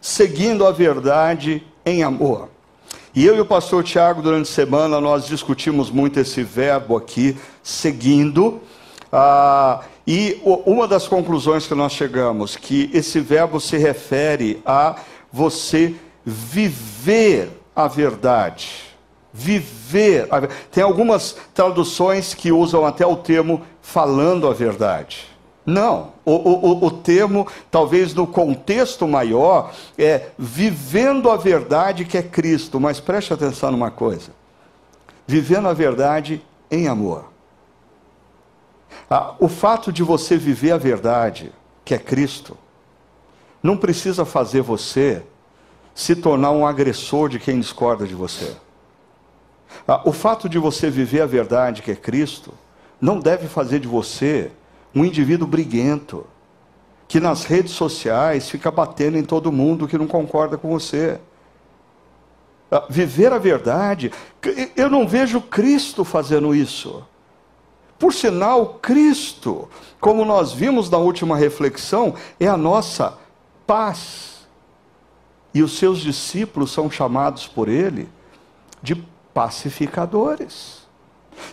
seguindo 0.00 0.66
a 0.66 0.72
verdade 0.72 1.62
em 1.86 2.02
amor. 2.02 2.48
E 3.14 3.24
eu 3.24 3.36
e 3.36 3.40
o 3.40 3.46
pastor 3.46 3.84
Tiago, 3.84 4.20
durante 4.20 4.50
a 4.50 4.52
semana, 4.52 5.00
nós 5.00 5.26
discutimos 5.26 5.90
muito 5.90 6.18
esse 6.18 6.42
verbo 6.42 6.96
aqui, 6.96 7.36
seguindo. 7.62 8.60
Ah, 9.12 9.82
e 10.06 10.40
uma 10.44 10.88
das 10.88 11.06
conclusões 11.06 11.66
que 11.66 11.74
nós 11.74 11.92
chegamos, 11.92 12.56
que 12.56 12.90
esse 12.92 13.20
verbo 13.20 13.60
se 13.60 13.76
refere 13.76 14.60
a 14.66 14.96
você 15.32 15.94
viver 16.24 17.50
a 17.74 17.86
verdade 17.86 18.87
viver. 19.32 20.28
Tem 20.70 20.82
algumas 20.82 21.36
traduções 21.54 22.34
que 22.34 22.52
usam 22.52 22.84
até 22.84 23.06
o 23.06 23.16
termo 23.16 23.62
falando 23.80 24.48
a 24.48 24.52
verdade. 24.52 25.26
Não, 25.64 26.14
o, 26.24 26.32
o, 26.32 26.86
o 26.86 26.90
termo, 26.90 27.46
talvez 27.70 28.14
no 28.14 28.26
contexto 28.26 29.06
maior, 29.06 29.72
é 29.98 30.28
vivendo 30.38 31.30
a 31.30 31.36
verdade 31.36 32.06
que 32.06 32.16
é 32.16 32.22
Cristo. 32.22 32.80
Mas 32.80 33.00
preste 33.00 33.34
atenção 33.34 33.70
numa 33.70 33.90
coisa: 33.90 34.30
vivendo 35.26 35.68
a 35.68 35.74
verdade 35.74 36.42
em 36.70 36.88
amor. 36.88 37.26
Ah, 39.10 39.34
o 39.38 39.48
fato 39.48 39.92
de 39.92 40.02
você 40.02 40.38
viver 40.38 40.72
a 40.72 40.78
verdade, 40.78 41.52
que 41.84 41.94
é 41.94 41.98
Cristo, 41.98 42.56
não 43.62 43.76
precisa 43.76 44.24
fazer 44.24 44.62
você 44.62 45.22
se 45.94 46.14
tornar 46.16 46.52
um 46.52 46.66
agressor 46.66 47.28
de 47.28 47.38
quem 47.38 47.60
discorda 47.60 48.06
de 48.06 48.14
você. 48.14 48.56
Ah, 49.86 50.02
o 50.04 50.12
fato 50.12 50.48
de 50.48 50.58
você 50.58 50.90
viver 50.90 51.22
a 51.22 51.26
verdade 51.26 51.82
que 51.82 51.90
é 51.90 51.96
Cristo 51.96 52.52
não 53.00 53.20
deve 53.20 53.46
fazer 53.48 53.78
de 53.80 53.88
você 53.88 54.50
um 54.94 55.04
indivíduo 55.04 55.46
briguento, 55.46 56.26
que 57.06 57.20
nas 57.20 57.44
redes 57.44 57.72
sociais 57.72 58.50
fica 58.50 58.70
batendo 58.70 59.16
em 59.16 59.24
todo 59.24 59.52
mundo 59.52 59.88
que 59.88 59.98
não 59.98 60.06
concorda 60.06 60.58
com 60.58 60.68
você. 60.68 61.18
Ah, 62.70 62.84
viver 62.88 63.32
a 63.32 63.38
verdade, 63.38 64.12
eu 64.76 64.90
não 64.90 65.06
vejo 65.06 65.40
Cristo 65.40 66.04
fazendo 66.04 66.54
isso. 66.54 67.04
Por 67.98 68.12
sinal, 68.12 68.78
Cristo, 68.80 69.68
como 70.00 70.24
nós 70.24 70.52
vimos 70.52 70.88
na 70.88 70.98
última 70.98 71.36
reflexão, 71.36 72.14
é 72.38 72.46
a 72.46 72.56
nossa 72.56 73.18
paz. 73.66 74.46
E 75.52 75.62
os 75.62 75.76
seus 75.78 75.98
discípulos 75.98 76.70
são 76.70 76.90
chamados 76.90 77.46
por 77.46 77.68
ele 77.68 78.08
de 78.82 79.04
pacificadores. 79.38 80.78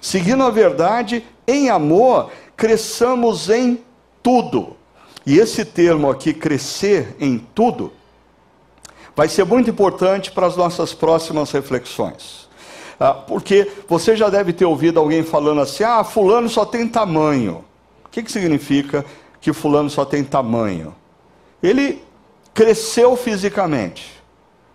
Seguindo 0.02 0.42
a 0.42 0.50
verdade 0.50 1.24
em 1.48 1.70
amor, 1.70 2.32
cresçamos 2.58 3.48
em 3.48 3.80
tudo. 4.24 4.76
E 5.24 5.38
esse 5.38 5.64
termo 5.64 6.10
aqui, 6.10 6.34
crescer 6.34 7.16
em 7.20 7.38
tudo, 7.38 7.94
vai 9.16 9.30
ser 9.30 9.46
muito 9.46 9.70
importante 9.70 10.32
para 10.32 10.48
as 10.48 10.58
nossas 10.58 10.96
próximas 10.96 11.52
reflexões. 11.52 12.50
Ah, 13.00 13.14
porque 13.14 13.72
você 13.88 14.16
já 14.16 14.30
deve 14.30 14.52
ter 14.52 14.66
ouvido 14.66 15.00
alguém 15.00 15.22
falando 15.22 15.62
assim: 15.62 15.84
ah, 15.84 16.04
Fulano 16.04 16.50
só 16.50 16.66
tem 16.66 16.88
tamanho. 16.88 17.64
O 18.04 18.10
que, 18.10 18.24
que 18.24 18.32
significa 18.32 19.06
que 19.40 19.54
Fulano 19.54 19.92
só 19.92 20.04
tem 20.04 20.24
tamanho? 20.24 20.96
Ele 21.62 22.02
cresceu 22.52 23.16
fisicamente, 23.16 24.24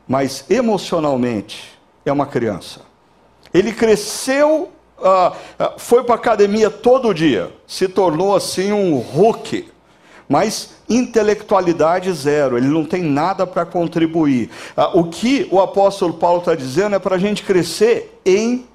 mas 0.06 0.44
emocionalmente 0.48 1.76
é 2.04 2.12
uma 2.12 2.26
criança. 2.26 2.88
Ele 3.52 3.72
cresceu, 3.72 4.70
ah, 5.02 5.32
ah, 5.58 5.74
foi 5.76 6.04
para 6.04 6.14
a 6.14 6.18
academia 6.18 6.70
todo 6.70 7.14
dia, 7.14 7.52
se 7.66 7.88
tornou 7.88 8.34
assim 8.34 8.72
um 8.72 8.98
Hulk, 8.98 9.68
mas 10.28 10.74
intelectualidade 10.88 12.12
zero, 12.12 12.56
ele 12.56 12.68
não 12.68 12.84
tem 12.84 13.02
nada 13.02 13.46
para 13.46 13.66
contribuir. 13.66 14.50
Ah, 14.76 14.96
o 14.96 15.04
que 15.04 15.48
o 15.50 15.60
apóstolo 15.60 16.14
Paulo 16.14 16.38
está 16.38 16.54
dizendo 16.54 16.94
é 16.94 16.98
para 16.98 17.16
a 17.16 17.18
gente 17.18 17.42
crescer 17.42 18.20
em 18.24 18.66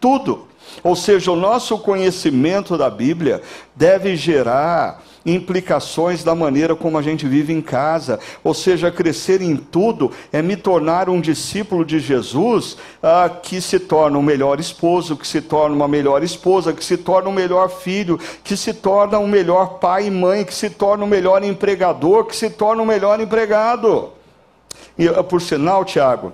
tudo. 0.00 0.46
Ou 0.82 0.94
seja, 0.94 1.32
o 1.32 1.36
nosso 1.36 1.78
conhecimento 1.78 2.78
da 2.78 2.88
Bíblia 2.88 3.42
deve 3.74 4.14
gerar 4.14 5.02
implicações 5.24 6.24
da 6.24 6.34
maneira 6.34 6.74
como 6.74 6.98
a 6.98 7.02
gente 7.02 7.26
vive 7.26 7.52
em 7.52 7.60
casa. 7.60 8.18
Ou 8.42 8.54
seja, 8.54 8.90
crescer 8.90 9.42
em 9.42 9.56
tudo 9.56 10.10
é 10.32 10.40
me 10.42 10.56
tornar 10.56 11.08
um 11.08 11.20
discípulo 11.20 11.84
de 11.84 11.98
Jesus 11.98 12.76
ah, 13.02 13.30
que 13.42 13.60
se 13.60 13.78
torna 13.78 14.18
um 14.18 14.22
melhor 14.22 14.60
esposo, 14.60 15.16
que 15.16 15.26
se 15.26 15.40
torna 15.40 15.74
uma 15.74 15.88
melhor 15.88 16.22
esposa, 16.22 16.72
que 16.72 16.84
se 16.84 16.96
torna 16.96 17.28
um 17.28 17.32
melhor 17.32 17.68
filho, 17.68 18.18
que 18.42 18.56
se 18.56 18.72
torna 18.72 19.18
um 19.18 19.28
melhor 19.28 19.78
pai 19.78 20.06
e 20.06 20.10
mãe, 20.10 20.44
que 20.44 20.54
se 20.54 20.70
torna 20.70 21.04
um 21.04 21.08
melhor 21.08 21.42
empregador, 21.44 22.24
que 22.24 22.36
se 22.36 22.50
torna 22.50 22.82
um 22.82 22.86
melhor 22.86 23.20
empregado. 23.20 24.10
E, 24.98 25.08
ah, 25.08 25.22
por 25.22 25.40
sinal, 25.40 25.84
Tiago, 25.84 26.32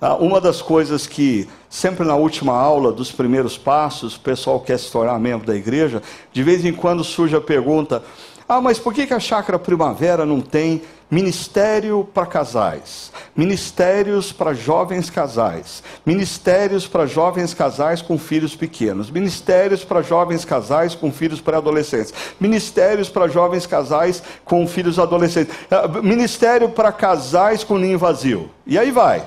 ah, 0.00 0.14
uma 0.16 0.40
das 0.40 0.62
coisas 0.62 1.06
que 1.06 1.48
sempre 1.68 2.06
na 2.06 2.16
última 2.16 2.52
aula 2.52 2.92
dos 2.92 3.12
primeiros 3.12 3.58
passos, 3.58 4.16
o 4.16 4.20
pessoal 4.20 4.60
quer 4.60 4.78
se 4.78 4.90
tornar 4.90 5.18
membro 5.18 5.46
da 5.46 5.56
igreja, 5.56 6.02
de 6.32 6.42
vez 6.42 6.64
em 6.64 6.72
quando 6.72 7.04
surge 7.04 7.36
a 7.36 7.40
pergunta: 7.40 8.02
ah, 8.48 8.62
mas 8.62 8.78
por 8.78 8.94
que, 8.94 9.12
a 9.12 9.20
Chácara 9.20 9.58
Primavera 9.58 10.24
não 10.24 10.40
tem 10.40 10.80
ministério 11.10 12.08
para 12.12 12.26
casais, 12.26 13.12
ministérios 13.36 14.32
para 14.32 14.54
jovens 14.54 15.10
casais, 15.10 15.82
ministérios 16.04 16.86
para 16.86 17.06
jovens 17.06 17.52
casais 17.52 18.00
com 18.00 18.18
filhos 18.18 18.56
pequenos, 18.56 19.10
ministérios 19.10 19.84
para 19.84 20.02
jovens 20.02 20.44
casais 20.46 20.94
com 20.94 21.12
filhos 21.12 21.40
pré-adolescentes, 21.40 22.12
ministérios 22.40 23.08
para 23.08 23.28
jovens 23.28 23.66
casais 23.66 24.22
com 24.44 24.66
filhos 24.66 24.98
adolescentes, 24.98 25.54
ah, 25.70 25.86
ministério 26.02 26.70
para 26.70 26.90
casais 26.90 27.62
com 27.62 27.76
ninho 27.76 27.98
vazio. 27.98 28.50
E 28.66 28.78
aí 28.78 28.90
vai. 28.90 29.26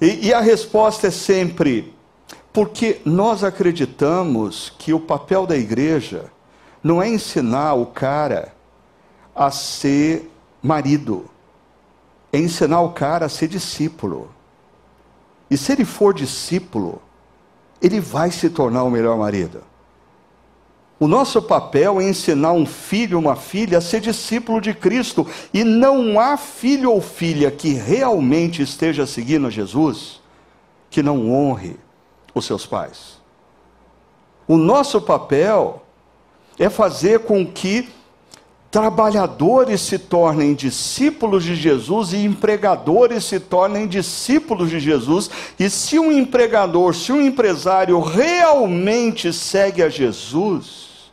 E, 0.00 0.28
e 0.28 0.34
a 0.34 0.40
resposta 0.40 1.08
é 1.08 1.10
sempre: 1.10 1.94
porque 2.52 3.00
nós 3.04 3.44
acreditamos 3.44 4.72
que 4.78 4.92
o 4.92 5.00
papel 5.00 5.46
da 5.46 5.56
igreja 5.56 6.30
não 6.82 7.02
é 7.02 7.08
ensinar 7.08 7.74
o 7.74 7.86
cara 7.86 8.54
a 9.34 9.50
ser 9.50 10.30
marido, 10.62 11.26
é 12.32 12.38
ensinar 12.38 12.80
o 12.80 12.92
cara 12.92 13.26
a 13.26 13.28
ser 13.28 13.48
discípulo. 13.48 14.30
E 15.50 15.56
se 15.56 15.72
ele 15.72 15.84
for 15.84 16.12
discípulo, 16.12 17.00
ele 17.80 18.00
vai 18.00 18.30
se 18.30 18.50
tornar 18.50 18.84
o 18.84 18.90
melhor 18.90 19.16
marido. 19.16 19.62
O 20.98 21.06
nosso 21.06 21.42
papel 21.42 22.00
é 22.00 22.08
ensinar 22.08 22.52
um 22.52 22.64
filho, 22.64 23.18
uma 23.18 23.36
filha 23.36 23.78
a 23.78 23.82
ser 23.82 24.00
discípulo 24.00 24.60
de 24.60 24.72
Cristo. 24.72 25.26
E 25.52 25.62
não 25.62 26.18
há 26.18 26.36
filho 26.38 26.90
ou 26.90 27.02
filha 27.02 27.50
que 27.50 27.74
realmente 27.74 28.62
esteja 28.62 29.06
seguindo 29.06 29.50
Jesus 29.50 30.20
que 30.88 31.02
não 31.02 31.30
honre 31.30 31.76
os 32.34 32.46
seus 32.46 32.64
pais. 32.64 33.20
O 34.48 34.56
nosso 34.56 35.00
papel 35.00 35.82
é 36.58 36.70
fazer 36.70 37.20
com 37.20 37.44
que 37.44 37.88
trabalhadores 38.70 39.80
se 39.80 39.98
tornem 39.98 40.54
discípulos 40.54 41.44
de 41.44 41.54
Jesus 41.54 42.12
e 42.12 42.24
empregadores 42.24 43.24
se 43.24 43.40
tornem 43.40 43.86
discípulos 43.86 44.70
de 44.70 44.80
Jesus. 44.80 45.30
E 45.58 45.70
se 45.70 45.98
um 45.98 46.12
empregador, 46.12 46.94
se 46.94 47.12
um 47.12 47.20
empresário 47.20 47.98
realmente 48.00 49.32
segue 49.32 49.82
a 49.82 49.88
Jesus, 49.88 51.12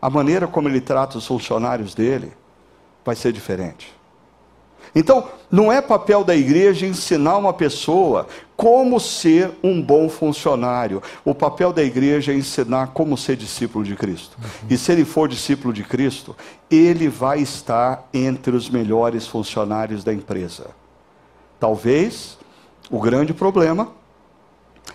a 0.00 0.08
maneira 0.08 0.46
como 0.46 0.68
ele 0.68 0.80
trata 0.80 1.18
os 1.18 1.26
funcionários 1.26 1.94
dele 1.94 2.32
vai 3.04 3.16
ser 3.16 3.32
diferente. 3.32 3.97
Então, 4.94 5.28
não 5.50 5.72
é 5.72 5.80
papel 5.80 6.24
da 6.24 6.34
igreja 6.34 6.86
ensinar 6.86 7.36
uma 7.36 7.52
pessoa 7.52 8.26
como 8.56 8.98
ser 8.98 9.52
um 9.62 9.80
bom 9.80 10.08
funcionário. 10.08 11.02
O 11.24 11.34
papel 11.34 11.72
da 11.72 11.82
igreja 11.82 12.32
é 12.32 12.34
ensinar 12.34 12.88
como 12.88 13.16
ser 13.16 13.36
discípulo 13.36 13.84
de 13.84 13.94
Cristo. 13.94 14.36
E 14.68 14.76
se 14.76 14.90
ele 14.90 15.04
for 15.04 15.28
discípulo 15.28 15.72
de 15.72 15.84
Cristo, 15.84 16.34
ele 16.70 17.08
vai 17.08 17.40
estar 17.40 18.08
entre 18.12 18.56
os 18.56 18.68
melhores 18.68 19.26
funcionários 19.26 20.02
da 20.02 20.12
empresa. 20.12 20.70
Talvez 21.60 22.38
o 22.90 23.00
grande 23.00 23.32
problema 23.32 23.92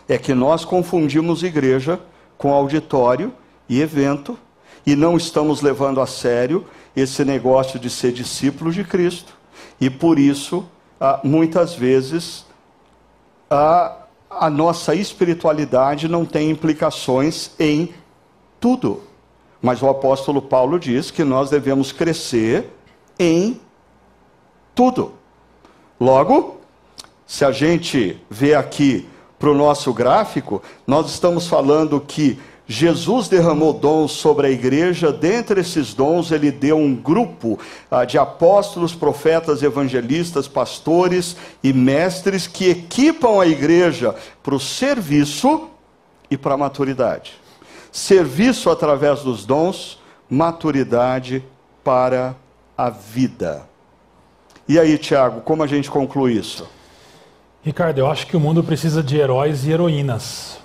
é 0.07 0.17
que 0.17 0.33
nós 0.33 0.65
confundimos 0.65 1.43
igreja 1.43 1.99
com 2.37 2.51
auditório 2.51 3.33
e 3.69 3.81
evento 3.81 4.37
e 4.85 4.95
não 4.95 5.15
estamos 5.15 5.61
levando 5.61 6.01
a 6.01 6.07
sério 6.07 6.65
esse 6.95 7.23
negócio 7.23 7.79
de 7.79 7.89
ser 7.89 8.11
discípulo 8.11 8.71
de 8.71 8.83
Cristo, 8.83 9.33
e 9.79 9.89
por 9.89 10.17
isso, 10.17 10.65
ah, 10.99 11.19
muitas 11.23 11.73
vezes, 11.73 12.45
a, 13.49 13.97
a 14.29 14.49
nossa 14.49 14.95
espiritualidade 14.95 16.07
não 16.07 16.25
tem 16.25 16.49
implicações 16.49 17.51
em 17.59 17.93
tudo. 18.59 19.01
Mas 19.61 19.81
o 19.81 19.89
apóstolo 19.89 20.41
Paulo 20.41 20.79
diz 20.79 21.09
que 21.11 21.23
nós 21.23 21.49
devemos 21.49 21.91
crescer 21.91 22.69
em 23.17 23.59
tudo. 24.75 25.13
Logo, 25.99 26.57
se 27.25 27.45
a 27.45 27.51
gente 27.51 28.21
vê 28.29 28.55
aqui 28.55 29.07
para 29.39 29.49
o 29.49 29.55
nosso 29.55 29.93
gráfico, 29.93 30.61
nós 30.85 31.09
estamos 31.09 31.47
falando 31.47 31.99
que 31.99 32.39
Jesus 32.65 33.27
derramou 33.27 33.73
dons 33.73 34.13
sobre 34.13 34.47
a 34.47 34.49
igreja, 34.49 35.11
dentre 35.11 35.59
esses 35.59 35.93
dons, 35.93 36.31
ele 36.31 36.49
deu 36.49 36.77
um 36.77 36.95
grupo 36.95 37.59
ah, 37.91 38.05
de 38.05 38.17
apóstolos, 38.17 38.95
profetas, 38.95 39.61
evangelistas, 39.61 40.47
pastores 40.47 41.35
e 41.61 41.73
mestres 41.73 42.47
que 42.47 42.69
equipam 42.69 43.41
a 43.41 43.45
igreja 43.45 44.15
para 44.41 44.55
o 44.55 44.59
serviço 44.59 45.69
e 46.31 46.37
para 46.37 46.53
a 46.53 46.57
maturidade. 46.57 47.33
Serviço 47.91 48.69
através 48.69 49.21
dos 49.21 49.45
dons, 49.45 49.99
maturidade 50.29 51.43
para 51.83 52.33
a 52.77 52.89
vida. 52.89 53.67
E 54.67 54.79
aí, 54.79 54.97
Tiago, 54.97 55.41
como 55.41 55.63
a 55.63 55.67
gente 55.67 55.91
conclui 55.91 56.33
isso? 56.33 56.65
Ricardo, 57.61 57.97
eu 57.99 58.07
acho 58.07 58.25
que 58.25 58.37
o 58.37 58.39
mundo 58.39 58.63
precisa 58.63 59.03
de 59.03 59.17
heróis 59.17 59.65
e 59.65 59.71
heroínas 59.71 60.62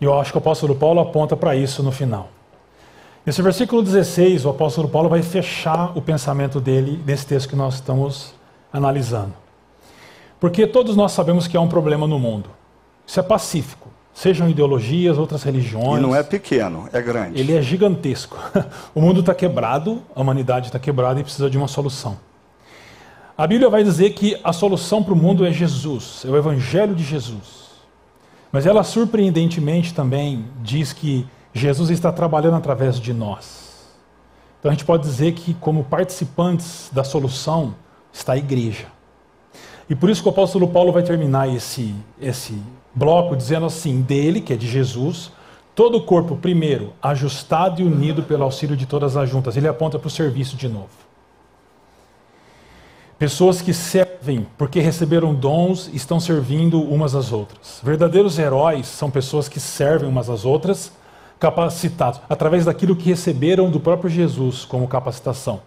e 0.00 0.04
eu 0.04 0.18
acho 0.18 0.32
que 0.32 0.38
o 0.38 0.40
apóstolo 0.40 0.74
Paulo 0.74 1.00
aponta 1.00 1.36
para 1.36 1.56
isso 1.56 1.82
no 1.82 1.90
final. 1.90 2.28
Nesse 3.24 3.42
versículo 3.42 3.82
16, 3.82 4.44
o 4.44 4.50
apóstolo 4.50 4.88
Paulo 4.88 5.08
vai 5.08 5.22
fechar 5.22 5.96
o 5.96 6.02
pensamento 6.02 6.60
dele 6.60 7.02
nesse 7.04 7.26
texto 7.26 7.48
que 7.48 7.56
nós 7.56 7.74
estamos 7.74 8.34
analisando. 8.72 9.34
Porque 10.38 10.66
todos 10.66 10.94
nós 10.94 11.12
sabemos 11.12 11.48
que 11.48 11.56
há 11.56 11.60
um 11.60 11.68
problema 11.68 12.06
no 12.06 12.18
mundo. 12.18 12.50
Isso 13.06 13.18
é 13.18 13.22
pacífico. 13.22 13.88
Sejam 14.14 14.48
ideologias, 14.48 15.18
outras 15.18 15.42
religiões. 15.42 15.98
E 15.98 16.02
não 16.02 16.14
é 16.14 16.22
pequeno, 16.22 16.88
é 16.92 17.02
grande. 17.02 17.38
Ele 17.38 17.54
é 17.54 17.60
gigantesco. 17.60 18.38
O 18.94 19.00
mundo 19.00 19.20
está 19.20 19.34
quebrado, 19.34 20.02
a 20.14 20.20
humanidade 20.20 20.68
está 20.68 20.78
quebrada 20.78 21.20
e 21.20 21.22
precisa 21.22 21.50
de 21.50 21.58
uma 21.58 21.68
solução. 21.68 22.16
A 23.36 23.46
Bíblia 23.46 23.68
vai 23.68 23.84
dizer 23.84 24.10
que 24.10 24.38
a 24.42 24.52
solução 24.52 25.02
para 25.02 25.12
o 25.12 25.16
mundo 25.16 25.44
é 25.44 25.52
Jesus, 25.52 26.22
é 26.24 26.30
o 26.30 26.36
Evangelho 26.36 26.94
de 26.94 27.04
Jesus. 27.04 27.65
Mas 28.50 28.66
ela 28.66 28.82
surpreendentemente 28.82 29.92
também 29.92 30.46
diz 30.62 30.92
que 30.92 31.26
Jesus 31.52 31.90
está 31.90 32.12
trabalhando 32.12 32.56
através 32.56 33.00
de 33.00 33.12
nós. 33.12 33.66
Então 34.58 34.70
a 34.70 34.74
gente 34.74 34.84
pode 34.84 35.02
dizer 35.02 35.32
que, 35.32 35.54
como 35.54 35.84
participantes 35.84 36.90
da 36.92 37.04
solução, 37.04 37.74
está 38.12 38.32
a 38.32 38.36
igreja. 38.36 38.86
E 39.88 39.94
por 39.94 40.10
isso 40.10 40.22
que 40.22 40.28
o 40.28 40.32
apóstolo 40.32 40.68
Paulo 40.68 40.92
vai 40.92 41.02
terminar 41.02 41.48
esse, 41.48 41.94
esse 42.20 42.60
bloco 42.94 43.36
dizendo 43.36 43.66
assim: 43.66 44.00
dele, 44.00 44.40
que 44.40 44.52
é 44.52 44.56
de 44.56 44.66
Jesus, 44.66 45.30
todo 45.74 45.98
o 45.98 46.02
corpo, 46.02 46.36
primeiro, 46.36 46.92
ajustado 47.00 47.80
e 47.80 47.84
unido 47.84 48.22
pelo 48.22 48.42
auxílio 48.42 48.76
de 48.76 48.86
todas 48.86 49.16
as 49.16 49.28
juntas. 49.28 49.56
Ele 49.56 49.68
aponta 49.68 49.98
para 49.98 50.08
o 50.08 50.10
serviço 50.10 50.56
de 50.56 50.68
novo. 50.68 50.88
Pessoas 53.18 53.62
que 53.62 53.72
servem 54.16 54.46
porque 54.56 54.80
receberam 54.80 55.34
dons 55.34 55.90
e 55.92 55.96
estão 55.96 56.18
servindo 56.18 56.80
umas 56.80 57.14
às 57.14 57.32
outras. 57.32 57.80
Verdadeiros 57.82 58.38
heróis 58.38 58.86
são 58.86 59.10
pessoas 59.10 59.48
que 59.48 59.60
servem 59.60 60.08
umas 60.08 60.30
às 60.30 60.44
outras, 60.44 60.92
capacitados, 61.38 62.20
através 62.28 62.64
daquilo 62.64 62.96
que 62.96 63.10
receberam 63.10 63.70
do 63.70 63.78
próprio 63.78 64.08
Jesus 64.08 64.64
como 64.64 64.88
capacitação. 64.88 65.60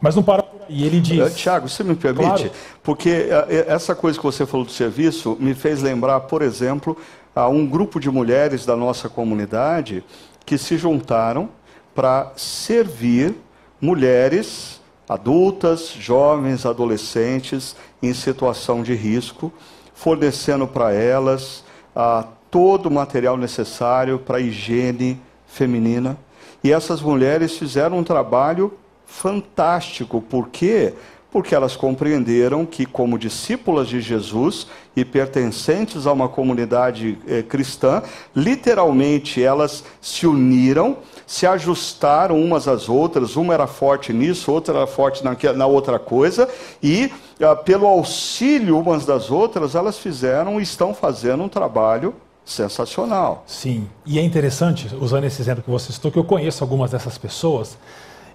Mas 0.00 0.14
não 0.14 0.22
para 0.22 0.42
por 0.42 0.60
aí, 0.68 0.84
ele 0.84 1.00
diz. 1.00 1.36
Tiago, 1.36 1.68
você 1.68 1.82
me 1.82 1.94
permite? 1.94 2.28
Claro. 2.28 2.50
Porque 2.82 3.10
eh, 3.10 3.46
eh, 3.48 3.64
essa 3.68 3.94
coisa 3.94 4.18
que 4.18 4.24
você 4.24 4.46
falou 4.46 4.64
do 4.64 4.72
serviço 4.72 5.36
me 5.40 5.54
fez 5.54 5.82
lembrar, 5.82 6.20
por 6.20 6.42
exemplo, 6.42 6.96
a 7.34 7.48
um 7.48 7.66
grupo 7.66 7.98
de 7.98 8.10
mulheres 8.10 8.64
da 8.64 8.76
nossa 8.76 9.08
comunidade 9.08 10.04
que 10.44 10.56
se 10.56 10.76
juntaram 10.76 11.48
para 11.94 12.32
servir 12.36 13.34
mulheres 13.80 14.77
adultas, 15.08 15.94
jovens, 15.98 16.66
adolescentes 16.66 17.74
em 18.02 18.12
situação 18.12 18.82
de 18.82 18.94
risco, 18.94 19.52
fornecendo 19.94 20.66
para 20.66 20.92
elas 20.92 21.64
ah, 21.96 22.26
todo 22.50 22.86
o 22.86 22.90
material 22.90 23.36
necessário 23.36 24.18
para 24.18 24.38
a 24.38 24.40
higiene 24.40 25.20
feminina. 25.46 26.16
E 26.62 26.72
essas 26.72 27.00
mulheres 27.00 27.56
fizeram 27.56 27.98
um 27.98 28.04
trabalho 28.04 28.72
fantástico. 29.06 30.20
Por 30.20 30.48
quê? 30.48 30.92
Porque 31.30 31.54
elas 31.54 31.76
compreenderam 31.76 32.64
que, 32.64 32.86
como 32.86 33.18
discípulas 33.18 33.88
de 33.88 34.00
Jesus 34.00 34.66
e 34.96 35.04
pertencentes 35.04 36.06
a 36.06 36.12
uma 36.12 36.28
comunidade 36.28 37.18
eh, 37.26 37.42
cristã, 37.42 38.02
literalmente 38.34 39.42
elas 39.42 39.84
se 40.00 40.26
uniram, 40.26 40.98
se 41.28 41.46
ajustaram 41.46 42.42
umas 42.42 42.66
às 42.66 42.88
outras, 42.88 43.36
uma 43.36 43.52
era 43.52 43.66
forte 43.66 44.14
nisso, 44.14 44.50
outra 44.50 44.78
era 44.78 44.86
forte 44.86 45.22
na, 45.22 45.66
outra 45.66 45.98
coisa, 45.98 46.48
e 46.82 47.12
ah, 47.38 47.54
pelo 47.54 47.86
auxílio 47.86 48.78
umas 48.78 49.04
das 49.04 49.30
outras, 49.30 49.74
elas 49.74 49.98
fizeram 49.98 50.58
e 50.58 50.62
estão 50.62 50.94
fazendo 50.94 51.42
um 51.42 51.48
trabalho 51.48 52.14
sensacional. 52.46 53.44
Sim, 53.46 53.86
e 54.06 54.18
é 54.18 54.22
interessante, 54.22 54.88
usando 54.98 55.24
esse 55.24 55.42
exemplo 55.42 55.62
que 55.62 55.70
você 55.70 55.92
citou, 55.92 56.10
que 56.10 56.18
eu 56.18 56.24
conheço 56.24 56.64
algumas 56.64 56.92
dessas 56.92 57.18
pessoas 57.18 57.76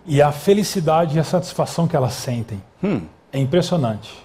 e 0.05 0.21
a 0.21 0.31
felicidade 0.31 1.17
e 1.17 1.19
a 1.19 1.23
satisfação 1.23 1.87
que 1.87 1.95
elas 1.95 2.13
sentem. 2.13 2.61
Hum. 2.83 3.01
É 3.31 3.39
impressionante. 3.39 4.23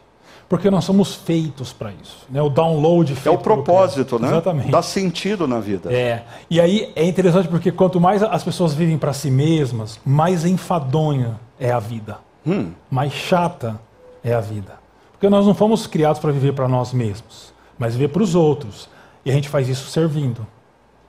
Porque 0.49 0.71
nós 0.71 0.85
somos 0.85 1.15
feitos 1.15 1.73
para 1.73 1.93
isso. 2.03 2.27
Né? 2.31 2.41
O 2.41 2.49
download 2.49 3.15
É 3.23 3.31
o 3.31 3.37
propósito, 3.37 4.19
né? 4.19 4.29
Exatamente. 4.29 4.71
Dá 4.71 4.81
sentido 4.81 5.47
na 5.47 5.61
vida. 5.61 5.93
É. 5.93 6.25
E 6.49 6.59
aí 6.59 6.91
é 6.97 7.05
interessante 7.05 7.49
porque 7.49 7.71
quanto 7.71 8.01
mais 8.01 8.23
as 8.23 8.43
pessoas 8.43 8.73
vivem 8.73 8.97
para 8.97 9.13
si 9.13 9.31
mesmas, 9.31 10.01
mais 10.05 10.47
enfadonha 10.47 11.39
é 11.61 11.71
a 11.71 11.79
vida. 11.79 12.19
Hum. 12.47 12.73
Mais 12.91 13.13
chata 13.13 13.79
é 14.25 14.33
a 14.33 14.41
vida. 14.41 14.79
Porque 15.13 15.29
nós 15.29 15.45
não 15.45 15.55
fomos 15.55 15.87
criados 15.87 16.21
para 16.21 16.33
viver 16.33 16.55
para 16.55 16.67
nós 16.67 16.95
mesmos, 16.95 17.53
mas 17.79 17.95
viver 17.95 18.09
para 18.09 18.23
os 18.23 18.35
outros. 18.35 18.89
E 19.25 19.31
a 19.31 19.35
gente 19.35 19.49
faz 19.49 19.69
isso 19.69 19.91
servindo. 19.91 20.47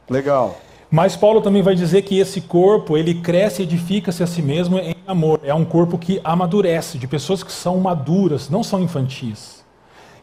Legal. 0.10 0.58
Mas 0.92 1.16
Paulo 1.16 1.40
também 1.40 1.62
vai 1.62 1.76
dizer 1.76 2.02
que 2.02 2.18
esse 2.18 2.42
corpo, 2.42 2.98
ele 2.98 3.14
cresce 3.14 3.62
e 3.62 3.66
edifica-se 3.66 4.24
a 4.24 4.28
si 4.28 4.42
mesmo 4.42 4.80
em 4.80 4.96
amor. 5.06 5.40
É 5.44 5.54
um 5.54 5.64
corpo 5.64 5.98
que 5.98 6.20
amadurece, 6.24 6.98
de 6.98 7.08
pessoas 7.08 7.44
que 7.44 7.52
são 7.52 7.78
maduras, 7.78 8.50
não 8.50 8.64
são 8.64 8.82
infantis. 8.82 9.64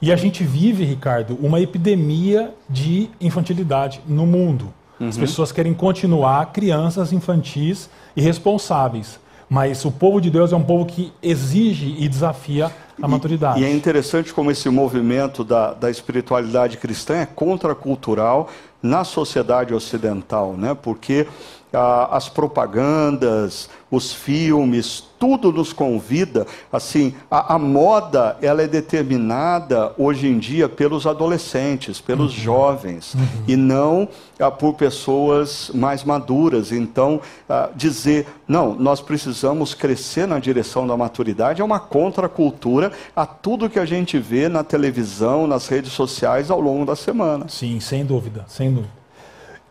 E 0.03 0.12
a 0.12 0.17
gente 0.17 0.43
vive, 0.43 0.85
Ricardo, 0.85 1.39
uma 1.41 1.61
epidemia 1.61 2.53
de 2.69 3.09
infantilidade 3.21 4.01
no 4.07 4.27
mundo. 4.27 4.75
Uhum. 4.99 5.09
As 5.09 5.17
pessoas 5.17 5.53
querem 5.53 5.73
continuar 5.73 6.53
crianças 6.53 7.12
infantis 7.12 7.89
e 8.17 8.21
responsáveis. 8.21 9.21
Mas 9.49 9.85
o 9.85 9.93
povo 9.93 10.21
de 10.21 10.29
Deus 10.29 10.53
é 10.53 10.57
um 10.57 10.62
povo 10.62 10.85
que 10.85 11.12
exige 11.23 11.95
e 11.99 12.09
desafia 12.09 12.71
a 13.01 13.07
maturidade. 13.07 13.61
E, 13.61 13.62
e 13.62 13.67
é 13.67 13.73
interessante 13.73 14.33
como 14.35 14.51
esse 14.51 14.69
movimento 14.69 15.45
da, 15.45 15.73
da 15.73 15.91
espiritualidade 15.91 16.77
cristã 16.77 17.19
é 17.19 17.27
contracultural 17.27 18.49
na 18.83 19.05
sociedade 19.05 19.74
ocidental, 19.74 20.55
né? 20.55 20.74
porque 20.74 21.27
ah, 21.72 22.16
as 22.16 22.29
propagandas, 22.29 23.68
os 23.91 24.12
filmes, 24.12 25.05
tudo 25.19 25.53
nos 25.53 25.73
convida, 25.73 26.47
assim, 26.73 27.14
a, 27.31 27.55
a, 27.55 27.59
moda 27.59 28.37
ela 28.41 28.62
é 28.62 28.67
determinada 28.67 29.93
hoje 29.97 30.27
em 30.27 30.39
dia 30.39 30.69
pelos 30.69 31.07
adolescentes, 31.07 32.01
pelos 32.01 32.33
uhum. 32.35 32.43
jovens, 32.43 33.14
uhum. 33.14 33.27
e 33.49 33.57
não 33.57 34.09
ah, 34.39 34.51
por 34.51 34.75
pessoas 34.75 35.71
mais 35.75 36.05
maduras. 36.05 36.73
Então, 36.73 37.21
ah, 37.49 37.71
dizer, 37.75 38.27
não, 38.47 38.75
nós 38.75 39.01
precisamos 39.01 39.75
crescer 39.75 40.27
na 40.27 40.39
direção 40.39 40.87
da 40.87 40.97
maturidade 40.97 41.61
é 41.61 41.64
uma 41.64 41.81
contracultura 41.81 42.93
a 43.14 43.27
tudo 43.27 43.71
que 43.71 43.79
a 43.79 43.85
gente 43.85 44.19
vê 44.19 44.49
na 44.49 44.62
televisão, 44.62 45.47
nas 45.47 45.69
redes 45.69 45.93
sociais 45.93 46.51
ao 46.51 46.61
longo 46.61 46.85
da 46.85 46.97
semana. 46.97 47.47
Sim, 47.49 47.81
sem 47.81 48.05
dúvida, 48.05 48.45
sem 48.49 48.73
dúvida. 48.73 48.95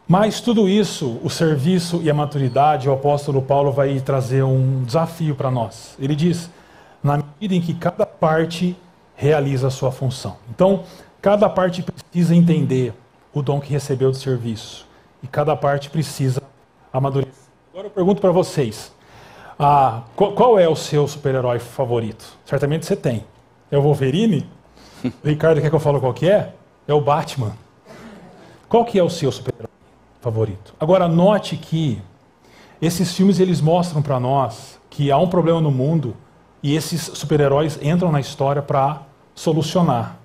Mas 0.07 0.39
tudo 0.39 0.69
isso, 0.69 1.19
o 1.23 1.29
serviço 1.29 1.99
e 2.03 2.09
a 2.09 2.13
maturidade, 2.13 2.87
o 2.87 2.93
apóstolo 2.93 3.41
Paulo 3.41 3.71
vai 3.71 3.99
trazer 3.99 4.43
um 4.43 4.83
desafio 4.83 5.33
para 5.33 5.49
nós. 5.49 5.95
Ele 5.99 6.15
diz: 6.15 6.49
na 7.03 7.17
medida 7.17 7.55
em 7.55 7.61
que 7.61 7.73
cada 7.73 8.05
parte 8.05 8.75
realiza 9.15 9.67
a 9.67 9.71
sua 9.71 9.91
função. 9.91 10.37
Então, 10.49 10.83
cada 11.21 11.49
parte 11.49 11.83
precisa 11.83 12.35
entender 12.35 12.93
o 13.33 13.41
dom 13.41 13.59
que 13.59 13.71
recebeu 13.71 14.11
do 14.11 14.17
serviço. 14.17 14.87
E 15.23 15.27
cada 15.27 15.55
parte 15.55 15.89
precisa 15.89 16.41
amadurecer. 16.93 17.33
Agora 17.71 17.87
eu 17.87 17.91
pergunto 17.91 18.21
para 18.21 18.31
vocês: 18.31 18.93
ah, 19.57 20.03
qual, 20.15 20.33
qual, 20.33 20.59
é 20.59 20.69
o 20.69 20.75
seu 20.75 21.07
super-herói 21.07 21.59
favorito? 21.59 22.37
Certamente 22.45 22.85
você 22.85 22.95
tem. 22.95 23.25
É 23.71 23.77
o 23.77 23.81
Wolverine? 23.81 24.47
O 25.03 25.11
Ricardo 25.27 25.61
quer 25.61 25.69
que 25.69 25.75
eu 25.75 25.79
fale 25.79 25.99
qual 25.99 26.13
que 26.13 26.29
é? 26.29 26.53
É 26.87 26.93
o 26.93 27.01
Batman. 27.01 27.53
Qual 28.69 28.85
que 28.85 28.99
é 28.99 29.03
o 29.03 29.09
seu 29.09 29.31
super-herói? 29.31 29.64
Favorito. 30.25 30.73
Agora 30.79 31.07
note 31.07 31.55
que 31.55 32.01
esses 32.81 33.13
filmes 33.13 33.39
eles 33.39 33.61
mostram 33.61 34.01
para 34.01 34.19
nós 34.19 34.79
que 34.89 35.11
há 35.11 35.19
um 35.19 35.27
problema 35.27 35.61
no 35.61 35.69
mundo 35.69 36.17
e 36.63 36.75
esses 36.75 37.11
super-heróis 37.13 37.77
entram 37.79 38.11
na 38.11 38.19
história 38.19 38.59
para 38.59 39.03
solucionar. 39.35 40.17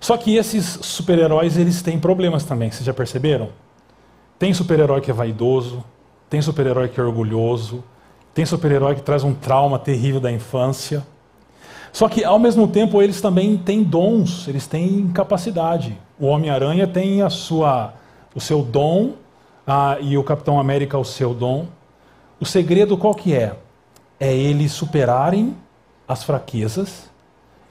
Só 0.00 0.16
que 0.16 0.36
esses 0.36 0.78
super-heróis 0.80 1.58
eles 1.58 1.82
têm 1.82 1.98
problemas 1.98 2.44
também, 2.44 2.70
vocês 2.70 2.84
já 2.84 2.94
perceberam? 2.94 3.50
Tem 4.38 4.54
super-herói 4.54 5.02
que 5.02 5.10
é 5.10 5.14
vaidoso, 5.14 5.84
tem 6.30 6.40
super-herói 6.40 6.88
que 6.88 6.98
é 6.98 7.02
orgulhoso, 7.02 7.84
tem 8.32 8.46
super-herói 8.46 8.94
que 8.94 9.02
traz 9.02 9.22
um 9.22 9.34
trauma 9.34 9.78
terrível 9.78 10.20
da 10.20 10.32
infância. 10.32 11.06
Só 11.92 12.08
que 12.08 12.24
ao 12.24 12.38
mesmo 12.38 12.66
tempo 12.68 13.02
eles 13.02 13.20
também 13.20 13.58
têm 13.58 13.82
dons, 13.82 14.48
eles 14.48 14.66
têm 14.66 15.08
capacidade. 15.08 15.98
O 16.18 16.26
Homem-Aranha 16.26 16.86
tem 16.86 17.20
a 17.20 17.28
sua 17.28 17.92
o 18.36 18.40
seu 18.40 18.62
dom 18.62 19.14
ah, 19.66 19.98
e 20.00 20.16
o 20.16 20.22
Capitão 20.22 20.60
América 20.60 20.96
o 20.96 21.04
seu 21.04 21.34
dom. 21.34 21.66
O 22.38 22.46
segredo 22.46 22.96
qual 22.96 23.14
que 23.14 23.34
é? 23.34 23.56
É 24.20 24.32
eles 24.32 24.70
superarem 24.70 25.56
as 26.06 26.22
fraquezas 26.22 27.10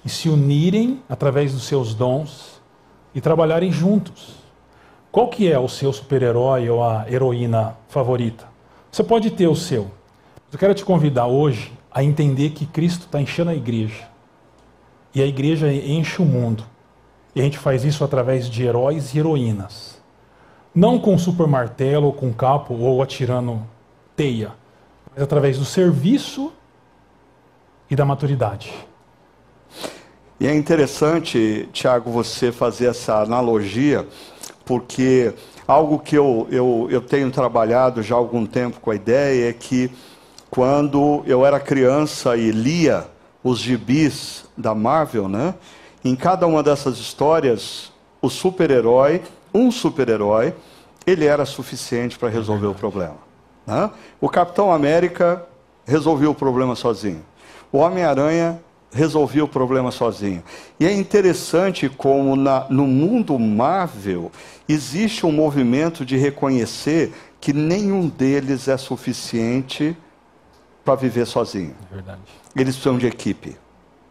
e 0.04 0.10
se 0.10 0.28
unirem 0.28 1.02
através 1.08 1.54
dos 1.54 1.64
seus 1.64 1.94
dons 1.94 2.62
e 3.14 3.22
trabalharem 3.22 3.72
juntos. 3.72 4.36
Qual 5.10 5.30
que 5.30 5.50
é 5.50 5.58
o 5.58 5.70
seu 5.70 5.94
super-herói 5.94 6.70
ou 6.70 6.84
a 6.84 7.10
heroína 7.10 7.78
favorita? 7.88 8.46
Você 8.92 9.04
pode 9.04 9.32
ter 9.32 9.48
o 9.48 9.56
seu. 9.56 9.90
Eu 10.52 10.60
quero 10.60 10.74
te 10.74 10.84
convidar 10.84 11.28
hoje 11.28 11.72
a 11.90 12.04
entender 12.04 12.50
que 12.50 12.66
Cristo 12.66 13.06
está 13.06 13.22
enchendo 13.22 13.52
a 13.52 13.56
igreja. 13.56 14.10
E 15.14 15.22
a 15.22 15.26
igreja 15.26 15.72
enche 15.72 16.22
o 16.22 16.26
mundo. 16.26 16.66
E 17.34 17.40
a 17.40 17.44
gente 17.44 17.58
faz 17.58 17.86
isso 17.86 18.04
através 18.04 18.50
de 18.50 18.64
heróis 18.64 19.14
e 19.14 19.20
heroínas 19.20 19.95
não 20.76 21.00
com 21.00 21.18
super 21.18 21.48
martelo, 21.48 22.08
ou 22.08 22.14
com 22.14 22.34
capo, 22.34 22.74
ou 22.74 23.02
atirando 23.02 23.62
teia, 24.16 24.52
mas 25.14 25.24
através 25.24 25.58
do 25.58 25.66
serviço 25.66 26.52
e 27.90 27.96
da 27.96 28.04
maturidade. 28.04 28.74
E 30.38 30.48
é 30.48 30.54
interessante, 30.54 31.70
Tiago, 31.72 32.12
você 32.12 32.52
fazer 32.52 32.88
essa 32.88 33.22
analogia, 33.22 34.06
porque 34.66 35.34
algo 35.66 35.98
que 36.00 36.16
eu, 36.16 36.46
eu, 36.52 36.88
eu 36.92 37.02
tenho 37.02 37.32
trabalhado 37.32 38.04
já 38.04 38.16
há 38.16 38.18
algum 38.18 38.46
tempo 38.46 38.82
com 38.82 38.92
a 38.92 38.96
ideia 38.96 39.50
é 39.50 39.54
que 39.54 39.90
quando 40.50 41.24
eu 41.26 41.46
era 41.46 41.60
criança 41.60 42.36
e 42.36 42.52
lia 42.52 43.08
os 43.44 43.60
gibis 43.60 44.46
da 44.58 44.76
Marvel, 44.76 45.30
né? 45.30 45.56
Em 46.04 46.16
cada 46.16 46.46
uma 46.48 46.62
dessas 46.62 46.98
histórias, 46.98 47.92
o 48.22 48.30
super-herói, 48.30 49.22
um 49.56 49.72
super-herói, 49.72 50.54
ele 51.06 51.26
era 51.26 51.46
suficiente 51.46 52.18
para 52.18 52.30
resolver 52.30 52.68
o 52.68 52.76
problema. 52.76 53.18
Né? 53.66 53.90
O 54.20 54.30
Capitão 54.30 54.72
América 54.72 55.46
resolveu 55.86 56.32
o 56.32 56.36
problema 56.36 56.76
sozinho. 56.76 57.24
O 57.72 57.78
Homem-Aranha 57.78 58.60
resolvia 58.92 59.44
o 59.44 59.48
problema 59.48 59.92
sozinho. 59.92 60.42
E 60.80 60.86
é 60.86 60.94
interessante 60.94 61.90
como 61.90 62.36
na, 62.36 62.66
no 62.70 62.88
mundo 62.88 63.38
Marvel 63.38 64.32
existe 64.68 65.26
um 65.26 65.32
movimento 65.32 66.06
de 66.06 66.16
reconhecer 66.16 67.14
que 67.42 67.52
nenhum 67.52 68.08
deles 68.08 68.68
é 68.68 68.78
suficiente 68.78 69.96
para 70.84 70.96
viver 70.96 71.28
sozinho. 71.28 71.76
É 71.92 71.96
verdade. 71.96 72.22
Eles 72.56 72.76
precisam 72.76 72.98
de 72.98 73.08
equipe, 73.08 73.50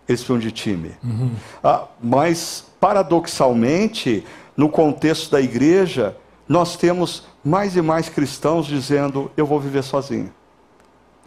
eles 0.07 0.21
precisam 0.21 0.39
de 0.39 0.53
time. 0.53 0.93
Uhum. 1.03 1.31
Ah, 1.63 1.87
mas, 2.03 2.67
paradoxalmente, 2.79 4.25
no 4.57 4.69
contexto 4.69 5.31
da 5.31 5.41
igreja, 5.41 6.17
nós 6.49 6.77
temos 6.77 7.25
mais 7.45 7.77
e 7.77 7.83
mais 7.83 8.09
cristãos 8.09 8.67
dizendo: 8.67 9.31
eu 9.37 9.47
vou 9.47 9.61
viver 9.61 9.83
sozinho. 9.83 10.33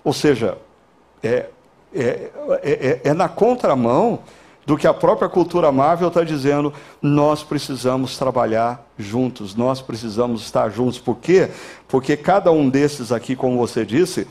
Ou 0.03 0.13
seja, 0.13 0.57
é, 1.21 1.47
é, 1.93 2.31
é, 2.63 3.01
é 3.03 3.13
na 3.13 3.27
contramão 3.27 4.19
do 4.65 4.77
que 4.77 4.85
a 4.85 4.93
própria 4.93 5.29
cultura 5.29 5.71
Marvel 5.71 6.09
está 6.09 6.25
dizendo, 6.25 6.73
nós 7.01 7.41
precisamos 7.41 8.17
trabalhar 8.17 8.85
juntos, 8.97 9.55
nós 9.55 9.81
precisamos 9.81 10.41
estar 10.41 10.69
juntos. 10.69 10.99
Por 10.99 11.17
quê? 11.19 11.49
Porque 11.87 12.17
cada 12.17 12.51
um 12.51 12.69
desses 12.69 13.13
aqui, 13.13 13.33
como 13.33 13.57
você 13.57 13.85
disse, 13.85 14.27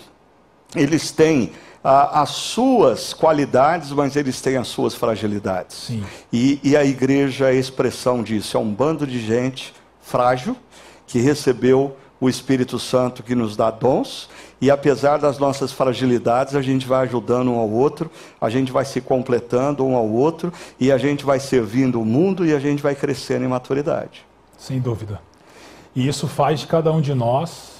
eles 0.75 1.11
têm 1.11 1.53
ah, 1.89 2.23
as 2.23 2.31
suas 2.31 3.15
qualidades, 3.15 3.93
mas 3.93 4.17
eles 4.17 4.41
têm 4.41 4.57
as 4.57 4.69
suas 4.69 4.95
fragilidades. 4.95 5.91
E, 6.33 6.59
e 6.63 6.77
a 6.77 6.85
igreja 6.85 7.47
é 7.47 7.51
a 7.51 7.55
expressão 7.55 8.23
disso. 8.23 8.57
É 8.57 8.61
um 8.61 8.73
bando 8.73 9.07
de 9.07 9.21
gente 9.25 9.73
frágil 10.01 10.57
que 11.07 11.21
recebeu 11.21 11.97
o 12.21 12.29
Espírito 12.29 12.79
Santo 12.79 13.23
que 13.23 13.35
nos 13.35 13.57
dá 13.57 13.71
dons 13.71 14.29
e 14.61 14.71
apesar 14.71 15.19
das 15.19 15.39
nossas 15.39 15.71
fragilidades, 15.71 16.55
a 16.55 16.63
gente 16.63 16.87
vai 16.87 17.03
ajudando 17.07 17.53
um 17.53 17.59
ao 17.59 17.71
outro, 17.71 18.11
a 18.41 18.49
gente 18.49 18.73
vai 18.73 18.85
se 18.85 19.01
completando 19.01 19.85
um 19.85 19.95
ao 19.95 20.09
outro, 20.09 20.53
e 20.81 20.91
a 20.91 20.97
gente 20.97 21.25
vai 21.25 21.39
servindo 21.39 22.01
o 22.01 22.05
mundo 22.05 22.45
e 22.45 22.55
a 22.55 22.59
gente 22.59 22.83
vai 22.83 22.95
crescendo 22.95 23.45
em 23.45 23.49
maturidade. 23.49 24.25
Sem 24.57 24.81
dúvida. 24.81 25.21
E 25.95 26.09
isso 26.09 26.27
faz 26.27 26.61
de 26.61 26.67
cada 26.67 26.91
um 26.91 27.01
de 27.01 27.15
nós 27.15 27.76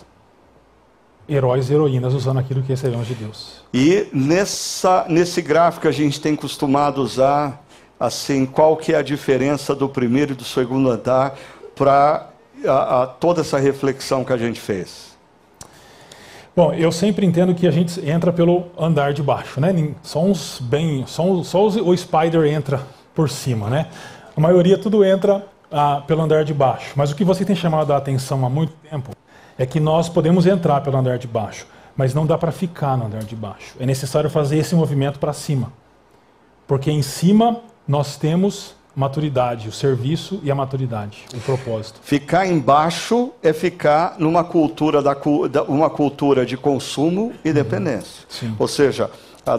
heróis 1.29 1.71
e 1.71 1.75
heroínas 1.75 2.15
usando 2.15 2.39
aquilo 2.39 2.63
que 2.63 2.69
recebemos 2.69 3.07
de 3.07 3.15
Deus. 3.15 3.61
E 3.73 4.09
nessa, 4.13 5.07
nesse 5.09 5.43
gráfico 5.43 5.89
a 5.89 5.93
gente 5.93 6.21
tem 6.21 6.37
costumado 6.37 7.03
usar 7.03 7.65
assim 7.99 8.45
qual 8.47 8.77
que 8.77 8.93
é 8.93 8.97
a 8.97 9.03
diferença 9.03 9.75
do 9.75 9.89
primeiro 9.89 10.33
e 10.33 10.37
do 10.37 10.45
segundo 10.45 10.91
andar 10.91 11.37
para 11.75 12.29
toda 13.21 13.41
essa 13.41 13.59
reflexão 13.59 14.25
que 14.25 14.33
a 14.33 14.37
gente 14.37 14.61
fez. 14.61 15.17
Bom, 16.55 16.73
eu 16.73 16.91
sempre 16.91 17.27
entendo 17.27 17.55
que 17.55 17.67
a 17.67 17.71
gente 17.71 18.01
entra 18.09 18.33
pelo 18.33 18.67
andar 18.79 19.13
de 19.13 19.23
baixo, 19.23 19.61
né? 19.61 19.75
Só 20.03 20.23
uns 20.23 20.59
bem, 20.59 21.05
só, 21.07 21.43
só 21.43 21.67
o 21.67 21.97
Spider 21.97 22.47
entra 22.47 22.81
por 23.15 23.29
cima, 23.29 23.69
né? 23.69 23.89
A 24.35 24.41
maioria 24.41 24.79
tudo 24.79 25.05
entra 25.05 25.45
ah, 25.71 26.03
pelo 26.07 26.23
andar 26.23 26.45
de 26.45 26.55
baixo. 26.55 26.95
Mas 26.97 27.11
o 27.11 27.17
que 27.17 27.25
você 27.25 27.45
tem 27.45 27.55
chamado 27.55 27.93
a 27.93 27.99
atenção 27.99 28.45
há 28.47 28.49
muito 28.49 28.73
tempo 28.91 29.11
é 29.59 29.65
que 29.67 29.81
nós 29.81 30.09
podemos 30.09 30.47
entrar 30.47 30.81
pelo 30.81 30.97
andar 30.97 31.19
de 31.19 31.27
baixo, 31.27 31.67
mas 31.97 32.15
não 32.15 32.27
dá 32.27 32.37
para 32.37 32.53
ficar 32.53 32.97
no 32.97 33.07
andar 33.07 33.25
de 33.25 33.35
baixo. 33.35 33.75
É 33.81 33.87
necessário 33.87 34.29
fazer 34.29 34.59
esse 34.59 34.75
movimento 34.75 35.19
para 35.19 35.33
cima, 35.33 35.73
porque 36.67 36.91
em 36.91 37.03
cima 37.03 37.61
nós 37.87 38.17
temos 38.17 38.75
maturidade, 38.95 39.69
o 39.69 39.73
serviço 39.73 40.41
e 40.43 40.51
a 40.51 40.55
maturidade, 40.55 41.25
o 41.35 41.41
propósito. 41.41 42.01
Ficar 42.03 42.47
embaixo 42.47 43.31
é 43.43 43.53
ficar 43.53 44.17
numa 44.19 44.43
cultura, 44.43 45.03
da, 45.03 45.15
uma 45.69 45.91
cultura 45.91 46.47
de 46.47 46.57
consumo 46.57 47.35
e 47.45 47.53
dependência. 47.53 48.25
Uhum. 48.43 48.57
Ou 48.59 48.67
seja, 48.67 49.11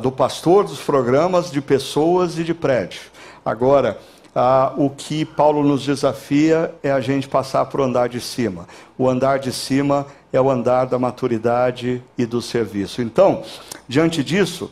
do 0.02 0.12
pastor, 0.12 0.66
dos 0.66 0.80
programas, 0.80 1.52
de 1.52 1.62
pessoas 1.62 2.38
e 2.40 2.44
de 2.44 2.54
prédio. 2.54 3.02
Agora, 3.46 4.00
o 4.78 4.90
que 4.90 5.26
Paulo 5.26 5.64
nos 5.64 5.84
desafia 5.84 6.74
é 6.84 6.92
a 6.92 7.00
gente 7.00 7.28
passar 7.28 7.66
para 7.66 7.82
o 7.82 7.84
andar 7.84 8.08
de 8.08 8.22
cima. 8.22 8.68
O 8.98 9.10
andar 9.10 9.40
de 9.40 9.52
cima 9.52 10.06
é 10.32 10.40
o 10.40 10.50
andar 10.50 10.86
da 10.86 11.00
maturidade 11.00 12.04
e 12.18 12.26
do 12.26 12.42
serviço. 12.42 13.02
Então, 13.02 13.44
diante 13.88 14.24
disso, 14.24 14.72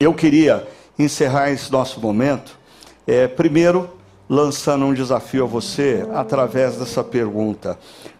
eu 0.00 0.12
queria 0.12 0.66
encerrar 0.98 1.50
esse 1.50 1.70
nosso 1.70 2.00
momento 2.00 2.58
é, 3.06 3.28
primeiro, 3.28 3.88
lançando 4.28 4.84
um 4.84 4.92
desafio 4.92 5.44
a 5.44 5.46
você 5.46 6.04
através 6.12 6.76
dessa 6.76 7.04
pergunta: 7.04 7.78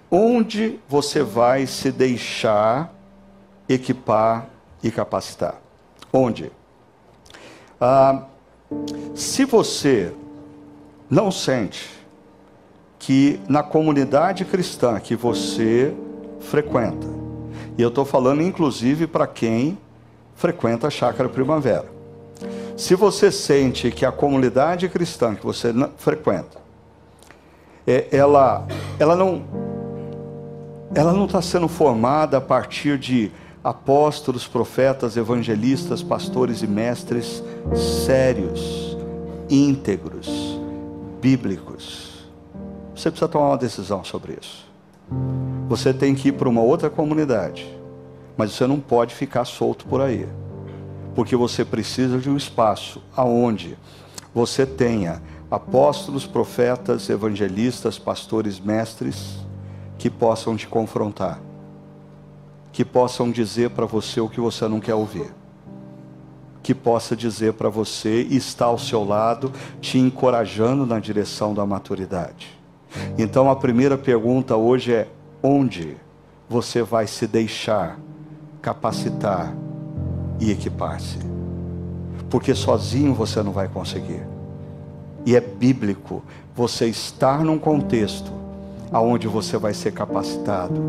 onde 0.08 0.78
você 0.88 1.22
vai 1.22 1.66
se 1.66 1.90
deixar 1.90 2.94
equipar 3.68 4.46
e 4.80 4.92
capacitar? 4.92 5.60
Onde? 6.12 6.52
Ah, 7.80 8.22
se 9.14 9.44
você 9.44 10.12
não 11.08 11.30
sente 11.30 11.90
que 12.98 13.40
na 13.48 13.62
comunidade 13.62 14.44
cristã 14.44 14.98
que 14.98 15.14
você 15.14 15.94
frequenta, 16.40 17.06
e 17.78 17.82
eu 17.82 17.88
estou 17.88 18.04
falando 18.04 18.42
inclusive 18.42 19.06
para 19.06 19.26
quem 19.26 19.78
frequenta 20.34 20.86
a 20.86 20.90
Chácara 20.90 21.28
Primavera, 21.28 21.86
se 22.76 22.94
você 22.94 23.30
sente 23.32 23.90
que 23.90 24.04
a 24.04 24.12
comunidade 24.12 24.88
cristã 24.88 25.34
que 25.34 25.44
você 25.44 25.72
frequenta, 25.96 26.58
é, 27.86 28.08
ela, 28.10 28.66
ela 28.98 29.14
não 29.14 29.42
ela 30.94 31.12
não 31.12 31.26
está 31.26 31.42
sendo 31.42 31.68
formada 31.68 32.38
a 32.38 32.40
partir 32.40 32.98
de 32.98 33.30
apóstolos, 33.62 34.46
profetas, 34.46 35.16
evangelistas, 35.16 36.02
pastores 36.02 36.62
e 36.62 36.66
mestres 36.66 37.42
sérios, 38.06 38.96
íntegros, 39.50 40.45
bíblicos. 41.26 42.24
Você 42.94 43.10
precisa 43.10 43.28
tomar 43.28 43.48
uma 43.48 43.58
decisão 43.58 44.04
sobre 44.04 44.38
isso. 44.40 44.64
Você 45.68 45.92
tem 45.92 46.14
que 46.14 46.28
ir 46.28 46.32
para 46.32 46.48
uma 46.48 46.62
outra 46.62 46.88
comunidade, 46.88 47.66
mas 48.36 48.52
você 48.52 48.66
não 48.66 48.78
pode 48.78 49.14
ficar 49.14 49.44
solto 49.44 49.86
por 49.86 50.00
aí 50.00 50.28
porque 51.16 51.34
você 51.34 51.64
precisa 51.64 52.18
de 52.18 52.28
um 52.28 52.36
espaço 52.36 53.02
aonde 53.16 53.78
você 54.34 54.66
tenha 54.66 55.22
apóstolos, 55.50 56.26
profetas, 56.26 57.08
evangelistas, 57.08 57.98
pastores, 57.98 58.60
mestres 58.60 59.38
que 59.96 60.10
possam 60.10 60.54
te 60.54 60.68
confrontar, 60.68 61.40
que 62.70 62.84
possam 62.84 63.30
dizer 63.30 63.70
para 63.70 63.86
você 63.86 64.20
o 64.20 64.28
que 64.28 64.38
você 64.38 64.68
não 64.68 64.78
quer 64.78 64.94
ouvir, 64.94 65.32
que 66.66 66.74
possa 66.74 67.14
dizer 67.14 67.52
para 67.52 67.68
você 67.68 68.26
e 68.28 68.36
estar 68.36 68.66
ao 68.66 68.78
seu 68.78 69.04
lado, 69.04 69.52
te 69.80 69.98
encorajando 69.98 70.84
na 70.84 70.98
direção 70.98 71.54
da 71.54 71.64
maturidade. 71.64 72.58
Então 73.16 73.48
a 73.48 73.54
primeira 73.54 73.96
pergunta 73.96 74.56
hoje 74.56 74.92
é: 74.92 75.08
onde 75.42 75.96
você 76.48 76.82
vai 76.82 77.06
se 77.06 77.26
deixar 77.26 77.98
capacitar? 78.60 79.54
e 80.40 80.50
equipar-se. 80.50 81.18
Porque 82.28 82.54
sozinho 82.54 83.14
você 83.14 83.42
não 83.42 83.52
vai 83.52 83.68
conseguir. 83.68 84.22
E 85.24 85.34
é 85.34 85.40
bíblico 85.40 86.22
você 86.54 86.86
estar 86.86 87.42
num 87.42 87.58
contexto 87.58 88.30
aonde 88.92 89.26
você 89.26 89.56
vai 89.56 89.74
ser 89.74 89.92
capacitado 89.92 90.80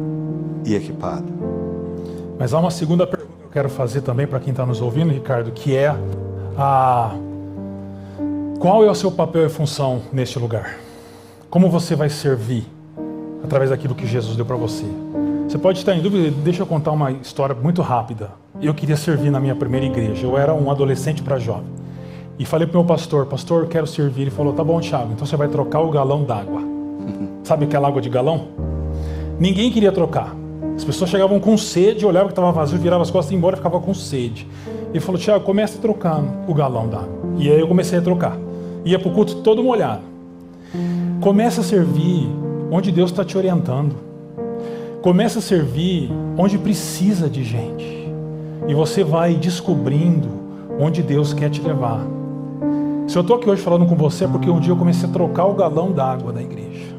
e 0.65 0.75
equipado. 0.75 1.31
Mas 2.37 2.53
há 2.53 2.59
uma 2.59 2.71
segunda 2.71 3.05
pergunta 3.07 3.26
eu 3.47 3.51
quero 3.51 3.69
fazer 3.69 4.01
também 4.01 4.27
para 4.27 4.41
quem 4.41 4.51
está 4.51 4.65
nos 4.65 4.81
ouvindo, 4.81 5.13
Ricardo, 5.13 5.51
que 5.51 5.73
é 5.73 5.95
a 6.57 7.15
qual 8.59 8.83
é 8.83 8.91
o 8.91 8.95
seu 8.95 9.09
papel 9.09 9.45
e 9.45 9.49
função 9.49 10.01
neste 10.11 10.37
lugar? 10.37 10.77
Como 11.49 11.69
você 11.69 11.95
vai 11.95 12.09
servir 12.09 12.65
através 13.41 13.69
daquilo 13.69 13.95
que 13.95 14.05
Jesus 14.05 14.35
deu 14.35 14.45
para 14.45 14.57
você? 14.57 14.83
Você 15.47 15.57
pode 15.57 15.79
estar 15.79 15.95
em 15.95 16.01
dúvida, 16.01 16.29
deixa 16.43 16.63
eu 16.63 16.67
contar 16.67 16.91
uma 16.91 17.09
história 17.11 17.55
muito 17.55 17.81
rápida. 17.81 18.31
Eu 18.61 18.73
queria 18.73 18.97
servir 18.97 19.29
na 19.29 19.39
minha 19.39 19.55
primeira 19.55 19.85
igreja, 19.85 20.27
eu 20.27 20.37
era 20.37 20.53
um 20.53 20.69
adolescente 20.69 21.23
para 21.23 21.39
jovem. 21.39 21.71
E 22.37 22.43
falei 22.43 22.67
para 22.67 22.77
o 22.77 22.83
meu 22.83 22.87
pastor, 22.87 23.27
pastor, 23.27 23.63
eu 23.63 23.69
quero 23.69 23.87
servir. 23.87 24.23
Ele 24.23 24.31
falou, 24.31 24.51
tá 24.51 24.63
bom, 24.63 24.81
Thiago, 24.81 25.13
então 25.13 25.25
você 25.25 25.37
vai 25.37 25.47
trocar 25.47 25.79
o 25.79 25.89
galão 25.89 26.25
d'água. 26.25 26.61
Sabe 27.45 27.63
aquela 27.63 27.87
água 27.87 28.01
de 28.01 28.09
galão? 28.09 28.49
Ninguém 29.39 29.71
queria 29.71 29.91
trocar. 29.91 30.35
As 30.77 30.83
pessoas 30.83 31.09
chegavam 31.09 31.39
com 31.39 31.57
sede, 31.57 32.05
olhavam 32.05 32.27
que 32.27 32.33
estava 32.33 32.51
vazio, 32.51 32.77
viravam 32.77 33.01
as 33.01 33.09
costas 33.09 33.31
e 33.31 33.35
embora 33.35 33.57
ficava 33.57 33.79
com 33.79 33.95
sede. 33.95 34.47
Ele 34.91 34.99
falou, 34.99 35.19
Tiago, 35.19 35.43
comece 35.43 35.79
trocando 35.79 36.29
o 36.47 36.53
galão 36.53 36.87
d'água. 36.87 37.09
E 37.39 37.49
aí 37.49 37.59
eu 37.59 37.67
comecei 37.67 37.97
a 37.97 38.01
trocar. 38.01 38.37
Ia 38.85 38.99
para 38.99 39.09
o 39.09 39.11
culto 39.11 39.37
todo 39.37 39.63
molhado. 39.63 40.03
Começa 41.19 41.61
a 41.61 41.63
servir 41.63 42.29
onde 42.71 42.91
Deus 42.91 43.09
está 43.09 43.25
te 43.25 43.35
orientando. 43.35 43.95
Começa 45.01 45.39
a 45.39 45.41
servir 45.41 46.11
onde 46.37 46.59
precisa 46.59 47.27
de 47.27 47.43
gente. 47.43 48.13
E 48.67 48.73
você 48.75 49.03
vai 49.03 49.33
descobrindo 49.33 50.29
onde 50.79 51.01
Deus 51.01 51.33
quer 51.33 51.49
te 51.49 51.59
levar. 51.59 52.05
Se 53.07 53.17
eu 53.17 53.21
estou 53.21 53.37
aqui 53.37 53.49
hoje 53.49 53.63
falando 53.63 53.87
com 53.87 53.95
você 53.95 54.25
é 54.25 54.27
porque 54.27 54.49
um 54.49 54.59
dia 54.59 54.73
eu 54.73 54.77
comecei 54.77 55.09
a 55.09 55.11
trocar 55.11 55.45
o 55.45 55.55
galão 55.55 55.91
d'água 55.91 56.31
da 56.31 56.41
igreja. 56.41 56.96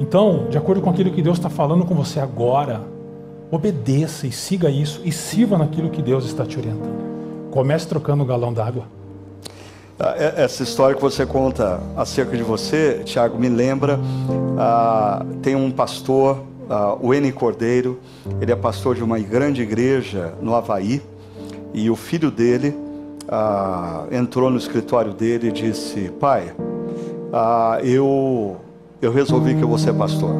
Então, 0.00 0.46
de 0.48 0.56
acordo 0.56 0.80
com 0.80 0.88
aquilo 0.88 1.10
que 1.10 1.20
Deus 1.20 1.36
está 1.36 1.50
falando 1.50 1.84
com 1.84 1.94
você 1.94 2.18
agora, 2.18 2.80
obedeça 3.50 4.26
e 4.26 4.32
siga 4.32 4.70
isso 4.70 5.02
e 5.04 5.12
sirva 5.12 5.58
naquilo 5.58 5.90
que 5.90 6.00
Deus 6.00 6.24
está 6.24 6.46
te 6.46 6.58
orientando. 6.58 7.50
Comece 7.50 7.86
trocando 7.86 8.22
o 8.22 8.26
galão 8.26 8.52
d'água. 8.52 8.84
Ah, 9.98 10.14
é, 10.16 10.44
essa 10.44 10.62
história 10.62 10.96
que 10.96 11.02
você 11.02 11.26
conta 11.26 11.78
acerca 11.94 12.34
de 12.34 12.42
você, 12.42 13.02
Tiago, 13.04 13.38
me 13.38 13.50
lembra. 13.50 14.00
Ah, 14.58 15.26
tem 15.42 15.54
um 15.54 15.70
pastor, 15.70 16.38
ah, 16.70 16.96
o 16.98 17.12
N 17.12 17.30
Cordeiro, 17.32 18.00
ele 18.40 18.50
é 18.50 18.56
pastor 18.56 18.94
de 18.94 19.04
uma 19.04 19.18
grande 19.18 19.60
igreja 19.60 20.32
no 20.40 20.54
Havaí, 20.54 21.02
e 21.74 21.90
o 21.90 21.96
filho 21.96 22.30
dele 22.30 22.74
ah, 23.28 24.06
entrou 24.10 24.48
no 24.48 24.56
escritório 24.56 25.12
dele 25.12 25.48
e 25.48 25.52
disse: 25.52 26.10
Pai, 26.18 26.54
eu, 27.82 28.56
eu 29.00 29.10
resolvi 29.10 29.54
que 29.54 29.62
eu 29.62 29.68
vou 29.68 29.78
ser 29.78 29.94
pastor. 29.94 30.34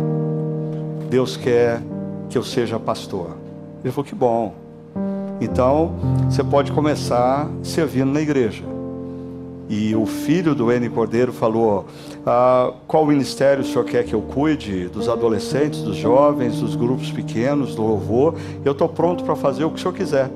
Deus 1.09 1.37
quer 1.37 1.81
que 2.29 2.37
eu 2.37 2.43
seja 2.43 2.79
pastor. 2.79 3.31
Ele 3.83 3.93
falou: 3.93 4.05
Que 4.05 4.15
bom. 4.15 4.55
Então, 5.41 5.95
você 6.29 6.45
pode 6.45 6.71
começar 6.73 7.49
servindo 7.63 8.13
na 8.13 8.21
igreja. 8.21 8.63
E 9.69 9.95
o 9.95 10.05
filho 10.05 10.55
do 10.55 10.71
N 10.71 10.91
Cordeiro 10.91 11.33
falou: 11.33 11.87
ah, 12.27 12.73
qual 12.87 13.07
ministério 13.07 13.63
o 13.63 13.67
senhor 13.67 13.85
quer 13.85 14.05
que 14.05 14.13
eu 14.13 14.21
cuide? 14.21 14.89
Dos 14.89 15.09
adolescentes, 15.09 15.81
dos 15.81 15.97
jovens, 15.97 16.61
dos 16.61 16.77
grupos 16.77 17.11
pequenos, 17.11 17.75
do 17.75 17.83
louvor? 17.83 18.35
Eu 18.65 18.73
estou 18.73 18.89
pronto 18.89 19.25
para 19.25 19.37
fazer 19.37 19.65
o 19.65 19.71
que 19.71 19.77
o 19.77 19.79
senhor 19.79 19.95
quiser. 19.95 20.31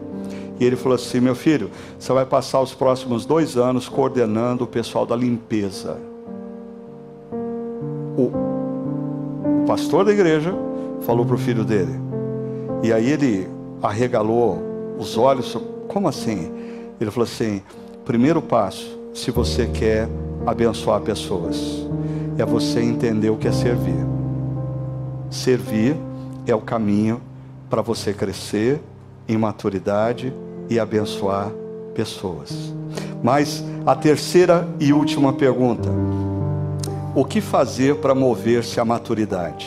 E 0.58 0.64
ele 0.64 0.76
falou 0.76 0.94
assim: 0.94 1.20
meu 1.20 1.34
filho, 1.34 1.70
você 1.98 2.12
vai 2.12 2.24
passar 2.24 2.60
os 2.60 2.72
próximos 2.72 3.26
dois 3.26 3.56
anos 3.56 3.88
coordenando 3.88 4.64
o 4.64 4.66
pessoal 4.66 5.04
da 5.04 5.16
limpeza. 5.16 6.13
O, 8.16 9.64
pastor 9.66 10.04
da 10.04 10.12
igreja 10.12 10.54
falou 11.02 11.24
para 11.24 11.34
o 11.34 11.38
filho 11.38 11.64
dele. 11.64 11.92
E 12.82 12.92
aí 12.92 13.10
ele 13.10 13.48
arregalou 13.82 14.62
os 14.98 15.16
olhos: 15.16 15.56
como 15.88 16.08
assim? 16.08 16.50
Ele 17.00 17.10
falou 17.10 17.24
assim: 17.24 17.62
primeiro 18.04 18.40
passo 18.40 18.98
se 19.12 19.30
você 19.30 19.66
quer 19.66 20.08
abençoar 20.46 21.00
pessoas. 21.00 21.86
É 22.36 22.44
você 22.44 22.80
entender 22.80 23.30
o 23.30 23.36
que 23.36 23.46
é 23.46 23.52
servir. 23.52 24.04
Servir 25.30 25.96
é 26.46 26.54
o 26.54 26.60
caminho 26.60 27.20
para 27.70 27.80
você 27.80 28.12
crescer 28.12 28.80
em 29.28 29.36
maturidade 29.36 30.32
e 30.68 30.78
abençoar 30.78 31.50
pessoas. 31.94 32.74
Mas 33.22 33.64
a 33.86 33.94
terceira 33.94 34.68
e 34.78 34.92
última 34.92 35.32
pergunta: 35.32 35.88
o 37.14 37.24
que 37.24 37.40
fazer 37.40 37.96
para 37.96 38.14
mover-se 38.14 38.80
à 38.80 38.84
maturidade? 38.84 39.66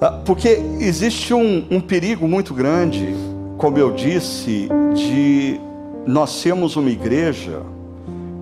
Ah, 0.00 0.20
porque 0.24 0.60
existe 0.80 1.32
um, 1.32 1.64
um 1.70 1.80
perigo 1.80 2.26
muito 2.26 2.54
grande, 2.54 3.14
como 3.56 3.78
eu 3.78 3.92
disse, 3.92 4.68
de 4.94 5.60
nós 6.06 6.30
sermos 6.30 6.76
uma 6.76 6.90
igreja 6.90 7.62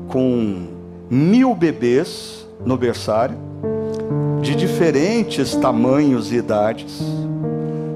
com 0.08 0.66
mil 1.10 1.54
bebês 1.54 2.46
no 2.64 2.76
berçário, 2.76 3.36
de 4.40 4.54
diferentes 4.54 5.54
tamanhos 5.54 6.32
e 6.32 6.36
idades, 6.36 7.02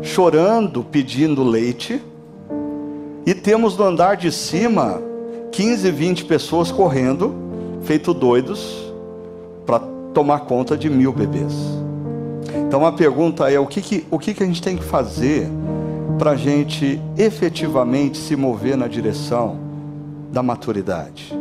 chorando, 0.03 0.85
pedindo 0.85 1.43
leite, 1.43 2.03
e 3.27 3.33
temos 3.33 3.77
no 3.79 3.85
andar 3.85 4.17
de 4.17 4.31
cima 4.31 5.01
15, 5.51 5.91
20 5.91 6.25
pessoas 6.27 6.71
correndo, 6.71 7.35
feito 7.83 8.13
doidos, 8.13 8.93
tomar 10.15 10.41
conta 10.41 10.79
de 10.79 10.89
mil 10.89 11.13
bebês. 11.13 11.53
Então 12.67 12.87
a 12.87 12.93
pergunta 12.93 13.51
é: 13.51 13.59
o 13.59 13.67
que, 13.67 13.83
que, 13.83 14.07
o 14.11 14.19
que, 14.19 14.33
que 14.33 14.43
a 14.43 14.47
gente 14.47 14.63
tem 14.63 14.77
que 14.77 14.85
fazer 14.85 15.49
para 16.19 16.31
a 16.31 16.37
gente 16.37 17.01
efetivamente 17.19 18.17
se 18.17 18.37
mover 18.37 18.77
na 18.77 18.87
direção 18.87 19.59
da 20.33 20.43
maturidade? 20.43 21.37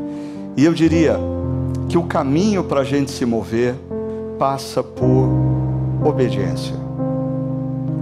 E 0.57 0.65
eu 0.65 0.74
diria 0.74 1.17
que 1.88 1.97
o 1.97 2.03
caminho 2.03 2.63
para 2.63 2.82
a 2.82 2.84
gente 2.84 3.11
se 3.11 3.26
mover 3.26 3.76
passa 4.38 4.84
por 4.84 5.30
obediência. 6.03 6.76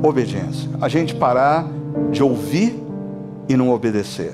Obediência. 0.01 0.69
A 0.81 0.87
gente 0.87 1.13
parar 1.13 1.67
de 2.11 2.23
ouvir 2.23 2.81
e 3.47 3.55
não 3.55 3.69
obedecer. 3.69 4.33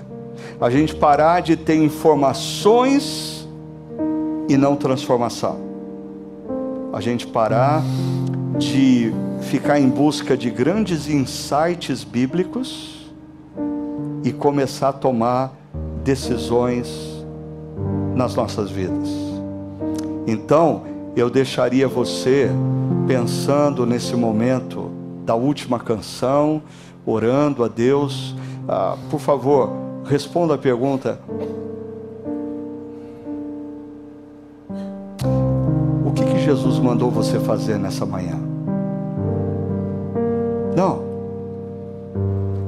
A 0.62 0.70
gente 0.70 0.96
parar 0.96 1.42
de 1.42 1.56
ter 1.56 1.76
informações 1.76 3.48
e 4.48 4.56
não 4.56 4.76
transformação. 4.76 5.67
A 6.98 7.00
gente 7.00 7.28
parar 7.28 7.84
de 8.58 9.14
ficar 9.42 9.80
em 9.80 9.88
busca 9.88 10.36
de 10.36 10.50
grandes 10.50 11.08
insights 11.08 12.04
bíblicos 12.04 13.08
e 14.24 14.32
começar 14.32 14.90
a 14.90 14.94
tomar 14.94 15.54
decisões 16.04 16.90
nas 18.16 18.34
nossas 18.34 18.72
vidas. 18.72 19.08
Então, 20.26 20.86
eu 21.16 21.30
deixaria 21.30 21.88
você 21.88 22.50
pensando 23.08 23.86
nesse 23.86 24.16
momento 24.16 24.90
da 25.24 25.36
última 25.36 25.80
canção, 25.80 26.64
orando 27.06 27.64
a 27.64 27.68
Deus. 27.68 28.36
Ah, 28.68 28.98
por 29.12 29.20
favor, 29.20 29.70
responda 30.04 30.56
a 30.56 30.58
pergunta: 30.58 31.20
Jesus 36.48 36.80
mandou 36.80 37.12
você 37.12 37.42
fazer 37.42 37.78
nessa 37.78 38.06
manhã? 38.06 38.40
Não. 40.74 41.02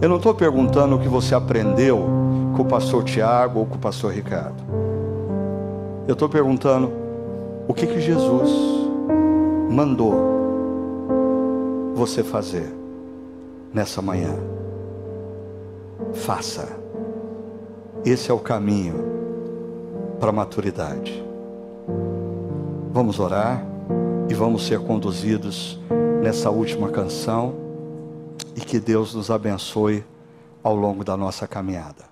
Eu 0.02 0.10
não 0.10 0.18
estou 0.18 0.34
perguntando 0.34 0.98
o 0.98 1.00
que 1.00 1.08
você 1.08 1.34
aprendeu 1.34 2.04
com 2.58 2.64
o 2.64 2.66
pastor 2.66 3.06
Tiago 3.06 3.60
ou 3.60 3.66
com 3.66 3.76
o 3.76 3.80
pastor 3.80 4.12
Ricardo. 4.12 4.62
Eu 6.06 6.12
estou 6.12 6.28
perguntando, 6.28 6.92
o 7.70 7.74
que 7.74 7.88
que 7.88 8.02
Jesus 8.02 8.52
mandou 9.72 10.14
você 11.96 12.22
fazer 12.22 12.70
nessa 13.74 14.02
manhã? 14.02 14.36
Faça. 16.16 16.68
Esse 18.04 18.30
é 18.30 18.34
o 18.34 18.40
caminho 18.40 18.96
para 20.20 20.32
a 20.32 20.34
maturidade. 20.34 21.29
Vamos 23.00 23.18
orar 23.18 23.64
e 24.28 24.34
vamos 24.34 24.68
ser 24.68 24.78
conduzidos 24.82 25.80
nessa 26.22 26.50
última 26.50 26.90
canção 26.90 27.56
e 28.54 28.60
que 28.60 28.78
Deus 28.78 29.16
nos 29.16 29.32
abençoe 29.32 30.04
ao 30.62 30.76
longo 30.76 31.02
da 31.02 31.16
nossa 31.16 31.48
caminhada. 31.48 32.09